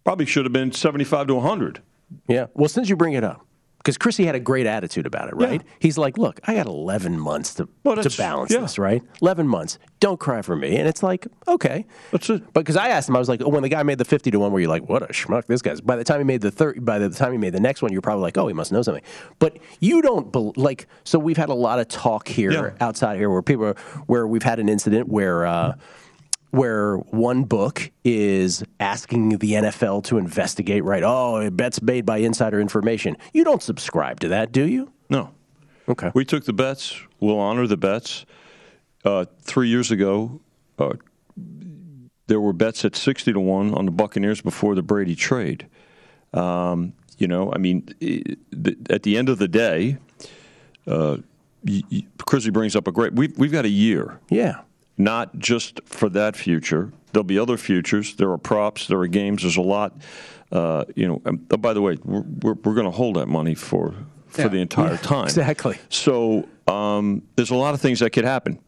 probably 0.03 0.27
should 0.27 0.45
have 0.45 0.53
been 0.53 0.71
seventy 0.71 1.05
five 1.05 1.25
to 1.27 1.39
hundred. 1.39 1.81
Yeah. 2.27 2.47
Well, 2.53 2.69
since 2.69 2.87
you 2.87 2.95
bring 2.95 3.13
it 3.13 3.23
up, 3.23 3.43
because 3.85 3.99
Chrissy 3.99 4.25
had 4.25 4.33
a 4.33 4.39
great 4.39 4.65
attitude 4.65 5.05
about 5.05 5.27
it, 5.27 5.35
right? 5.35 5.61
Yeah. 5.63 5.71
He's 5.79 5.95
like, 5.95 6.17
"Look, 6.17 6.39
I 6.45 6.55
got 6.55 6.65
11 6.65 7.19
months 7.19 7.53
to 7.55 7.69
well, 7.83 7.95
to 7.95 8.17
balance 8.17 8.51
yeah. 8.51 8.61
this, 8.61 8.79
right? 8.79 9.03
11 9.21 9.47
months. 9.47 9.77
Don't 9.99 10.19
cry 10.19 10.41
for 10.41 10.55
me." 10.55 10.75
And 10.77 10.87
it's 10.87 11.03
like, 11.03 11.27
okay, 11.47 11.85
that's 12.09 12.27
it. 12.31 12.41
But 12.51 12.61
because 12.61 12.77
I 12.77 12.89
asked 12.89 13.07
him, 13.07 13.15
I 13.15 13.19
was 13.19 13.29
like, 13.29 13.43
oh, 13.43 13.49
"When 13.49 13.61
the 13.61 13.69
guy 13.69 13.83
made 13.83 13.99
the 13.99 14.05
50 14.05 14.31
to 14.31 14.39
one, 14.39 14.51
where 14.51 14.59
you're 14.59 14.71
like, 14.71 14.89
what 14.89 15.03
a 15.03 15.13
schmuck 15.13 15.45
this 15.45 15.61
guy's." 15.61 15.81
By 15.81 15.97
the 15.97 16.03
time 16.03 16.19
he 16.19 16.23
made 16.23 16.41
the 16.41 16.49
third, 16.49 16.83
by 16.83 16.97
the 16.97 17.09
time 17.09 17.31
he 17.31 17.37
made 17.37 17.53
the 17.53 17.59
next 17.59 17.83
one, 17.83 17.91
you're 17.91 18.01
probably 18.01 18.23
like, 18.23 18.39
"Oh, 18.39 18.47
he 18.47 18.55
must 18.55 18.71
know 18.71 18.81
something." 18.81 19.03
But 19.37 19.59
you 19.79 20.01
don't 20.01 20.33
be- 20.33 20.53
like. 20.55 20.87
So 21.03 21.19
we've 21.19 21.37
had 21.37 21.49
a 21.49 21.53
lot 21.53 21.77
of 21.79 21.87
talk 21.87 22.27
here 22.27 22.51
yeah. 22.51 22.71
outside 22.81 23.17
here, 23.17 23.29
where 23.29 23.43
people, 23.43 23.65
are, 23.65 23.75
where 24.07 24.25
we've 24.25 24.43
had 24.43 24.59
an 24.59 24.67
incident 24.67 25.09
where. 25.09 25.45
Uh, 25.45 25.75
where 26.55 26.95
one 26.95 27.43
book 27.43 27.91
is 28.05 28.63
asking 28.79 29.37
the 29.39 29.53
NFL 29.53 30.05
to 30.05 30.17
investigate, 30.17 30.85
right? 30.85 31.03
Oh, 31.03 31.49
bets 31.49 31.81
made 31.81 32.05
by 32.05 32.17
insider 32.17 32.61
information. 32.61 33.17
You 33.33 33.43
don't 33.43 33.61
subscribe 33.61 34.21
to 34.21 34.29
that, 34.29 34.53
do 34.53 34.65
you? 34.65 34.93
No. 35.09 35.31
Okay. 35.89 36.11
We 36.13 36.23
took 36.23 36.45
the 36.45 36.53
bets. 36.53 36.97
We'll 37.19 37.39
honor 37.39 37.67
the 37.67 37.75
bets. 37.75 38.25
Uh, 39.03 39.25
three 39.41 39.67
years 39.67 39.91
ago, 39.91 40.39
uh, 40.79 40.93
there 42.27 42.39
were 42.39 42.53
bets 42.53 42.85
at 42.85 42.95
60 42.95 43.33
to 43.33 43.39
1 43.39 43.73
on 43.73 43.85
the 43.85 43.91
Buccaneers 43.91 44.39
before 44.39 44.75
the 44.75 44.81
Brady 44.81 45.15
trade. 45.15 45.67
Um, 46.33 46.93
you 47.17 47.27
know, 47.27 47.51
I 47.53 47.57
mean, 47.57 47.89
at 48.89 49.03
the 49.03 49.17
end 49.17 49.27
of 49.27 49.39
the 49.39 49.47
day, 49.49 49.97
uh, 50.87 51.17
Chrissy 52.25 52.49
brings 52.49 52.77
up 52.77 52.87
a 52.87 52.91
great. 52.93 53.13
We've, 53.13 53.37
we've 53.37 53.51
got 53.51 53.65
a 53.65 53.69
year. 53.69 54.19
Yeah 54.29 54.61
not 54.97 55.37
just 55.37 55.81
for 55.85 56.09
that 56.09 56.35
future. 56.35 56.91
There'll 57.11 57.23
be 57.23 57.39
other 57.39 57.57
futures. 57.57 58.15
There 58.15 58.31
are 58.31 58.37
props. 58.37 58.87
There 58.87 58.99
are 58.99 59.07
games. 59.07 59.41
There's 59.41 59.57
a 59.57 59.61
lot. 59.61 59.93
Uh, 60.51 60.85
you 60.95 61.07
know. 61.07 61.21
Oh, 61.51 61.57
by 61.57 61.73
the 61.73 61.81
way, 61.81 61.97
we're 62.03 62.21
we're, 62.21 62.53
we're 62.53 62.73
going 62.73 62.85
to 62.85 62.91
hold 62.91 63.15
that 63.15 63.27
money 63.27 63.55
for 63.55 63.93
for 64.27 64.41
yeah. 64.41 64.47
the 64.49 64.57
entire 64.57 64.91
yeah, 64.91 64.97
time. 64.97 65.25
Exactly. 65.25 65.77
So 65.89 66.47
um, 66.67 67.23
there's 67.35 67.51
a 67.51 67.55
lot 67.55 67.73
of 67.73 67.81
things 67.81 67.99
that 67.99 68.11
could 68.11 68.25
happen. 68.25 68.59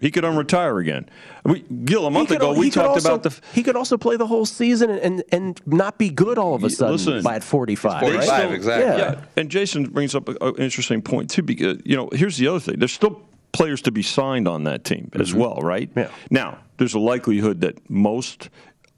he 0.00 0.10
could 0.10 0.24
unretire 0.24 0.80
again. 0.80 1.08
We, 1.44 1.60
Gill, 1.60 2.06
a 2.06 2.10
month 2.10 2.30
ago, 2.30 2.54
we 2.54 2.70
talked 2.70 2.88
also, 2.88 3.14
about 3.14 3.22
the. 3.22 3.40
he 3.52 3.62
could 3.62 3.76
also 3.76 3.96
play 3.96 4.16
the 4.16 4.26
whole 4.26 4.46
season 4.46 4.90
and, 4.90 5.22
and 5.30 5.60
not 5.66 5.98
be 5.98 6.10
good 6.10 6.38
all 6.38 6.54
of 6.54 6.64
a 6.64 6.70
sudden 6.70 6.92
Listen, 6.92 7.22
by 7.22 7.36
at 7.36 7.44
45. 7.44 8.00
45, 8.00 8.28
right? 8.28 8.52
exactly. 8.52 8.86
Yeah. 8.86 8.96
yeah. 8.96 9.24
And 9.36 9.50
Jason 9.50 9.84
brings 9.84 10.14
up 10.14 10.28
an 10.28 10.56
interesting 10.56 11.02
point, 11.02 11.30
too, 11.30 11.42
because, 11.42 11.78
you 11.84 11.96
know, 11.96 12.08
here's 12.12 12.36
the 12.36 12.48
other 12.48 12.60
thing. 12.60 12.78
There's 12.78 12.92
still 12.92 13.22
players 13.56 13.82
to 13.82 13.90
be 13.90 14.02
signed 14.02 14.46
on 14.46 14.64
that 14.64 14.84
team 14.84 15.10
as 15.14 15.30
mm-hmm. 15.30 15.40
well, 15.40 15.56
right? 15.56 15.90
Yeah. 15.96 16.10
Now, 16.30 16.58
there's 16.76 16.94
a 16.94 16.98
likelihood 16.98 17.62
that 17.62 17.88
most 17.88 18.50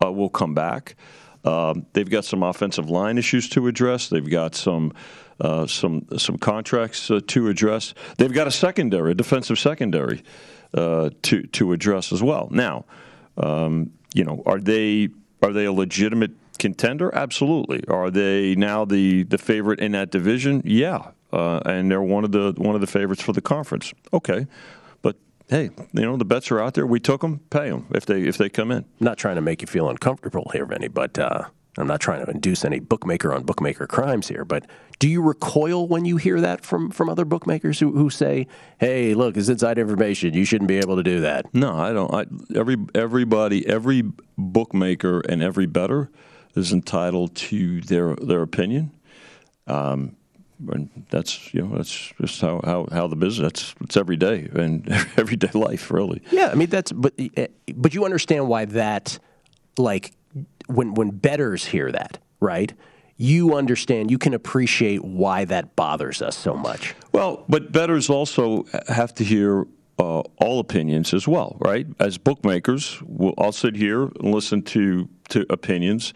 uh, 0.04 0.12
will 0.12 0.28
come 0.28 0.54
back. 0.54 0.96
Um, 1.44 1.86
they've 1.92 2.11
got 2.11 2.24
some 2.24 2.42
offensive 2.42 2.90
line 2.90 3.18
issues 3.18 3.48
to 3.50 3.68
address. 3.68 4.09
They've 4.09 4.28
got 4.28 4.54
some 4.54 4.92
uh, 5.40 5.68
some 5.68 6.04
some 6.16 6.36
contracts 6.36 7.11
uh, 7.11 7.20
to 7.28 7.48
address. 7.48 7.94
They've 8.16 8.32
got 8.32 8.48
a 8.48 8.50
secondary, 8.50 9.12
a 9.12 9.14
defensive 9.14 9.59
secondary, 9.59 10.24
uh, 10.74 11.11
to 11.22 11.42
to 11.42 11.72
address 11.72 12.12
as 12.12 12.22
well. 12.22 12.48
Now, 12.50 12.84
um, 13.36 13.92
you 14.14 14.24
know, 14.24 14.42
are 14.46 14.59
they 14.59 15.09
are 15.42 15.52
they 15.52 15.66
a 15.66 15.72
legitimate 15.72 16.32
contender? 16.59 17.14
Absolutely. 17.14 17.84
Are 17.86 18.11
they 18.11 18.56
now 18.56 18.84
the 18.84 19.22
the 19.22 19.38
favorite 19.38 19.78
in 19.78 19.92
that 19.92 20.11
division? 20.11 20.62
Yeah 20.64 21.12
uh, 21.33 21.61
and 21.64 21.91
they're 21.91 22.03
one 22.03 22.24
of 22.24 22.33
the 22.33 22.55
one 22.57 22.74
of 22.74 22.81
the 22.81 22.87
favorites 22.87 23.22
for 23.22 23.33
the 23.33 23.41
conference. 23.41 23.93
Okay, 24.12 24.47
but 25.03 25.16
hey, 25.49 25.70
you 25.93 26.03
know 26.03 26.16
the 26.16 26.24
bets 26.24 26.51
are 26.51 26.61
out 26.61 26.74
there. 26.74 26.87
We 26.87 27.01
took 27.01 27.20
them, 27.20 27.41
pay 27.51 27.70
them 27.70 27.87
if 27.91 28.07
they 28.07 28.22
if 28.22 28.39
they 28.39 28.49
come 28.49 28.70
in. 28.70 28.79
I'm 28.79 29.05
not 29.05 29.18
trying 29.18 29.37
to 29.37 29.43
make 29.43 29.61
you 29.61 29.66
feel 29.66 29.89
uncomfortable 29.89 30.51
here, 30.53 30.66
Vinny, 30.66 30.89
but 30.89 31.18
uh, 31.18 31.45
I'm 31.79 31.87
not 31.87 32.01
trying 32.01 32.24
to 32.24 32.31
induce 32.31 32.64
any 32.64 32.81
bookmaker 32.81 33.33
on 33.33 33.45
bookmaker 33.45 33.87
crimes 33.87 34.29
here. 34.29 34.45
But 34.45 34.66
do 34.99 35.09
you 35.09 35.22
recoil 35.22 35.87
when 35.87 36.05
you 36.05 36.16
hear 36.16 36.41
that 36.41 36.64
from 36.64 36.91
from 36.91 37.09
other 37.09 37.24
bookmakers 37.24 37.79
who, 37.79 37.93
who 37.93 38.11
say, 38.11 38.49
"Hey, 38.79 39.14
look, 39.14 39.37
it's 39.37 39.49
inside 39.49 39.79
information. 39.79 40.35
You 40.35 40.45
shouldn't 40.45 40.68
be 40.68 40.79
able 40.79 40.97
to 40.97 41.03
do 41.03 41.20
that." 41.20 41.47
No, 41.55 41.76
I 41.76 41.93
don't. 41.93 42.12
I, 42.12 42.26
every 42.59 42.76
everybody, 42.95 43.66
every 43.66 44.03
bookmaker, 44.37 45.20
and 45.20 45.43
every 45.43 45.66
better 45.66 46.11
is 46.57 46.72
entitled 46.72 47.37
to 47.37 47.81
their 47.83 48.16
their 48.16 48.43
opinion. 48.43 48.91
Um, 49.68 50.16
and 50.72 51.06
that's 51.11 51.52
you 51.54 51.62
know 51.62 51.76
that's 51.76 52.12
just 52.20 52.40
how, 52.40 52.61
how, 52.64 52.86
how 52.90 53.06
the 53.06 53.16
business 53.16 53.44
that's 53.44 53.74
it's 53.82 53.96
every 53.96 54.16
day 54.16 54.48
and 54.54 54.88
everyday 55.16 55.50
life 55.59 55.90
really. 55.90 56.22
Yeah 56.30 56.48
i 56.52 56.54
mean 56.54 56.68
that's 56.68 56.92
but 56.92 57.14
eh, 57.18 57.46
but 57.74 57.94
you 57.94 58.04
understand 58.04 58.48
why 58.48 58.64
that 58.66 59.18
like 59.76 60.12
when 60.66 60.94
when 60.94 61.11
betters 61.11 61.64
hear 61.64 61.90
that 61.92 62.18
right? 62.40 62.72
You 63.16 63.56
understand 63.56 64.11
you 64.11 64.18
can 64.18 64.34
appreciate 64.34 65.04
why 65.04 65.44
that 65.46 65.74
bothers 65.74 66.22
us 66.22 66.36
so 66.36 66.54
much. 66.54 66.94
Well 67.12 67.44
but 67.48 67.72
betters 67.72 68.11
also 68.11 68.64
have 68.88 69.14
to 69.14 69.24
hear 69.24 69.66
uh, 69.98 70.20
all 70.36 70.61
opinions 70.61 71.12
as 71.14 71.26
well 71.26 71.56
right? 71.61 71.86
As 71.98 72.18
bookmakers 72.18 73.00
we'll, 73.04 73.34
i'll 73.38 73.52
sit 73.52 73.76
here 73.76 74.02
and 74.02 74.34
listen 74.34 74.62
to 74.62 75.09
to 75.30 75.46
opinions 75.50 76.14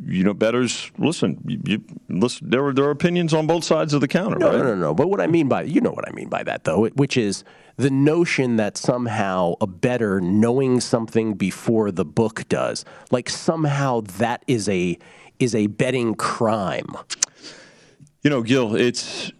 you 0.00 0.24
know, 0.24 0.34
betters 0.34 0.90
listen. 0.98 1.38
You, 1.46 1.60
you, 1.64 1.84
listen. 2.08 2.50
There 2.50 2.64
are 2.66 2.72
there 2.72 2.84
are 2.84 2.90
opinions 2.90 3.34
on 3.34 3.46
both 3.46 3.64
sides 3.64 3.94
of 3.94 4.00
the 4.00 4.08
counter. 4.08 4.38
No, 4.38 4.48
right? 4.48 4.58
no, 4.58 4.62
no, 4.62 4.74
no. 4.74 4.94
But 4.94 5.08
what 5.08 5.20
I 5.20 5.26
mean 5.26 5.48
by 5.48 5.62
you 5.62 5.80
know 5.80 5.90
what 5.90 6.08
I 6.08 6.12
mean 6.12 6.28
by 6.28 6.42
that 6.44 6.64
though, 6.64 6.86
which 6.88 7.16
is 7.16 7.44
the 7.76 7.90
notion 7.90 8.56
that 8.56 8.76
somehow 8.76 9.54
a 9.60 9.66
better 9.66 10.20
knowing 10.20 10.80
something 10.80 11.34
before 11.34 11.90
the 11.90 12.04
book 12.04 12.48
does, 12.48 12.84
like 13.10 13.28
somehow 13.28 14.00
that 14.18 14.44
is 14.46 14.68
a 14.68 14.98
is 15.38 15.54
a 15.54 15.66
betting 15.68 16.14
crime. 16.14 16.88
You 18.22 18.30
know, 18.30 18.42
Gill, 18.42 18.74
it's 18.74 19.32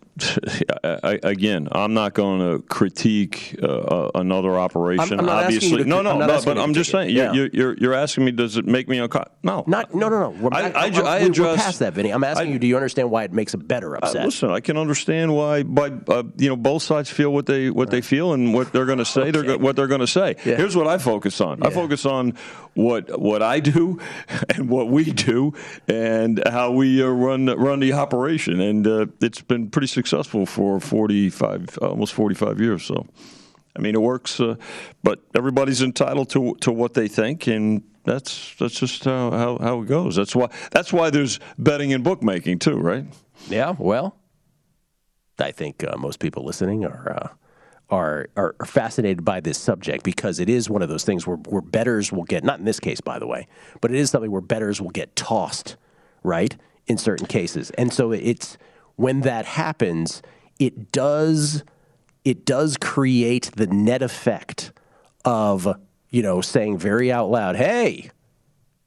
I, 0.84 1.18
again, 1.22 1.68
I'm 1.72 1.94
not 1.94 2.14
going 2.14 2.40
to 2.40 2.62
critique 2.66 3.56
uh, 3.62 3.66
uh, 3.66 4.10
another 4.14 4.58
operation. 4.58 5.20
I'm, 5.20 5.28
I'm 5.28 5.44
obviously, 5.44 5.82
to, 5.82 5.88
no, 5.88 6.02
no, 6.02 6.18
no. 6.18 6.26
But 6.44 6.58
I'm 6.58 6.74
just 6.74 6.90
saying, 6.90 7.14
yeah. 7.14 7.32
you're, 7.32 7.48
you're, 7.52 7.76
you're 7.78 7.94
asking 7.94 8.24
me, 8.24 8.32
does 8.32 8.56
it 8.56 8.66
make 8.66 8.88
me 8.88 8.98
uncomfortable? 8.98 9.38
No, 9.42 9.64
not, 9.66 9.94
no, 9.94 10.08
no, 10.08 10.20
no. 10.20 10.30
We're, 10.30 10.50
I, 10.52 10.70
I, 10.70 10.86
I, 10.86 11.18
I 11.18 11.28
we're 11.28 11.56
past 11.56 11.78
that, 11.78 11.94
Vinny. 11.94 12.10
I'm 12.10 12.24
asking 12.24 12.52
you, 12.52 12.58
do 12.58 12.66
you 12.66 12.76
understand 12.76 13.10
why 13.10 13.24
it 13.24 13.32
makes 13.32 13.54
a 13.54 13.58
better 13.58 13.96
uh, 13.96 14.00
upset? 14.00 14.22
Uh, 14.22 14.26
listen, 14.26 14.50
I 14.50 14.60
can 14.60 14.76
understand 14.76 15.34
why, 15.34 15.62
by 15.62 15.92
uh, 16.08 16.24
you 16.36 16.48
know, 16.48 16.56
both 16.56 16.82
sides 16.82 17.10
feel 17.10 17.32
what 17.32 17.46
they 17.46 17.70
what 17.70 17.90
they 17.90 18.00
feel 18.00 18.32
and 18.32 18.52
what 18.52 18.72
they're 18.72 18.86
going 18.86 18.98
to 18.98 19.04
say. 19.04 19.22
okay. 19.22 19.30
They're 19.30 19.58
what 19.58 19.76
they're 19.76 19.86
going 19.86 20.00
to 20.00 20.06
say. 20.06 20.36
Yeah. 20.44 20.56
Here's 20.56 20.76
what 20.76 20.86
I 20.86 20.98
focus 20.98 21.40
on. 21.40 21.58
Yeah. 21.58 21.68
I 21.68 21.70
focus 21.70 22.06
on 22.06 22.34
what 22.74 23.20
what 23.20 23.42
I 23.42 23.60
do 23.60 24.00
and 24.48 24.68
what 24.68 24.88
we 24.88 25.04
do 25.04 25.54
and 25.86 26.42
how 26.46 26.72
we 26.72 27.02
uh, 27.02 27.06
run 27.06 27.46
run 27.46 27.80
the 27.80 27.92
operation, 27.92 28.60
and 28.60 28.86
it's 29.20 29.40
been 29.40 29.70
pretty 29.70 29.86
successful 29.86 30.07
for 30.10 30.80
45, 30.80 31.78
almost 31.78 32.14
45 32.14 32.60
years. 32.60 32.84
So, 32.84 33.06
I 33.76 33.80
mean, 33.80 33.94
it 33.94 34.02
works, 34.02 34.40
uh, 34.40 34.56
but 35.02 35.20
everybody's 35.34 35.82
entitled 35.82 36.30
to 36.30 36.54
to 36.62 36.72
what 36.72 36.94
they 36.94 37.08
think, 37.08 37.46
and 37.46 37.82
that's 38.04 38.54
that's 38.58 38.78
just 38.78 39.04
how, 39.04 39.30
how, 39.30 39.58
how 39.58 39.82
it 39.82 39.86
goes. 39.86 40.16
That's 40.16 40.34
why 40.34 40.48
that's 40.70 40.92
why 40.92 41.10
there's 41.10 41.38
betting 41.58 41.92
and 41.92 42.02
bookmaking 42.02 42.58
too, 42.58 42.78
right? 42.78 43.04
Yeah. 43.48 43.74
Well, 43.78 44.16
I 45.38 45.52
think 45.52 45.84
uh, 45.84 45.96
most 45.96 46.18
people 46.18 46.44
listening 46.44 46.84
are. 46.84 47.16
Uh, 47.20 47.28
are, 47.90 48.28
are 48.36 48.54
fascinated 48.66 49.24
by 49.24 49.40
this 49.40 49.56
subject 49.56 50.04
because 50.04 50.40
it 50.40 50.50
is 50.50 50.68
one 50.68 50.82
of 50.82 50.90
those 50.90 51.04
things 51.04 51.26
where, 51.26 51.38
where 51.48 51.62
betters 51.62 52.12
will 52.12 52.24
get 52.24 52.44
not 52.44 52.58
in 52.58 52.66
this 52.66 52.78
case 52.78 53.00
by 53.00 53.18
the 53.18 53.26
way 53.26 53.46
but 53.80 53.90
it 53.90 53.96
is 53.96 54.10
something 54.10 54.30
where 54.30 54.42
betters 54.42 54.78
will 54.78 54.90
get 54.90 55.16
tossed 55.16 55.76
right 56.22 56.56
in 56.86 56.98
certain 56.98 57.26
cases 57.26 57.70
and 57.78 57.90
so 57.90 58.12
it's 58.12 58.58
when 58.98 59.22
that 59.22 59.46
happens 59.46 60.20
it 60.58 60.92
does 60.92 61.62
it 62.24 62.44
does 62.44 62.76
create 62.76 63.50
the 63.56 63.66
net 63.66 64.02
effect 64.02 64.72
of 65.24 65.66
you 66.10 66.22
know 66.22 66.40
saying 66.40 66.76
very 66.78 67.10
out 67.10 67.30
loud, 67.30 67.56
"Hey, 67.56 68.10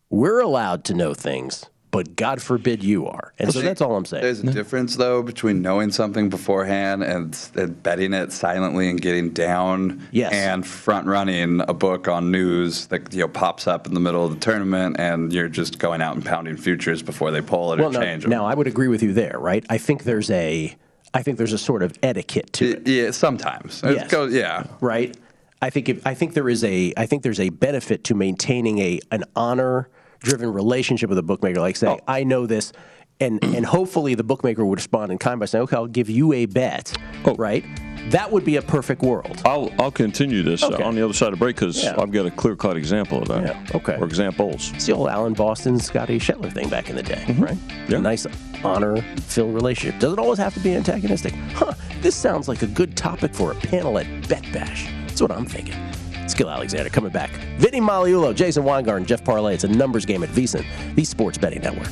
we're 0.10 0.40
allowed 0.40 0.84
to 0.86 0.94
know 0.94 1.14
things." 1.14 1.66
But 1.92 2.16
God 2.16 2.42
forbid 2.42 2.84
you 2.84 3.08
are, 3.08 3.34
and 3.38 3.52
so 3.52 3.60
that's 3.60 3.82
all 3.82 3.98
I'm 3.98 4.06
saying. 4.06 4.24
There's 4.24 4.40
a 4.40 4.52
difference, 4.52 4.96
though, 4.96 5.22
between 5.22 5.62
knowing 5.62 5.92
something 5.92 6.30
beforehand 6.30 7.04
and, 7.04 7.38
and 7.56 7.84
betting 7.84 8.14
it 8.14 8.32
silently 8.32 8.90
and 8.90 9.02
getting 9.02 9.32
down, 9.32 10.08
yes. 10.12 10.32
and 10.32 10.66
front 10.66 11.08
running 11.08 11.60
a 11.68 11.74
book 11.74 12.08
on 12.08 12.32
news 12.32 12.88
that 12.88 13.14
you 13.14 13.20
know 13.20 13.28
pops 13.28 13.68
up 13.68 13.88
in 13.88 13.94
the 13.94 14.00
middle 14.00 14.26
of 14.26 14.32
the 14.32 14.40
tournament, 14.40 14.96
and 15.00 15.34
you're 15.34 15.50
just 15.50 15.80
going 15.80 16.02
out 16.02 16.16
and 16.16 16.26
pounding 16.26 16.56
futures 16.56 17.04
before 17.04 17.30
they 17.30 17.42
pull 17.42 17.74
it 17.74 17.80
well, 17.80 17.90
or 17.90 17.92
now, 17.92 18.00
change 18.00 18.24
them. 18.24 18.32
Now, 18.32 18.46
I 18.46 18.54
would 18.54 18.68
agree 18.68 18.88
with 18.88 19.04
you 19.04 19.12
there, 19.12 19.38
right? 19.38 19.66
I 19.70 19.78
think 19.78 20.04
there's 20.06 20.32
a 20.32 20.74
I 21.14 21.24
think 21.24 21.38
there's 21.38 21.54
a 21.54 21.58
sort 21.58 21.84
of 21.84 21.94
etiquette 22.02 22.54
to 22.54 22.78
it. 22.78 22.88
Yeah, 22.88 23.12
sometimes. 23.12 23.82
Yes. 23.84 24.10
Goes, 24.10 24.34
yeah. 24.34 24.64
Right. 24.80 25.16
I 25.62 25.70
think 25.70 25.90
if, 25.90 26.08
I 26.08 26.14
think 26.14 26.34
there 26.34 26.50
is 26.50 26.64
a 26.64 26.94
I 26.98 27.06
think 27.06 27.24
there's 27.24 27.40
a 27.40 27.50
benefit 27.50 28.04
to 28.06 28.16
maintaining 28.16 28.80
a 28.80 29.00
an 29.12 29.26
honor 29.36 29.90
driven 30.22 30.52
relationship 30.54 31.10
with 31.10 31.18
a 31.18 31.24
bookmaker. 31.24 31.60
Like 31.60 31.76
saying, 31.76 32.00
oh. 32.02 32.04
I 32.08 32.24
know 32.24 32.46
this, 32.48 32.72
and 33.20 33.44
and 33.56 33.66
hopefully 33.66 34.16
the 34.16 34.24
bookmaker 34.24 34.66
would 34.66 34.80
respond 34.80 35.12
in 35.12 35.18
kind 35.18 35.40
by 35.40 35.46
saying, 35.46 35.64
okay, 35.64 35.76
I'll 35.76 35.88
give 35.88 36.10
you 36.10 36.34
a 36.34 36.46
bet, 36.46 36.96
oh. 37.26 37.36
right? 37.36 37.66
That 38.10 38.32
would 38.32 38.44
be 38.44 38.56
a 38.56 38.64
perfect 38.64 39.04
world. 39.04 39.42
I'll 39.46 39.72
I'll 39.80 39.92
continue 39.92 40.42
this 40.42 40.64
Okay. 40.64 40.82
uh, 40.82 40.88
on 40.88 40.96
the 40.96 41.04
other 41.06 41.14
side 41.14 41.34
of 41.34 41.40
break 41.40 41.56
because 41.56 41.84
Yeah. 41.84 41.96
I've 42.00 42.12
got 42.12 42.26
a 42.26 42.32
clear 42.32 42.56
cut 42.56 42.76
example 42.76 43.22
of 43.22 43.28
that. 43.28 43.44
Yeah, 43.44 43.78
okay. 43.78 43.96
Or 43.98 44.06
examples. 44.06 44.72
It's 44.74 44.88
the 44.88 44.94
old 44.94 45.08
Alan 45.08 45.34
Boston, 45.34 45.80
Scotty 45.80 46.18
Schettler 46.18 46.52
thing 46.52 46.68
back 46.68 46.90
in 46.90 46.96
the 46.96 47.04
day, 47.04 47.24
right? 47.38 47.58
Yeah. 47.88 47.98
A 47.98 48.02
nice 48.02 48.26
honor 48.64 49.04
filled 49.28 49.54
relationship. 49.54 50.00
Doesn't 50.00 50.18
always 50.18 50.40
have 50.40 50.54
to 50.56 50.60
be 50.62 50.74
antagonistic. 50.76 51.34
Huh, 51.54 51.74
this 52.02 52.16
sounds 52.16 52.48
like 52.48 52.64
a 52.64 52.68
good 52.68 52.98
topic 52.98 53.36
for 53.36 53.52
a 53.52 53.56
panel 53.56 54.00
at 54.00 54.28
Bet 54.28 54.52
Bash. 54.52 54.88
That's 55.06 55.22
what 55.22 55.32
I'm 55.32 55.46
thinking. 55.46 55.76
Gill 56.34 56.50
Alexander 56.50 56.90
coming 56.90 57.12
back. 57.12 57.32
Vinny 57.58 57.82
Magliulo, 57.82 58.36
Jason 58.36 58.64
Weingarten, 58.64 59.06
Jeff 59.06 59.24
Parlay. 59.24 59.56
It's 59.56 59.64
a 59.64 59.68
numbers 59.68 60.06
game 60.06 60.24
at 60.24 60.30
VSiN, 60.30 60.66
the 60.96 61.04
sports 61.04 61.38
betting 61.38 61.62
network. 61.62 61.90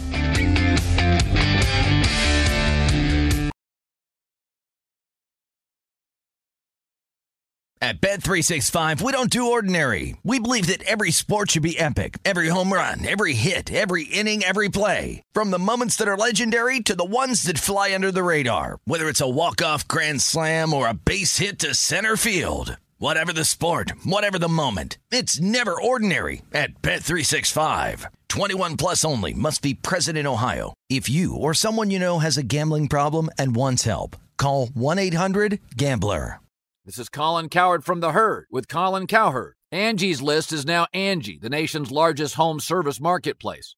At 7.82 8.02
Bet365, 8.02 9.02
we 9.02 9.14
don't 9.14 9.30
do 9.30 9.52
ordinary. 9.52 10.18
We 10.24 10.38
believe 10.38 10.68
that 10.68 10.84
every 10.84 11.12
sport 11.12 11.52
should 11.52 11.64
be 11.64 11.80
epic. 11.80 12.18
Every 12.26 12.50
home 12.50 12.74
run, 12.74 13.08
every 13.08 13.34
hit, 13.34 13.72
every 13.72 14.04
inning, 14.04 14.44
every 14.44 14.68
play. 14.68 15.24
From 15.32 15.50
the 15.50 15.58
moments 15.58 15.96
that 15.96 16.08
are 16.10 16.18
legendary 16.18 16.82
to 16.82 16.94
the 16.94 17.06
ones 17.06 17.44
that 17.44 17.58
fly 17.58 17.96
under 17.96 18.12
the 18.12 18.22
radar. 18.22 18.80
Whether 18.84 19.08
it's 19.08 19.22
a 19.22 19.30
walk-off 19.30 19.88
grand 19.88 20.22
slam 20.22 20.74
or 20.74 20.90
a 20.90 20.94
base 20.94 21.38
hit 21.38 21.58
to 21.60 21.74
center 21.74 22.18
field. 22.18 22.76
Whatever 23.02 23.32
the 23.32 23.46
sport, 23.46 23.94
whatever 24.04 24.38
the 24.38 24.50
moment. 24.50 24.98
It's 25.10 25.40
never 25.40 25.72
ordinary 25.82 26.42
at 26.52 26.82
Bet365. 26.82 28.08
21 28.28 28.76
plus 28.76 29.06
only 29.06 29.34
must 29.34 29.62
be 29.62 29.74
present 29.74 30.18
in 30.18 30.28
Ohio. 30.28 30.74
If 30.90 31.10
you 31.10 31.34
or 31.34 31.54
someone 31.54 31.92
you 31.92 31.98
know 31.98 32.20
has 32.20 32.38
a 32.38 32.44
gambling 32.44 32.90
problem 32.90 33.30
and 33.38 33.56
wants 33.56 33.84
help, 33.84 34.18
call 34.38 34.68
1-800-GAMBLER. 34.68 36.42
This 36.84 37.00
is 37.00 37.08
Colin 37.08 37.48
Cowherd 37.48 37.86
from 37.86 38.02
The 38.02 38.12
Herd 38.12 38.48
with 38.52 38.68
Colin 38.68 39.08
Cowherd. 39.08 39.56
Angie's 39.72 40.22
List 40.22 40.52
is 40.52 40.66
now 40.66 40.88
Angie, 40.94 41.40
the 41.42 41.50
nation's 41.50 41.92
largest 41.92 42.36
home 42.36 42.60
service 42.60 43.00
marketplace. 43.00 43.78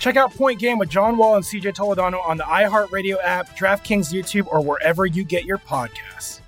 Check 0.00 0.16
out 0.16 0.34
Point 0.34 0.58
Game 0.58 0.78
with 0.78 0.88
John 0.88 1.18
Wall 1.18 1.36
and 1.36 1.44
CJ 1.44 1.74
Toledano 1.74 2.26
on 2.26 2.38
the 2.38 2.42
iHeartRadio 2.44 3.18
app, 3.22 3.56
DraftKings 3.56 4.10
YouTube, 4.12 4.46
or 4.50 4.62
wherever 4.62 5.04
you 5.04 5.24
get 5.24 5.44
your 5.44 5.58
podcasts. 5.58 6.40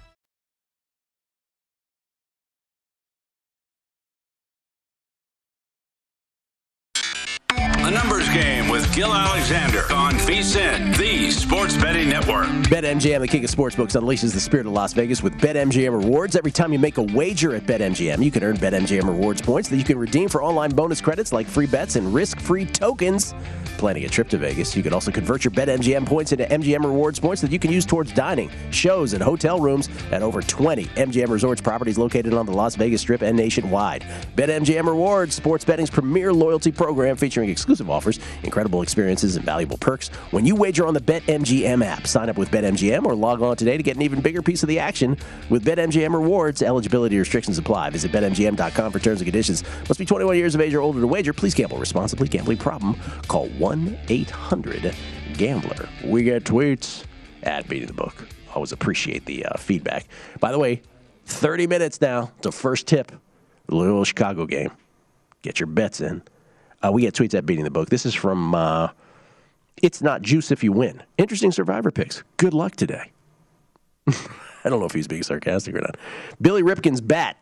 A 7.84 7.90
numbers 7.90 8.26
game 8.30 8.61
Gill 8.92 9.14
Alexander 9.14 9.90
on 9.90 10.12
VSIN, 10.12 10.94
the 10.98 11.30
Sports 11.30 11.78
Betting 11.78 12.10
Network. 12.10 12.46
BetMGM, 12.68 13.20
the 13.20 13.26
king 13.26 13.42
of 13.42 13.50
sportsbooks, 13.50 13.98
unleashes 13.98 14.34
the 14.34 14.40
spirit 14.40 14.66
of 14.66 14.72
Las 14.72 14.92
Vegas 14.92 15.22
with 15.22 15.32
BetMGM 15.40 15.98
rewards. 15.98 16.36
Every 16.36 16.52
time 16.52 16.74
you 16.74 16.78
make 16.78 16.98
a 16.98 17.02
wager 17.02 17.54
at 17.54 17.62
BetMGM, 17.62 18.22
you 18.22 18.30
can 18.30 18.44
earn 18.44 18.58
BetMGM 18.58 19.08
rewards 19.08 19.40
points 19.40 19.70
that 19.70 19.78
you 19.78 19.84
can 19.84 19.98
redeem 19.98 20.28
for 20.28 20.42
online 20.42 20.72
bonus 20.72 21.00
credits 21.00 21.32
like 21.32 21.46
free 21.46 21.66
bets 21.66 21.96
and 21.96 22.12
risk-free 22.12 22.66
tokens. 22.66 23.34
Planning 23.82 24.04
a 24.04 24.08
trip 24.08 24.28
to 24.28 24.38
Vegas, 24.38 24.76
you 24.76 24.82
can 24.84 24.92
also 24.92 25.10
convert 25.10 25.42
your 25.42 25.50
BetMGM 25.50 26.06
points 26.06 26.30
into 26.30 26.44
MGM 26.44 26.84
rewards 26.84 27.18
points 27.18 27.42
that 27.42 27.50
you 27.50 27.58
can 27.58 27.72
use 27.72 27.84
towards 27.84 28.12
dining, 28.12 28.48
shows, 28.70 29.12
and 29.12 29.20
hotel 29.20 29.58
rooms 29.58 29.88
at 30.12 30.22
over 30.22 30.40
20 30.40 30.84
MGM 30.84 31.28
Resorts 31.28 31.60
properties 31.60 31.98
located 31.98 32.32
on 32.32 32.46
the 32.46 32.52
Las 32.52 32.76
Vegas 32.76 33.00
Strip 33.00 33.22
and 33.22 33.36
nationwide. 33.36 34.06
BetMGM 34.36 34.86
Rewards, 34.86 35.34
sports 35.34 35.64
betting's 35.64 35.90
premier 35.90 36.32
loyalty 36.32 36.70
program 36.70 37.16
featuring 37.16 37.50
exclusive 37.50 37.90
offers, 37.90 38.20
incredible 38.44 38.82
experiences, 38.82 39.34
and 39.34 39.44
valuable 39.44 39.76
perks. 39.78 40.10
When 40.30 40.46
you 40.46 40.54
wager 40.54 40.86
on 40.86 40.94
the 40.94 41.00
BetMGM 41.00 41.84
app, 41.84 42.06
sign 42.06 42.28
up 42.28 42.38
with 42.38 42.52
BetMGM 42.52 43.04
or 43.04 43.16
log 43.16 43.42
on 43.42 43.56
today 43.56 43.76
to 43.76 43.82
get 43.82 43.96
an 43.96 44.02
even 44.02 44.20
bigger 44.20 44.42
piece 44.42 44.62
of 44.62 44.68
the 44.68 44.78
action 44.78 45.16
with 45.50 45.64
BetMGM 45.64 46.14
Rewards. 46.14 46.62
Eligibility 46.62 47.18
restrictions 47.18 47.58
apply. 47.58 47.90
Visit 47.90 48.12
BetMGM.com 48.12 48.92
for 48.92 49.00
terms 49.00 49.22
and 49.22 49.26
conditions. 49.26 49.64
Must 49.88 49.98
be 49.98 50.06
21 50.06 50.36
years 50.36 50.54
of 50.54 50.60
age 50.60 50.72
or 50.72 50.82
older 50.82 51.00
to 51.00 51.08
wager. 51.08 51.32
Please 51.32 51.52
gamble 51.52 51.78
responsibly. 51.78 52.28
Gambling 52.28 52.58
problem? 52.58 52.94
Call 53.26 53.48
1 53.48 53.71
800 54.08 54.94
Gambler. 55.34 55.88
We 56.04 56.22
get 56.24 56.44
tweets 56.44 57.04
at 57.42 57.68
Beating 57.68 57.86
the 57.88 57.94
Book. 57.94 58.14
Always 58.54 58.72
appreciate 58.72 59.24
the 59.24 59.46
uh, 59.46 59.56
feedback. 59.56 60.06
By 60.40 60.52
the 60.52 60.58
way, 60.58 60.82
30 61.26 61.66
minutes 61.66 62.00
now 62.00 62.32
to 62.42 62.52
first 62.52 62.86
tip. 62.86 63.12
Louisville 63.68 64.04
Chicago 64.04 64.46
game. 64.46 64.70
Get 65.42 65.58
your 65.58 65.66
bets 65.66 66.00
in. 66.00 66.22
Uh, 66.84 66.92
we 66.92 67.02
get 67.02 67.14
tweets 67.14 67.34
at 67.34 67.46
Beating 67.46 67.64
the 67.64 67.70
Book. 67.70 67.88
This 67.88 68.04
is 68.04 68.14
from 68.14 68.54
uh, 68.54 68.88
It's 69.82 70.02
Not 70.02 70.22
Juice 70.22 70.50
If 70.50 70.62
You 70.62 70.72
Win. 70.72 71.02
Interesting 71.16 71.52
survivor 71.52 71.90
picks. 71.90 72.22
Good 72.36 72.54
luck 72.54 72.76
today. 72.76 73.10
I 74.08 74.68
don't 74.68 74.80
know 74.80 74.86
if 74.86 74.92
he's 74.92 75.08
being 75.08 75.22
sarcastic 75.22 75.74
or 75.74 75.80
not. 75.80 75.96
Billy 76.40 76.62
Ripken's 76.62 77.00
bat. 77.00 77.36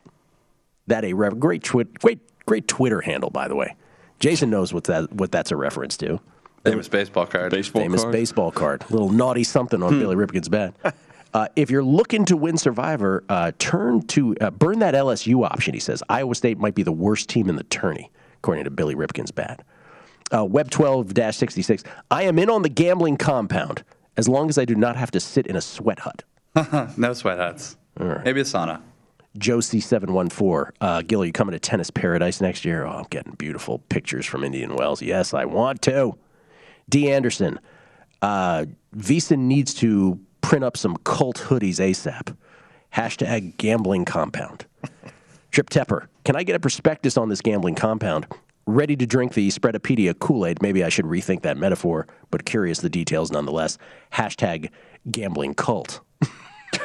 That 0.86 1.04
a 1.04 1.12
re- 1.12 1.30
great 1.30 1.62
twi- 1.62 1.84
great 2.00 2.20
great 2.46 2.66
Twitter 2.66 3.00
handle, 3.00 3.30
by 3.30 3.48
the 3.48 3.54
way. 3.54 3.76
Jason 4.20 4.50
knows 4.50 4.72
what 4.72 4.84
that 4.84 5.12
what 5.12 5.32
that's 5.32 5.50
a 5.50 5.56
reference 5.56 5.96
to. 5.98 6.20
Famous 6.64 6.88
baseball 6.88 7.26
card. 7.26 7.50
Baseball 7.50 7.82
famous 7.82 8.02
card? 8.02 8.12
baseball 8.12 8.50
card. 8.52 8.84
Little 8.90 9.08
naughty 9.08 9.44
something 9.44 9.82
on 9.82 9.98
Billy 9.98 10.16
Ripken's 10.16 10.48
bat. 10.48 10.74
Uh, 11.32 11.46
if 11.54 11.70
you're 11.70 11.84
looking 11.84 12.24
to 12.24 12.36
win 12.36 12.56
Survivor, 12.56 13.22
uh, 13.28 13.52
turn 13.60 14.02
to 14.02 14.34
uh, 14.40 14.50
burn 14.50 14.80
that 14.80 14.94
LSU 14.94 15.44
option. 15.44 15.74
He 15.74 15.78
says 15.78 16.02
Iowa 16.08 16.34
State 16.34 16.58
might 16.58 16.74
be 16.74 16.82
the 16.82 16.90
worst 16.90 17.28
team 17.28 17.48
in 17.48 17.54
the 17.54 17.62
tourney, 17.62 18.10
according 18.38 18.64
to 18.64 18.70
Billy 18.70 18.96
Ripken's 18.96 19.30
bat. 19.30 19.64
Uh, 20.34 20.44
Web 20.44 20.70
12 20.70 21.12
66. 21.32 21.84
I 22.10 22.24
am 22.24 22.36
in 22.36 22.50
on 22.50 22.62
the 22.62 22.68
gambling 22.68 23.16
compound 23.16 23.84
as 24.16 24.28
long 24.28 24.48
as 24.48 24.58
I 24.58 24.64
do 24.64 24.74
not 24.74 24.96
have 24.96 25.12
to 25.12 25.20
sit 25.20 25.46
in 25.46 25.54
a 25.54 25.60
sweat 25.60 26.00
hut. 26.00 26.24
no 26.98 27.12
sweat 27.12 27.38
huts. 27.38 27.76
Maybe 27.96 28.40
a 28.40 28.44
sauna. 28.44 28.80
Joe 29.38 29.58
C714. 29.58 30.70
Uh, 30.80 31.02
Gill, 31.02 31.22
are 31.22 31.26
you 31.26 31.32
coming 31.32 31.52
to 31.52 31.60
Tennis 31.60 31.90
Paradise 31.90 32.40
next 32.40 32.64
year? 32.64 32.84
Oh, 32.84 32.90
I'm 32.90 33.06
getting 33.10 33.34
beautiful 33.34 33.78
pictures 33.88 34.26
from 34.26 34.44
Indian 34.44 34.74
Wells. 34.74 35.02
Yes, 35.02 35.34
I 35.34 35.44
want 35.44 35.82
to. 35.82 36.16
D. 36.88 37.10
Anderson. 37.10 37.60
Uh, 38.22 38.66
VSiN 38.96 39.38
needs 39.38 39.72
to 39.74 40.18
print 40.40 40.64
up 40.64 40.76
some 40.76 40.96
cult 41.04 41.36
hoodies 41.36 41.76
ASAP. 41.76 42.36
Hashtag 42.94 43.56
gambling 43.56 44.04
compound. 44.04 44.66
Trip 45.52 45.70
Tepper. 45.70 46.08
Can 46.24 46.36
I 46.36 46.42
get 46.42 46.56
a 46.56 46.60
prospectus 46.60 47.16
on 47.16 47.28
this 47.28 47.40
gambling 47.40 47.76
compound? 47.76 48.26
Ready 48.66 48.96
to 48.96 49.06
drink 49.06 49.34
the 49.34 49.48
Spreadopedia 49.48 50.18
Kool 50.18 50.46
Aid. 50.46 50.60
Maybe 50.60 50.84
I 50.84 50.88
should 50.88 51.06
rethink 51.06 51.42
that 51.42 51.56
metaphor, 51.56 52.06
but 52.30 52.44
curious 52.44 52.80
the 52.80 52.90
details 52.90 53.30
nonetheless. 53.30 53.78
Hashtag 54.12 54.70
gambling 55.10 55.54
cult. 55.54 56.00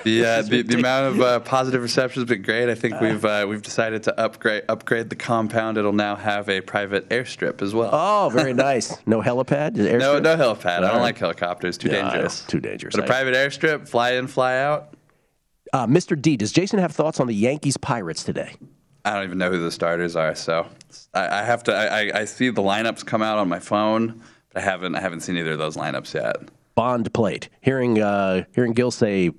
Yeah, 0.05 0.41
the, 0.41 0.61
the 0.61 0.77
amount 0.77 1.15
of 1.15 1.21
uh, 1.21 1.39
positive 1.39 1.81
reception 1.81 2.21
has 2.21 2.29
been 2.29 2.41
great. 2.43 2.69
I 2.69 2.75
think 2.75 2.99
we've 3.01 3.23
uh, 3.25 3.45
we've 3.47 3.61
decided 3.61 4.03
to 4.03 4.19
upgrade 4.19 4.63
upgrade 4.69 5.09
the 5.09 5.15
compound. 5.15 5.77
It'll 5.77 5.93
now 5.93 6.15
have 6.15 6.47
a 6.49 6.61
private 6.61 7.09
airstrip 7.09 7.61
as 7.61 7.73
well. 7.73 7.89
Oh, 7.91 8.29
very 8.29 8.53
nice. 8.53 8.95
No 9.07 9.21
helipad? 9.21 9.75
No, 9.75 10.19
no 10.19 10.36
helipad. 10.36 10.65
I 10.65 10.79
don't 10.81 10.91
right. 10.93 11.01
like 11.01 11.17
helicopters. 11.17 11.77
Too 11.77 11.89
Yeah, 11.89 12.09
dangerous. 12.11 12.41
Too 12.45 12.59
dangerous. 12.59 12.95
But 12.95 13.03
a 13.03 13.07
private 13.07 13.33
airstrip, 13.36 13.88
fly 13.88 14.13
in, 14.13 14.27
fly 14.27 14.57
out. 14.57 14.95
Uh, 15.73 15.86
Mr. 15.86 16.19
D, 16.19 16.38
does 16.38 16.51
Jason 16.51 16.79
have 16.79 16.91
thoughts 16.91 17.19
on 17.19 17.27
the 17.27 17.33
Yankees 17.36 17.77
Pirates 17.77 18.23
today? 18.23 18.55
I 19.03 19.13
don't 19.13 19.23
even 19.23 19.38
know 19.38 19.51
who 19.51 19.59
the 19.59 19.71
starters 19.71 20.15
are, 20.15 20.33
so 20.33 20.67
I, 21.13 21.41
I 21.41 21.43
have 21.43 21.63
to. 21.63 21.73
I, 21.73 21.86
I, 21.86 22.19
I 22.21 22.25
see 22.25 22.49
the 22.49 22.63
lineups 22.63 23.05
come 23.05 23.21
out 23.21 23.38
on 23.38 23.47
my 23.47 23.59
phone, 23.59 24.21
but 24.51 24.63
I 24.63 24.65
haven't. 24.65 24.95
I 24.95 25.01
haven't 25.01 25.21
seen 25.21 25.38
either 25.38 25.51
of 25.51 25.59
those 25.59 25.77
lineups 25.77 26.13
yet. 26.13 26.38
Bond 26.73 27.13
plate. 27.13 27.49
Hearing 27.61 28.01
uh, 28.01 28.45
hearing 28.53 28.73
Gill 28.73 28.91
say 28.91 29.31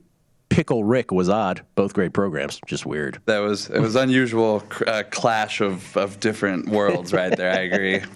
Pickle 0.49 0.84
Rick 0.84 1.11
was 1.11 1.28
odd. 1.28 1.62
Both 1.74 1.92
great 1.94 2.12
programs. 2.12 2.61
Just 2.66 2.86
weird. 2.86 3.20
That 3.26 3.40
was 3.40 3.68
it 3.68 3.80
was 3.80 3.97
unusual 3.97 4.62
uh, 4.86 5.03
clash 5.11 5.61
of, 5.61 5.97
of 5.97 6.20
different 6.20 6.68
worlds 6.68 7.12
right 7.12 7.36
there. 7.36 7.53
I 7.53 7.62
agree. 7.62 8.03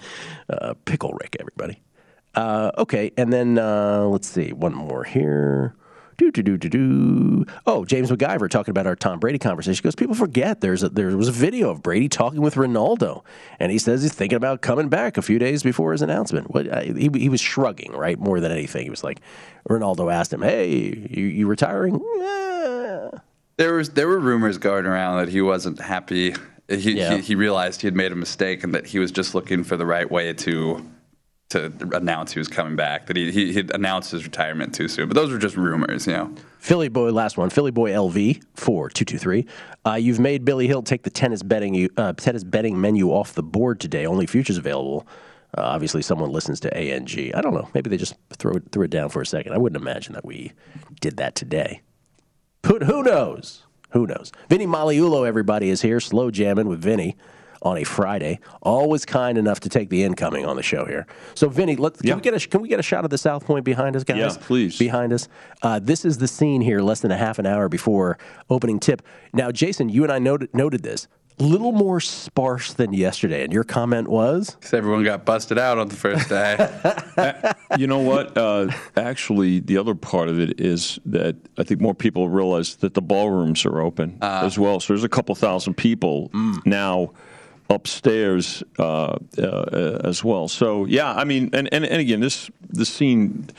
Uh, 0.49 0.73
Pickle 0.83 1.13
Rick, 1.13 1.37
everybody. 1.39 1.81
Uh, 2.35 2.71
okay, 2.77 3.09
and 3.15 3.31
then 3.31 3.57
uh, 3.57 4.03
let's 4.03 4.27
see 4.27 4.51
one 4.51 4.73
more 4.73 5.05
here. 5.05 5.75
Do 6.21 6.29
do 6.31 6.43
do 6.43 6.57
do 6.57 6.69
do. 6.69 7.45
Oh, 7.65 7.83
James 7.83 8.11
McGiver 8.11 8.47
talking 8.47 8.69
about 8.71 8.85
our 8.85 8.95
Tom 8.95 9.19
Brady 9.19 9.39
conversation. 9.39 9.81
He 9.81 9.83
goes, 9.83 9.95
people 9.95 10.13
forget 10.13 10.61
there's 10.61 10.83
a, 10.83 10.89
there 10.89 11.17
was 11.17 11.27
a 11.27 11.31
video 11.31 11.71
of 11.71 11.81
Brady 11.81 12.07
talking 12.09 12.41
with 12.41 12.53
Ronaldo, 12.53 13.23
and 13.59 13.71
he 13.71 13.79
says 13.79 14.03
he's 14.03 14.13
thinking 14.13 14.35
about 14.35 14.61
coming 14.61 14.87
back 14.87 15.17
a 15.17 15.23
few 15.23 15.39
days 15.39 15.63
before 15.63 15.93
his 15.93 16.03
announcement. 16.03 16.51
What 16.53 16.71
I, 16.71 16.83
he 16.83 17.09
he 17.15 17.27
was 17.27 17.41
shrugging, 17.41 17.91
right, 17.93 18.19
more 18.19 18.39
than 18.39 18.51
anything. 18.51 18.83
He 18.83 18.91
was 18.91 19.03
like, 19.03 19.19
Ronaldo 19.67 20.13
asked 20.13 20.31
him, 20.31 20.43
"Hey, 20.43 21.07
you, 21.09 21.25
you 21.25 21.47
retiring?" 21.47 21.99
There 23.57 23.73
was 23.73 23.89
there 23.89 24.07
were 24.07 24.19
rumors 24.19 24.59
going 24.59 24.85
around 24.85 25.17
that 25.17 25.29
he 25.29 25.41
wasn't 25.41 25.79
happy. 25.79 26.35
He, 26.69 26.97
Yeah. 26.99 27.15
he 27.15 27.21
he 27.21 27.35
realized 27.35 27.81
he 27.81 27.87
had 27.87 27.95
made 27.95 28.11
a 28.11 28.15
mistake 28.15 28.63
and 28.63 28.75
that 28.75 28.85
he 28.85 28.99
was 28.99 29.11
just 29.11 29.33
looking 29.35 29.63
for 29.63 29.75
the 29.75 29.85
right 29.87 30.09
way 30.09 30.33
to 30.33 30.85
to 31.51 31.71
announce 31.93 32.31
he 32.31 32.39
was 32.39 32.47
coming 32.47 32.75
back. 32.75 33.07
That 33.07 33.15
he 33.15 33.31
he 33.31 33.59
announced 33.73 34.11
his 34.11 34.23
retirement 34.23 34.73
too 34.73 34.87
soon. 34.87 35.07
But 35.07 35.15
those 35.15 35.31
were 35.31 35.37
just 35.37 35.55
rumors, 35.55 36.07
you 36.07 36.13
know. 36.13 36.33
Philly 36.59 36.89
boy, 36.89 37.11
last 37.11 37.37
one. 37.37 37.49
Philly 37.49 37.71
boy 37.71 37.91
LV 37.91 38.43
four 38.55 38.89
two 38.89 39.05
two 39.05 39.17
three. 39.17 39.45
Uh, 39.85 39.95
you've 39.95 40.19
made 40.19 40.45
Billy 40.45 40.67
Hill 40.67 40.81
take 40.81 41.03
the 41.03 41.09
tennis 41.09 41.43
betting 41.43 41.89
uh, 41.97 42.13
tennis 42.13 42.43
betting 42.43 42.79
menu 42.79 43.09
off 43.09 43.33
the 43.33 43.43
board 43.43 43.79
today. 43.79 44.05
Only 44.05 44.25
futures 44.25 44.57
available. 44.57 45.07
Uh, 45.57 45.61
obviously, 45.63 46.01
someone 46.01 46.31
listens 46.31 46.61
to 46.61 46.75
ANG. 46.75 47.09
I 47.35 47.41
don't 47.41 47.53
know. 47.53 47.67
Maybe 47.73 47.89
they 47.89 47.97
just 47.97 48.15
throw 48.31 48.53
it, 48.53 48.63
threw 48.71 48.83
it 48.83 48.91
down 48.91 49.09
for 49.09 49.21
a 49.21 49.25
second. 49.25 49.53
I 49.53 49.57
wouldn't 49.57 49.81
imagine 49.81 50.13
that 50.13 50.23
we 50.23 50.53
did 51.01 51.17
that 51.17 51.35
today. 51.35 51.81
Who, 52.65 52.79
who 52.79 53.03
knows? 53.03 53.63
Who 53.89 54.07
knows? 54.07 54.31
Vinny 54.47 54.65
Magliulo, 54.65 55.27
everybody, 55.27 55.69
is 55.69 55.81
here. 55.81 55.99
Slow 55.99 56.31
jamming 56.31 56.67
with 56.67 56.81
Vinny 56.81 57.17
on 57.61 57.77
a 57.77 57.83
Friday. 57.83 58.39
Always 58.61 59.05
kind 59.05 59.37
enough 59.37 59.59
to 59.61 59.69
take 59.69 59.89
the 59.89 60.03
incoming 60.03 60.45
on 60.45 60.55
the 60.55 60.63
show 60.63 60.85
here. 60.85 61.05
So, 61.35 61.49
Vinny, 61.49 61.75
let's, 61.75 62.01
can, 62.01 62.15
we 62.15 62.21
get 62.21 62.33
a, 62.33 62.47
can 62.47 62.61
we 62.61 62.67
get 62.69 62.79
a 62.79 62.83
shot 62.83 63.03
of 63.03 63.09
the 63.09 63.17
South 63.17 63.45
Point 63.45 63.65
behind 63.65 63.95
us, 63.95 64.03
guys? 64.03 64.17
Yeah, 64.17 64.35
please. 64.41 64.77
Behind 64.77 65.13
us. 65.13 65.27
Uh, 65.61 65.79
this 65.79 66.05
is 66.05 66.17
the 66.17 66.27
scene 66.27 66.61
here, 66.61 66.81
less 66.81 67.01
than 67.01 67.11
a 67.11 67.17
half 67.17 67.39
an 67.39 67.45
hour 67.45 67.69
before 67.69 68.17
opening 68.49 68.79
tip. 68.79 69.01
Now, 69.33 69.51
Jason, 69.51 69.89
you 69.89 70.03
and 70.03 70.11
I 70.11 70.19
noted, 70.19 70.53
noted 70.53 70.83
this. 70.83 71.07
Little 71.39 71.71
more 71.71 71.99
sparse 71.99 72.73
than 72.73 72.93
yesterday, 72.93 73.43
and 73.43 73.51
your 73.51 73.63
comment 73.63 74.07
was? 74.09 74.51
Because 74.51 74.73
everyone 74.73 75.03
got 75.03 75.25
busted 75.25 75.57
out 75.57 75.79
on 75.79 75.87
the 75.87 75.95
first 75.95 76.29
day. 76.29 76.69
you 77.79 77.87
know 77.87 77.97
what? 77.99 78.37
Uh, 78.37 78.67
actually, 78.95 79.59
the 79.59 79.77
other 79.77 79.95
part 79.95 80.29
of 80.29 80.39
it 80.39 80.59
is 80.61 80.99
that 81.05 81.35
I 81.57 81.63
think 81.63 81.81
more 81.81 81.95
people 81.95 82.29
realize 82.29 82.75
that 82.77 82.93
the 82.93 83.01
ballrooms 83.01 83.65
are 83.65 83.81
open 83.81 84.19
Ah. 84.21 84.45
as 84.45 84.59
well. 84.59 84.79
So 84.79 84.93
there's 84.93 85.03
a 85.05 85.09
couple 85.09 85.33
thousand 85.33 85.75
people 85.75 86.29
now 86.65 87.11
upstairs 87.71 88.63
uh, 88.77 89.15
uh, 89.37 90.01
as 90.03 90.23
well. 90.23 90.47
So 90.47 90.85
yeah, 90.85 91.13
I 91.13 91.23
mean, 91.23 91.49
and, 91.53 91.69
and, 91.73 91.85
and 91.85 92.01
again, 92.01 92.19
this 92.19 92.49
the 92.69 92.85
scene 92.85 93.49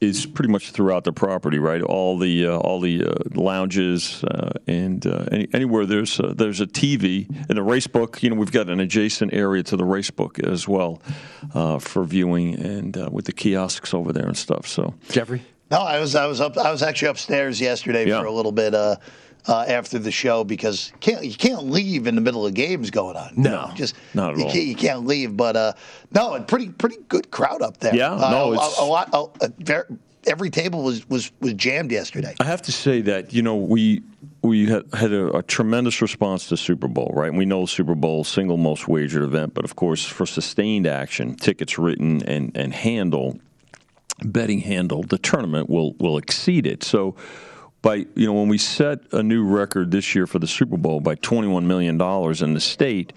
is 0.00 0.26
pretty 0.26 0.50
much 0.52 0.72
throughout 0.72 1.04
the 1.04 1.12
property, 1.12 1.58
right? 1.58 1.80
All 1.82 2.18
the 2.18 2.46
uh, 2.46 2.58
all 2.58 2.80
the 2.80 3.04
uh, 3.04 3.14
lounges 3.34 4.22
uh, 4.24 4.50
and 4.66 5.06
uh, 5.06 5.24
any, 5.32 5.48
anywhere 5.54 5.86
there's 5.86 6.20
uh, 6.20 6.34
there's 6.36 6.60
a 6.60 6.66
TV 6.66 7.28
in 7.48 7.56
the 7.56 7.62
race 7.62 7.86
book. 7.86 8.22
You 8.22 8.30
know, 8.30 8.36
we've 8.36 8.52
got 8.52 8.68
an 8.68 8.80
adjacent 8.80 9.32
area 9.32 9.62
to 9.64 9.76
the 9.76 9.84
race 9.86 10.10
book 10.10 10.38
as 10.38 10.68
well 10.68 11.00
uh, 11.54 11.78
for 11.78 12.04
viewing, 12.04 12.54
and 12.60 12.96
uh, 12.96 13.08
with 13.10 13.24
the 13.24 13.32
kiosks 13.32 13.94
over 13.94 14.12
there 14.12 14.26
and 14.26 14.36
stuff. 14.36 14.66
So 14.66 14.94
Jeffrey, 15.10 15.42
No, 15.70 15.78
I 15.78 15.98
was 15.98 16.14
I 16.14 16.26
was 16.26 16.40
up 16.40 16.56
I 16.58 16.70
was 16.70 16.82
actually 16.82 17.08
upstairs 17.08 17.60
yesterday 17.60 18.06
Yeah. 18.06 18.20
for 18.20 18.26
a 18.26 18.32
little 18.32 18.52
bit 18.52 18.74
uh, 19.48 19.64
after 19.68 19.98
the 19.98 20.10
show 20.10 20.44
because 20.44 20.90
you 20.92 20.98
can't 20.98 21.24
you 21.24 21.34
can't 21.34 21.64
leave 21.64 22.06
in 22.06 22.14
the 22.14 22.20
middle 22.20 22.46
of 22.46 22.54
games 22.54 22.90
going 22.90 23.16
on. 23.16 23.32
No, 23.36 23.70
just 23.74 23.94
not 24.14 24.32
at 24.32 24.38
you 24.38 24.44
all. 24.44 24.52
Can't, 24.52 24.66
you 24.66 24.74
can't 24.74 25.06
leave. 25.06 25.36
But 25.36 25.56
uh, 25.56 25.72
no, 26.12 26.34
a 26.34 26.40
pretty 26.40 26.68
pretty 26.68 26.98
good 27.08 27.30
crowd 27.30 27.62
up 27.62 27.78
there. 27.78 27.94
Yeah, 27.94 28.12
uh, 28.12 28.30
no, 28.30 28.52
a, 28.54 28.72
a 28.80 28.84
lot. 28.84 29.10
A, 29.12 29.46
a 29.46 29.52
ver 29.58 29.86
every 30.26 30.50
table 30.50 30.82
was 30.82 31.08
was 31.08 31.30
was 31.40 31.54
jammed 31.54 31.92
yesterday. 31.92 32.34
I 32.40 32.44
have 32.44 32.62
to 32.62 32.72
say 32.72 33.00
that 33.02 33.32
you 33.32 33.42
know 33.42 33.56
we 33.56 34.02
we 34.42 34.66
had, 34.66 34.84
had 34.92 35.12
a, 35.12 35.38
a 35.38 35.42
tremendous 35.42 36.02
response 36.02 36.48
to 36.48 36.56
Super 36.56 36.88
Bowl, 36.88 37.12
right? 37.14 37.28
And 37.28 37.38
we 37.38 37.46
know 37.46 37.66
Super 37.66 37.94
Bowl 37.94 38.24
single 38.24 38.56
most 38.56 38.88
wagered 38.88 39.22
event, 39.22 39.54
but 39.54 39.64
of 39.64 39.76
course 39.76 40.04
for 40.04 40.26
sustained 40.26 40.86
action, 40.86 41.34
tickets 41.36 41.78
written 41.78 42.22
and 42.24 42.56
and 42.56 42.74
handle 42.74 43.38
betting 44.24 44.60
handle, 44.60 45.02
the 45.02 45.18
tournament 45.18 45.68
will 45.70 45.94
will 45.94 46.18
exceed 46.18 46.66
it. 46.66 46.82
So. 46.82 47.14
By 47.86 48.04
you 48.16 48.26
know, 48.26 48.32
when 48.32 48.48
we 48.48 48.58
set 48.58 48.98
a 49.12 49.22
new 49.22 49.44
record 49.44 49.92
this 49.92 50.12
year 50.12 50.26
for 50.26 50.40
the 50.40 50.48
Super 50.48 50.76
Bowl 50.76 50.98
by 50.98 51.14
twenty 51.14 51.46
one 51.46 51.68
million 51.68 51.96
dollars 51.96 52.42
in 52.42 52.52
the 52.52 52.58
state, 52.58 53.12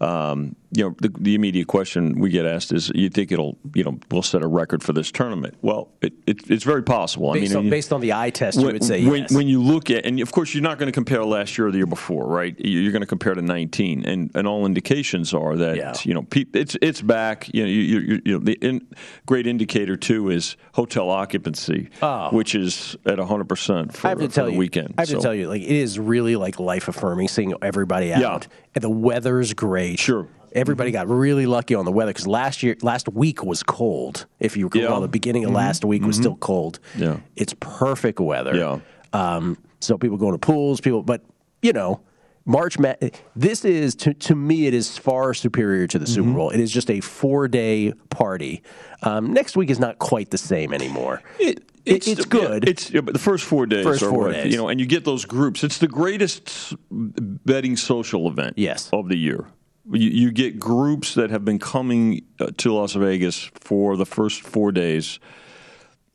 um, 0.00 0.56
you 0.72 0.84
know, 0.84 0.94
the, 1.00 1.08
the 1.18 1.34
immediate 1.34 1.66
question 1.66 2.18
we 2.20 2.30
get 2.30 2.46
asked 2.46 2.72
is, 2.72 2.92
"You 2.94 3.08
think 3.10 3.32
it'll, 3.32 3.58
you 3.74 3.82
know, 3.84 3.98
we'll 4.10 4.22
set 4.22 4.42
a 4.42 4.46
record 4.46 4.82
for 4.82 4.92
this 4.92 5.10
tournament?" 5.10 5.54
Well, 5.62 5.88
it, 6.00 6.12
it, 6.26 6.48
it's 6.48 6.64
very 6.64 6.82
possible. 6.84 7.32
Based, 7.32 7.50
I 7.52 7.54
mean, 7.54 7.58
on, 7.58 7.64
you- 7.64 7.70
based 7.70 7.92
on 7.92 8.00
the 8.00 8.12
eye 8.12 8.30
test, 8.30 8.56
you 8.58 8.64
when, 8.64 8.74
would 8.74 8.84
say 8.84 9.04
when, 9.04 9.22
yes. 9.22 9.32
when 9.32 9.48
you 9.48 9.60
look 9.62 9.90
at, 9.90 10.06
and 10.06 10.20
of 10.20 10.30
course, 10.32 10.54
you're 10.54 10.62
not 10.62 10.78
going 10.78 10.86
to 10.86 10.92
compare 10.92 11.24
last 11.24 11.58
year 11.58 11.66
or 11.66 11.70
the 11.72 11.78
year 11.78 11.86
before, 11.86 12.26
right? 12.26 12.54
You're 12.58 12.92
going 12.92 13.02
to 13.02 13.06
compare 13.06 13.34
to 13.34 13.42
19, 13.42 14.04
and, 14.06 14.30
and 14.34 14.46
all 14.46 14.64
indications 14.64 15.34
are 15.34 15.56
that 15.56 16.06
you 16.06 16.14
know 16.14 16.24
it's 16.32 16.76
it's 16.80 17.02
back. 17.02 17.52
You 17.52 17.64
know, 17.64 17.68
you, 17.68 17.80
you, 17.80 18.22
you 18.24 18.32
know 18.34 18.38
the 18.38 18.52
in, 18.54 18.86
great 19.26 19.46
indicator 19.48 19.96
too 19.96 20.30
is 20.30 20.56
hotel 20.72 21.10
occupancy, 21.10 21.90
Oh. 22.00 22.30
which 22.30 22.54
is 22.54 22.96
at 23.06 23.18
100 23.18 23.48
percent 23.48 23.96
for, 23.96 24.06
I 24.06 24.10
have 24.10 24.20
to 24.20 24.28
tell 24.28 24.46
the 24.46 24.52
you, 24.52 24.58
weekend. 24.58 24.94
I 24.96 25.02
have 25.02 25.08
So- 25.08 25.16
to 25.16 25.20
tell 25.22 25.34
you, 25.34 25.48
like 25.48 25.62
it 25.62 25.68
is 25.70 25.98
really 25.98 26.36
like 26.36 26.60
life 26.60 26.86
affirming 26.86 27.26
seeing 27.26 27.54
everybody 27.60 28.12
out. 28.12 28.20
Yeah. 28.20 28.38
And 28.72 28.84
the 28.84 28.88
weather's 28.90 29.52
great. 29.52 29.89
Sure. 29.96 30.26
Everybody 30.52 30.90
got 30.90 31.08
really 31.08 31.46
lucky 31.46 31.74
on 31.76 31.84
the 31.84 31.92
weather 31.92 32.10
because 32.10 32.26
last 32.26 32.62
year, 32.62 32.76
last 32.82 33.08
week 33.08 33.44
was 33.44 33.62
cold. 33.62 34.26
If 34.40 34.56
you 34.56 34.66
recall, 34.66 34.82
Yeah. 34.96 35.00
the 35.00 35.08
beginning 35.08 35.44
of 35.44 35.52
Mhm. 35.52 35.54
last 35.56 35.84
week 35.84 36.02
was 36.04 36.16
Mhm. 36.16 36.20
still 36.20 36.36
cold. 36.36 36.80
Yeah. 36.98 37.18
It's 37.36 37.54
perfect 37.60 38.18
weather. 38.18 38.56
Yeah. 38.56 38.78
Um, 39.12 39.58
so 39.80 39.96
people 39.96 40.16
going 40.16 40.32
to 40.32 40.38
pools, 40.38 40.80
people, 40.80 41.02
but 41.02 41.22
you 41.62 41.72
know, 41.72 42.00
March. 42.46 42.78
Ma- 42.78 42.94
this 43.36 43.64
is 43.64 43.94
to 43.96 44.14
to 44.14 44.34
me, 44.34 44.66
it 44.66 44.74
is 44.74 44.96
far 44.98 45.34
superior 45.34 45.86
to 45.86 45.98
the 45.98 46.04
Mm-hmm. 46.06 46.14
Super 46.14 46.32
Bowl. 46.32 46.50
It 46.50 46.58
is 46.58 46.72
just 46.72 46.90
a 46.90 46.98
four 47.00 47.46
day 47.46 47.92
party. 48.08 48.62
Um, 49.02 49.32
next 49.32 49.56
week 49.56 49.70
is 49.70 49.78
not 49.78 49.98
quite 49.98 50.30
the 50.30 50.38
same 50.38 50.72
anymore. 50.72 51.22
It, 51.38 51.62
it's, 51.84 52.08
it's 52.08 52.24
good. 52.24 52.68
It's 52.68 52.90
yeah, 52.90 53.02
but 53.02 53.12
the 53.14 53.20
first 53.20 53.44
four 53.44 53.66
days 53.66 53.84
first 53.84 54.02
are 54.02 54.08
four 54.10 54.24
what, 54.24 54.32
days. 54.32 54.52
you 54.52 54.58
know, 54.58 54.68
and 54.68 54.80
you 54.80 54.86
get 54.86 55.04
those 55.04 55.24
groups. 55.26 55.62
It's 55.62 55.78
the 55.78 55.86
greatest 55.86 56.74
betting 56.90 57.76
social 57.76 58.26
event 58.26 58.54
yes. 58.56 58.88
of 58.92 59.08
the 59.08 59.16
year. 59.16 59.46
You, 59.92 60.10
you 60.10 60.30
get 60.30 60.58
groups 60.58 61.14
that 61.14 61.30
have 61.30 61.44
been 61.44 61.58
coming 61.58 62.22
uh, 62.38 62.50
to 62.58 62.72
Las 62.72 62.94
Vegas 62.94 63.50
for 63.54 63.96
the 63.96 64.06
first 64.06 64.42
four 64.42 64.72
days 64.72 65.18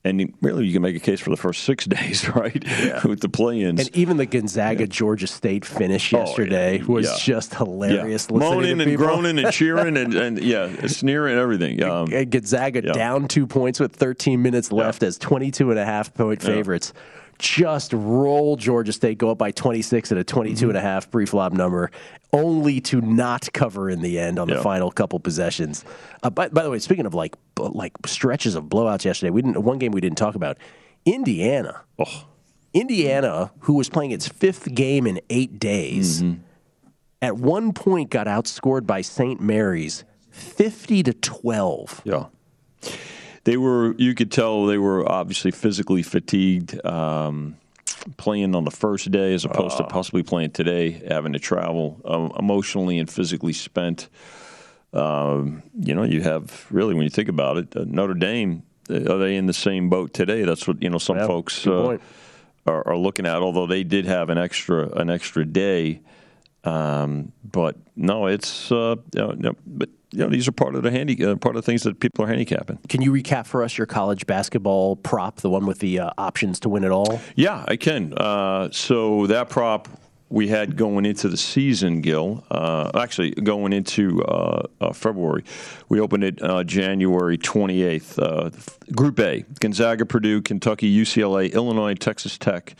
and 0.05 0.33
really 0.41 0.67
you 0.67 0.71
can 0.71 0.83
make 0.83 0.95
a 0.95 0.99
case 0.99 1.19
for 1.19 1.31
the 1.31 1.37
first 1.37 1.63
six 1.63 1.85
days, 1.85 2.29
right? 2.29 2.63
Yeah. 2.63 3.05
With 3.05 3.19
the 3.19 3.29
play-ins, 3.29 3.87
and 3.87 3.97
even 3.97 4.17
the 4.17 4.25
Gonzaga 4.25 4.81
yeah. 4.81 4.87
Georgia 4.87 5.27
State 5.27 5.65
finish 5.65 6.11
yesterday 6.11 6.79
oh, 6.79 6.81
yeah. 6.81 6.93
was 6.93 7.05
yeah. 7.07 7.17
just 7.19 7.55
hilarious. 7.55 8.29
Moaning 8.29 8.79
and 8.79 8.95
groaning 8.95 9.39
and 9.39 9.51
cheering 9.51 9.97
and, 9.97 10.13
and 10.13 10.41
yeah, 10.41 10.69
sneering 10.87 11.33
and 11.33 11.41
everything. 11.41 11.83
Um, 11.83 12.13
and 12.13 12.29
Gonzaga 12.29 12.81
down 12.81 13.27
two 13.27 13.47
points 13.47 13.79
with 13.79 13.95
13 13.95 14.41
minutes 14.41 14.71
left 14.71 15.03
as 15.03 15.17
22 15.17 15.71
and 15.71 15.79
a 15.79 15.85
half 15.85 16.13
point 16.13 16.41
favorites 16.41 16.93
just 17.39 17.93
roll 17.93 18.55
Georgia 18.55 18.93
State, 18.93 19.17
go 19.17 19.31
up 19.31 19.37
by 19.37 19.51
26 19.51 20.11
at 20.11 20.17
a 20.17 20.23
22 20.23 20.55
mm-hmm. 20.55 20.69
and 20.69 20.77
a 20.77 20.81
half 20.81 21.09
pre-flop 21.11 21.53
number, 21.53 21.91
only 22.33 22.81
to 22.81 23.01
not 23.01 23.51
cover 23.53 23.89
in 23.89 24.01
the 24.01 24.19
end 24.19 24.39
on 24.39 24.47
the 24.47 24.61
final 24.61 24.91
couple 24.91 25.19
possessions. 25.19 25.85
Uh, 26.23 26.29
by, 26.29 26.47
by, 26.49 26.63
the 26.63 26.69
way, 26.69 26.79
speaking 26.79 27.05
of 27.05 27.13
like 27.13 27.35
like 27.57 27.93
stretches 28.05 28.55
of 28.55 28.65
blowouts 28.65 29.05
yesterday, 29.05 29.29
we 29.29 29.41
didn't 29.41 29.61
one 29.63 29.77
game 29.77 29.91
we 29.91 30.01
didn't 30.01 30.17
talk 30.17 30.35
about. 30.35 30.57
Indiana, 31.05 31.81
oh. 31.99 32.25
Indiana, 32.73 33.51
who 33.59 33.73
was 33.73 33.89
playing 33.89 34.11
its 34.11 34.27
fifth 34.27 34.73
game 34.73 35.05
in 35.07 35.21
eight 35.29 35.59
days, 35.59 36.23
mm-hmm. 36.23 36.41
at 37.21 37.37
one 37.37 37.73
point 37.73 38.09
got 38.09 38.27
outscored 38.27 38.87
by 38.87 39.01
St. 39.01 39.39
Mary's 39.39 40.03
50 40.31 41.03
to 41.03 41.13
12. 41.13 42.01
Yeah 42.03 42.25
they 43.45 43.57
were 43.57 43.95
you 43.97 44.13
could 44.13 44.31
tell 44.31 44.65
they 44.65 44.77
were 44.77 45.09
obviously 45.09 45.51
physically 45.51 46.03
fatigued 46.03 46.83
um, 46.85 47.55
playing 48.17 48.53
on 48.53 48.65
the 48.65 48.71
first 48.71 49.09
day 49.11 49.33
as 49.33 49.45
opposed 49.45 49.75
uh, 49.75 49.83
to 49.83 49.83
possibly 49.85 50.21
playing 50.21 50.51
today 50.51 50.91
having 51.07 51.33
to 51.33 51.39
travel 51.39 52.01
um, 52.05 52.31
emotionally 52.37 52.99
and 52.99 53.09
physically 53.09 53.53
spent. 53.53 54.09
Um, 54.93 55.63
you 55.79 55.93
know 55.93 56.03
you 56.03 56.21
have 56.21 56.67
really 56.71 56.93
when 56.93 57.03
you 57.03 57.09
think 57.09 57.29
about 57.29 57.57
it 57.57 57.75
uh, 57.75 57.83
Notre 57.85 58.13
Dame 58.13 58.63
uh, 58.89 59.13
are 59.13 59.17
they 59.17 59.35
in 59.35 59.45
the 59.45 59.53
same 59.53 59.89
boat 59.89 60.13
today? 60.13 60.43
That's 60.43 60.67
what 60.67 60.81
you 60.81 60.89
know 60.89 60.97
some 60.97 61.17
yeah, 61.17 61.27
folks 61.27 61.65
uh, 61.67 61.97
are, 62.65 62.87
are, 62.87 62.97
looking 62.97 63.25
at 63.25 63.41
although 63.41 63.67
they 63.67 63.83
did 63.83 64.05
have 64.05 64.29
an 64.29 64.37
extra 64.37 64.87
an 64.89 65.09
extra 65.09 65.45
day 65.45 66.01
um, 66.65 67.31
but 67.43 67.77
no 67.95 68.27
it's 68.27 68.71
uh, 68.71 68.95
you 69.13 69.35
know, 69.37 69.55
but 69.65 69.89
you 70.15 70.21
know, 70.21 70.29
these 70.29 70.47
are 70.47 70.53
part 70.53 70.75
of 70.75 70.83
the 70.83 70.91
handy, 70.91 71.23
uh, 71.23 71.35
part 71.35 71.57
of 71.57 71.63
the 71.63 71.65
things 71.65 71.83
that 71.83 71.99
people 71.99 72.23
are 72.23 72.27
handicapping. 72.27 72.79
Can 72.87 73.01
you 73.01 73.11
recap 73.11 73.45
for 73.45 73.63
us 73.63 73.77
your 73.77 73.85
college 73.85 74.25
basketball 74.25 74.95
prop, 74.95 75.41
the 75.41 75.49
one 75.49 75.65
with 75.65 75.79
the 75.79 75.99
uh, 75.99 76.11
options 76.17 76.59
to 76.61 76.69
win 76.69 76.85
it 76.85 76.91
all? 76.91 77.19
Yeah, 77.35 77.65
I 77.67 77.75
can. 77.75 78.13
Uh, 78.15 78.69
so 78.71 79.27
that 79.27 79.49
prop 79.49 79.89
we 80.29 80.47
had 80.47 80.77
going 80.77 81.05
into 81.05 81.27
the 81.27 81.37
season, 81.37 81.99
Gill. 81.99 82.45
Uh, 82.49 82.91
actually, 82.95 83.31
going 83.31 83.73
into 83.73 84.23
uh, 84.23 84.67
uh, 84.79 84.93
February, 84.93 85.43
we 85.89 85.99
opened 85.99 86.23
it 86.23 86.39
January 86.65 87.37
28th. 87.37 88.95
Group 88.95 89.19
A: 89.19 89.43
Gonzaga, 89.59 90.05
Purdue, 90.05 90.41
Kentucky, 90.41 90.93
UCLA, 90.95 91.51
Illinois, 91.51 91.93
Texas 91.93 92.37
Tech 92.37 92.75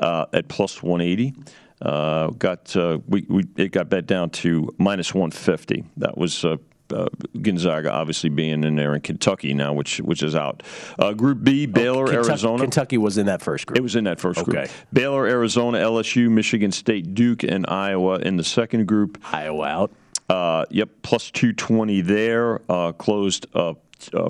at 0.00 0.48
plus 0.48 0.82
180. 0.82 1.34
Uh, 1.82 2.28
got 2.30 2.76
uh, 2.76 2.98
we, 3.08 3.24
we 3.28 3.44
it 3.56 3.72
got 3.72 3.88
bet 3.88 4.06
down 4.06 4.30
to 4.30 4.74
minus 4.78 5.14
150. 5.14 5.84
That 5.96 6.18
was 6.18 6.44
uh, 6.44 6.56
uh, 6.92 7.08
Gonzaga 7.40 7.92
obviously 7.92 8.30
being 8.30 8.64
in 8.64 8.76
there 8.76 8.94
in 8.94 9.00
Kentucky 9.00 9.54
now, 9.54 9.72
which 9.72 9.98
which 9.98 10.22
is 10.22 10.34
out. 10.34 10.62
Uh, 10.98 11.12
group 11.12 11.42
B, 11.42 11.66
oh, 11.66 11.72
Baylor, 11.72 12.02
oh, 12.02 12.06
Kentucky, 12.06 12.28
Arizona. 12.30 12.62
Kentucky 12.62 12.98
was 12.98 13.18
in 13.18 13.26
that 13.26 13.42
first 13.42 13.66
group. 13.66 13.78
It 13.78 13.82
was 13.82 13.96
in 13.96 14.04
that 14.04 14.20
first 14.20 14.40
okay. 14.40 14.50
group. 14.50 14.70
Baylor, 14.92 15.26
Arizona, 15.26 15.78
LSU, 15.78 16.30
Michigan 16.30 16.72
State, 16.72 17.14
Duke, 17.14 17.42
and 17.42 17.66
Iowa 17.68 18.18
in 18.18 18.36
the 18.36 18.44
second 18.44 18.86
group. 18.86 19.18
Iowa 19.32 19.66
out. 19.66 19.92
Uh, 20.28 20.64
yep, 20.70 20.90
plus 21.02 21.30
220 21.30 22.02
there. 22.02 22.60
Uh, 22.70 22.92
closed 22.92 23.46
uh, 23.54 23.74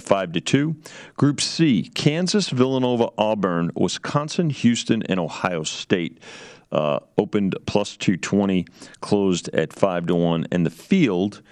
five 0.00 0.32
to 0.32 0.40
two. 0.40 0.76
Group 1.16 1.40
C: 1.40 1.90
Kansas, 1.94 2.48
Villanova, 2.48 3.10
Auburn, 3.18 3.70
Wisconsin, 3.74 4.50
Houston, 4.50 5.02
and 5.04 5.20
Ohio 5.20 5.62
State. 5.62 6.18
Uh, 6.72 7.00
opened 7.18 7.56
plus 7.66 7.96
220, 7.96 8.64
closed 9.00 9.48
at 9.52 9.72
5 9.72 10.06
to 10.06 10.14
1. 10.14 10.46
And 10.52 10.64
the 10.64 10.70
field, 10.70 11.42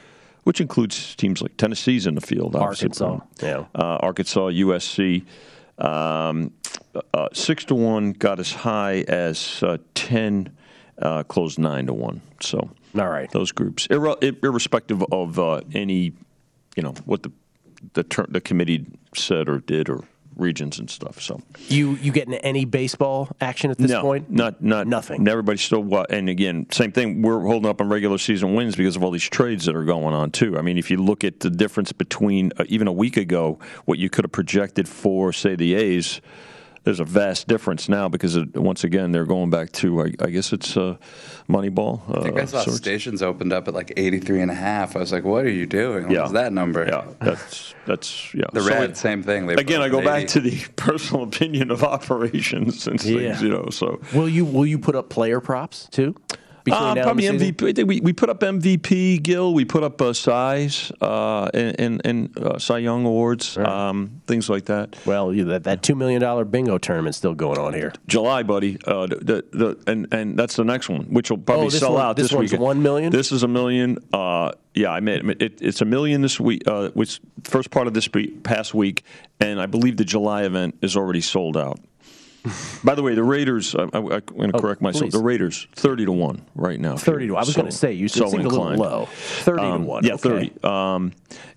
which 0.45 0.61
includes 0.61 1.17
teams 1.17 1.43
like 1.43 1.57
Tennessee's 1.57 2.07
in 2.07 2.15
the 2.15 2.21
field, 2.21 2.55
Arkansas, 2.55 3.19
yeah, 3.43 3.65
uh, 3.75 3.99
Arkansas, 4.01 4.49
USC. 4.51 5.25
Um, 5.79 6.53
uh, 7.15 7.29
six 7.33 7.65
to 7.67 7.75
one 7.75 8.13
got 8.13 8.41
as 8.41 8.53
high 8.53 9.05
as 9.07 9.63
uh, 9.63 9.79
ten, 9.95 10.57
uh, 11.01 11.23
closed 11.25 11.59
nine 11.59 11.87
to 11.87 11.93
one. 11.93 12.21
So, 12.41 12.59
all 12.99 13.09
right, 13.09 13.31
those 13.31 13.53
groups, 13.53 13.87
ir- 13.91 14.17
irrespective 14.43 15.03
of 15.13 15.39
uh, 15.39 15.61
any, 15.73 16.13
you 16.77 16.83
know, 16.83 16.95
what 17.05 17.23
the 17.23 17.33
the, 17.95 18.03
ter- 18.03 18.27
the 18.29 18.41
committee 18.41 18.87
said 19.15 19.49
or 19.49 19.59
did 19.59 19.89
or 19.89 20.03
regions 20.39 20.79
and 20.79 20.89
stuff. 20.91 21.21
So 21.21 21.41
you 21.69 21.93
you 21.97 22.13
getting 22.13 22.35
any 22.35 22.65
baseball 22.65 23.29
action 23.41 23.71
at 23.71 23.79
this 23.79 23.91
no, 23.91 24.03
point? 24.03 24.31
Not 24.31 24.63
not 24.63 24.87
nothing. 24.87 25.27
Everybody's 25.27 25.63
still 25.63 26.05
and 26.11 26.29
again 26.29 26.67
same 26.71 26.93
thing. 26.93 27.23
We're 27.23 27.41
holding 27.41 27.69
up 27.69 27.81
on 27.81 27.89
regular 27.89 28.19
season 28.19 28.55
wins 28.55 28.77
because 28.77 28.97
of 28.97 29.05
all 29.05 29.11
these 29.11 29.29
trades 29.29 29.67
that 29.67 29.77
are 29.77 29.85
going 29.85 30.15
on 30.15 30.31
too. 30.31 30.59
I 30.59 30.63
mean, 30.63 30.79
if 30.79 30.91
you 30.91 30.97
look 30.99 31.25
at 31.25 31.41
the 31.41 31.51
difference 31.51 31.93
between 31.93 32.53
uh, 32.59 32.65
even 32.69 32.87
a 32.89 32.93
week 32.93 33.17
ago, 33.17 33.59
what 33.85 33.99
you 33.99 34.09
could 34.11 34.25
have 34.25 34.33
projected 34.33 34.89
for 34.89 35.33
say 35.33 35.57
the 35.57 35.75
A's 35.75 36.21
there's 36.89 37.01
a 37.01 37.05
vast 37.05 37.47
difference 37.49 37.87
now 37.87 38.09
because 38.09 38.35
it, 38.35 38.57
once 38.57 38.83
again 38.83 39.13
they're 39.13 39.27
going 39.27 39.51
back 39.51 39.71
to 39.73 40.01
I, 40.01 40.05
I 40.21 40.31
guess 40.31 40.55
it's 40.55 40.75
uh, 40.75 40.97
Moneyball. 41.47 42.01
Uh, 42.09 42.21
I 42.21 42.23
think 42.23 42.41
I 42.41 42.47
saw 42.47 42.63
sorts. 42.63 42.79
stations 42.79 43.23
opened 43.23 43.53
up 43.53 43.69
at 43.69 43.75
like 43.75 43.93
83 43.95 44.41
and 44.41 44.51
a 44.51 44.55
half. 44.55 44.97
I 44.97 45.01
was 45.01 45.13
like, 45.13 45.23
what 45.23 45.45
are 45.45 45.51
you 45.51 45.67
doing? 45.67 46.05
What 46.05 46.13
yeah. 46.13 46.29
that 46.29 46.55
number? 46.55 46.87
Yeah, 46.87 47.05
that's 47.21 47.75
that's 47.85 48.33
yeah. 48.33 48.47
The 48.55 48.63
so 48.63 48.69
red, 48.71 48.97
same 48.97 49.23
thing. 49.23 49.47
They 49.47 49.55
again, 49.57 49.83
I 49.83 49.91
go 49.91 50.03
back 50.03 50.29
to 50.29 50.41
the 50.41 50.65
personal 50.77 51.25
opinion 51.25 51.71
of 51.71 51.85
operations 51.85 52.87
and 52.87 52.99
things. 52.99 53.21
Yeah. 53.21 53.39
You 53.39 53.51
know, 53.51 53.69
so 53.69 54.01
will 54.15 54.29
you 54.29 54.47
will 54.47 54.65
you 54.65 54.79
put 54.79 54.95
up 54.95 55.11
player 55.11 55.41
props 55.41 55.89
too? 55.91 56.15
Uh, 56.73 56.95
probably 57.03 57.25
MVP. 57.25 57.87
We, 57.87 58.01
we 58.01 58.13
put 58.13 58.29
up 58.31 58.41
MVP, 58.41 59.23
Gill. 59.23 59.55
We 59.55 59.65
put 59.65 59.83
up 59.83 60.01
uh, 60.01 60.13
size 60.13 60.93
uh, 61.01 61.51
and, 61.55 62.01
and 62.05 62.39
uh, 62.39 62.59
Cy 62.59 62.79
Young 62.79 63.05
awards, 63.05 63.57
right. 63.57 63.67
um, 63.67 64.21
things 64.27 64.49
like 64.49 64.67
that. 64.67 64.97
Well, 65.07 65.31
that 65.33 65.65
that 65.65 65.83
two 65.83 65.95
million 65.95 66.21
dollar 66.21 66.45
bingo 66.45 66.79
tournament 66.79 67.15
still 67.15 67.35
going 67.35 67.59
on 67.59 67.75
here. 67.75 67.93
July, 68.07 68.43
buddy. 68.43 68.79
Uh, 68.87 69.07
the, 69.07 69.45
the, 69.53 69.79
and 69.87 70.09
and 70.13 70.39
that's 70.39 70.57
the 70.57 70.65
next 70.65 70.89
one, 70.89 71.03
which 71.05 71.31
will 71.31 71.39
probably 71.39 71.67
oh, 71.67 71.71
sell 71.71 71.95
one, 71.95 72.05
out 72.05 72.17
this, 72.17 72.31
this 72.31 72.53
week. 72.53 72.61
One 72.61 72.83
million. 72.83 73.13
This 73.13 73.33
is 73.33 73.43
a 73.43 73.49
million. 73.49 73.99
Uh, 74.13 74.53
yeah, 74.75 74.91
I 74.91 75.01
made 75.01 75.43
it, 75.43 75.61
it's 75.61 75.81
a 75.81 75.85
million 75.85 76.23
this 76.23 76.39
week. 76.39 76.63
Uh, 76.67 76.89
which 76.91 77.21
first 77.45 77.71
part 77.71 77.87
of 77.87 77.95
this 77.95 78.09
past 78.43 78.75
week, 78.75 79.03
and 79.41 79.61
I 79.61 79.67
believe 79.67 79.97
the 79.97 80.05
July 80.05 80.45
event 80.45 80.77
is 80.83 80.97
already 80.97 81.21
sold 81.21 81.57
out. 81.57 81.81
By 82.85 82.95
the 82.95 83.03
way, 83.03 83.15
the 83.15 83.23
Raiders. 83.23 83.75
I, 83.75 83.83
am 83.83 83.91
going 83.91 84.23
to 84.23 84.51
oh, 84.57 84.61
correct 84.61 84.81
myself. 84.81 85.05
Please. 85.05 85.13
The 85.13 85.23
Raiders, 85.23 85.67
thirty 85.73 86.05
to 86.05 86.13
one 86.13 86.45
right 86.55 86.79
now. 86.79 86.97
Thirty 86.97 87.27
to. 87.27 87.35
one. 87.35 87.43
I 87.43 87.47
was 87.47 87.55
so, 87.55 87.61
going 87.61 87.71
to 87.71 87.77
say 87.77 87.93
you 87.93 88.09
so 88.09 88.29
seemed 88.29 88.45
a 88.45 88.49
little 88.49 88.75
low. 88.75 89.07
Thirty 89.07 89.63
um, 89.63 89.83
to 89.83 89.87
one. 89.87 90.05
Yeah, 90.05 90.15
okay. 90.15 90.23
thirty. 90.23 90.53
Um, 90.63 91.13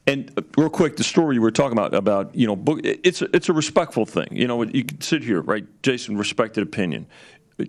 and 0.07 0.31
uh, 0.37 0.41
real 0.57 0.69
quick, 0.69 0.97
the 0.97 1.03
story 1.03 1.35
you 1.35 1.41
were 1.41 1.51
talking 1.51 1.77
about 1.77 1.93
about 1.93 2.33
you 2.35 2.47
know, 2.47 2.55
book, 2.55 2.79
it's 2.83 3.21
it's 3.21 3.49
a 3.49 3.53
respectful 3.53 4.05
thing. 4.05 4.27
You 4.31 4.47
know, 4.47 4.63
you 4.63 4.83
can 4.83 4.99
sit 5.01 5.23
here, 5.23 5.41
right, 5.41 5.65
Jason? 5.83 6.17
Respected 6.17 6.63
opinion. 6.63 7.07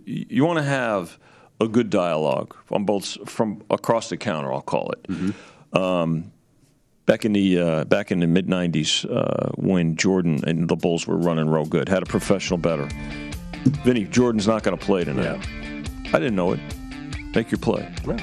You 0.06 0.44
want 0.44 0.58
to 0.58 0.64
have 0.64 1.18
a 1.60 1.68
good 1.68 1.90
dialogue 1.90 2.56
on 2.70 2.84
both 2.84 3.28
from 3.28 3.62
across 3.70 4.08
the 4.08 4.16
counter. 4.16 4.52
I'll 4.52 4.62
call 4.62 4.90
it. 4.92 5.02
Mm-hmm. 5.04 5.78
Um, 5.78 6.31
back 7.12 7.26
in 7.26 7.34
the 7.34 7.58
uh, 7.58 7.84
back 7.84 8.10
in 8.10 8.20
the 8.20 8.26
mid 8.26 8.46
'90s 8.46 9.04
uh, 9.04 9.50
when 9.56 9.96
Jordan 9.96 10.40
and 10.46 10.66
the 10.66 10.76
Bulls 10.76 11.06
were 11.06 11.18
running 11.18 11.46
real 11.46 11.66
good, 11.66 11.86
had 11.86 12.02
a 12.02 12.06
professional 12.06 12.56
better. 12.56 12.88
Vinny, 13.84 14.04
Jordan's 14.04 14.46
not 14.46 14.62
going 14.62 14.78
to 14.78 14.82
play 14.82 15.04
tonight. 15.04 15.46
Yeah. 15.46 15.84
I 16.14 16.18
didn't 16.18 16.36
know 16.36 16.52
it. 16.52 16.60
Make 17.34 17.50
your 17.50 17.58
play. 17.58 17.86
Well, 18.06 18.18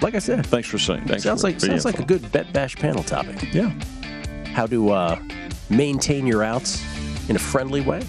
like 0.00 0.14
I 0.14 0.18
said, 0.18 0.46
thanks 0.46 0.66
for 0.66 0.78
saying. 0.78 1.04
Thanks 1.06 1.24
sounds 1.24 1.42
for, 1.42 1.48
like 1.48 1.60
for 1.60 1.66
sounds 1.66 1.84
like 1.84 1.98
a 1.98 2.04
good 2.04 2.32
bet 2.32 2.50
bash 2.54 2.74
panel 2.76 3.02
topic. 3.02 3.52
Yeah. 3.52 3.68
How 4.54 4.66
to 4.66 4.90
uh, 4.90 5.22
maintain 5.68 6.26
your 6.26 6.42
outs 6.42 6.82
in 7.28 7.36
a 7.36 7.38
friendly 7.38 7.82
way, 7.82 8.02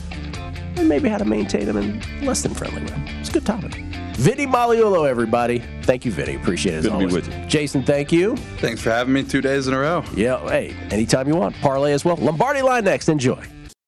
and 0.78 0.88
maybe 0.88 1.10
how 1.10 1.18
to 1.18 1.26
maintain 1.26 1.66
them 1.66 1.76
in 1.76 2.26
less 2.26 2.44
than 2.44 2.54
friendly 2.54 2.84
way. 2.84 3.18
It's 3.20 3.30
a 3.30 3.34
good 3.34 3.46
topic. 3.46 3.93
Vinny 4.24 4.48
Magliulo, 4.48 5.06
everybody. 5.06 5.62
Thank 5.82 6.06
you, 6.06 6.12
Vinny. 6.14 6.36
Appreciate 6.36 6.76
it 6.76 6.78
as 6.78 6.84
Good 6.86 6.94
always. 6.94 7.14
to 7.14 7.22
be 7.24 7.28
with 7.28 7.40
you. 7.42 7.46
Jason, 7.50 7.84
thank 7.84 8.10
you. 8.10 8.38
Thanks 8.60 8.82
for 8.82 8.90
having 8.90 9.14
me 9.14 9.22
two 9.22 9.42
days 9.42 9.68
in 9.68 9.74
a 9.74 9.78
row. 9.80 10.02
Yeah, 10.16 10.40
hey, 10.48 10.74
anytime 10.92 11.28
you 11.28 11.36
want. 11.36 11.58
Parlay 11.58 11.92
as 11.92 12.06
well. 12.06 12.16
Lombardi 12.16 12.62
line 12.62 12.86
next. 12.86 13.10
Enjoy. 13.10 13.44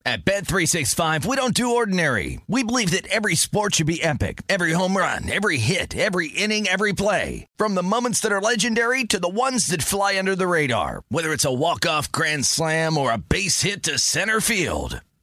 At 0.06 0.26
Bet365, 0.26 1.26
we 1.26 1.38
don't 1.38 1.54
do 1.54 1.74
ordinary. 1.76 2.42
We 2.48 2.64
believe 2.64 2.92
that 2.92 3.08
every 3.08 3.34
sport 3.36 3.76
should 3.76 3.88
be 3.88 4.04
epic. 4.04 4.42
Every 4.50 4.74
home 4.74 4.96
run, 4.96 5.32
every 5.32 5.58
hit, 5.58 5.96
every 5.96 6.28
inning, 6.28 6.68
every 6.68 6.92
play. 6.92 7.48
From 7.56 7.74
the 7.74 7.82
moments 7.82 8.20
that 8.20 8.32
are 8.34 8.42
legendary 8.42 9.06
to 9.06 9.20
the 9.20 9.30
ones 9.30 9.68
that 9.68 9.82
fly 9.82 10.20
under 10.20 10.36
the 10.36 10.48
radar. 10.48 11.02
Whether 11.08 11.32
it's 11.32 11.46
a 11.46 11.54
walk-off 11.54 12.12
grand 12.12 12.46
slam 12.46 12.98
or 12.98 13.12
a 13.12 13.18
base 13.18 13.62
hit 13.62 13.82
to 13.84 13.98
center 13.98 14.42
field. 14.42 15.00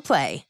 Play. 0.00 0.49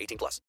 18 0.00 0.18
plus. 0.18 0.40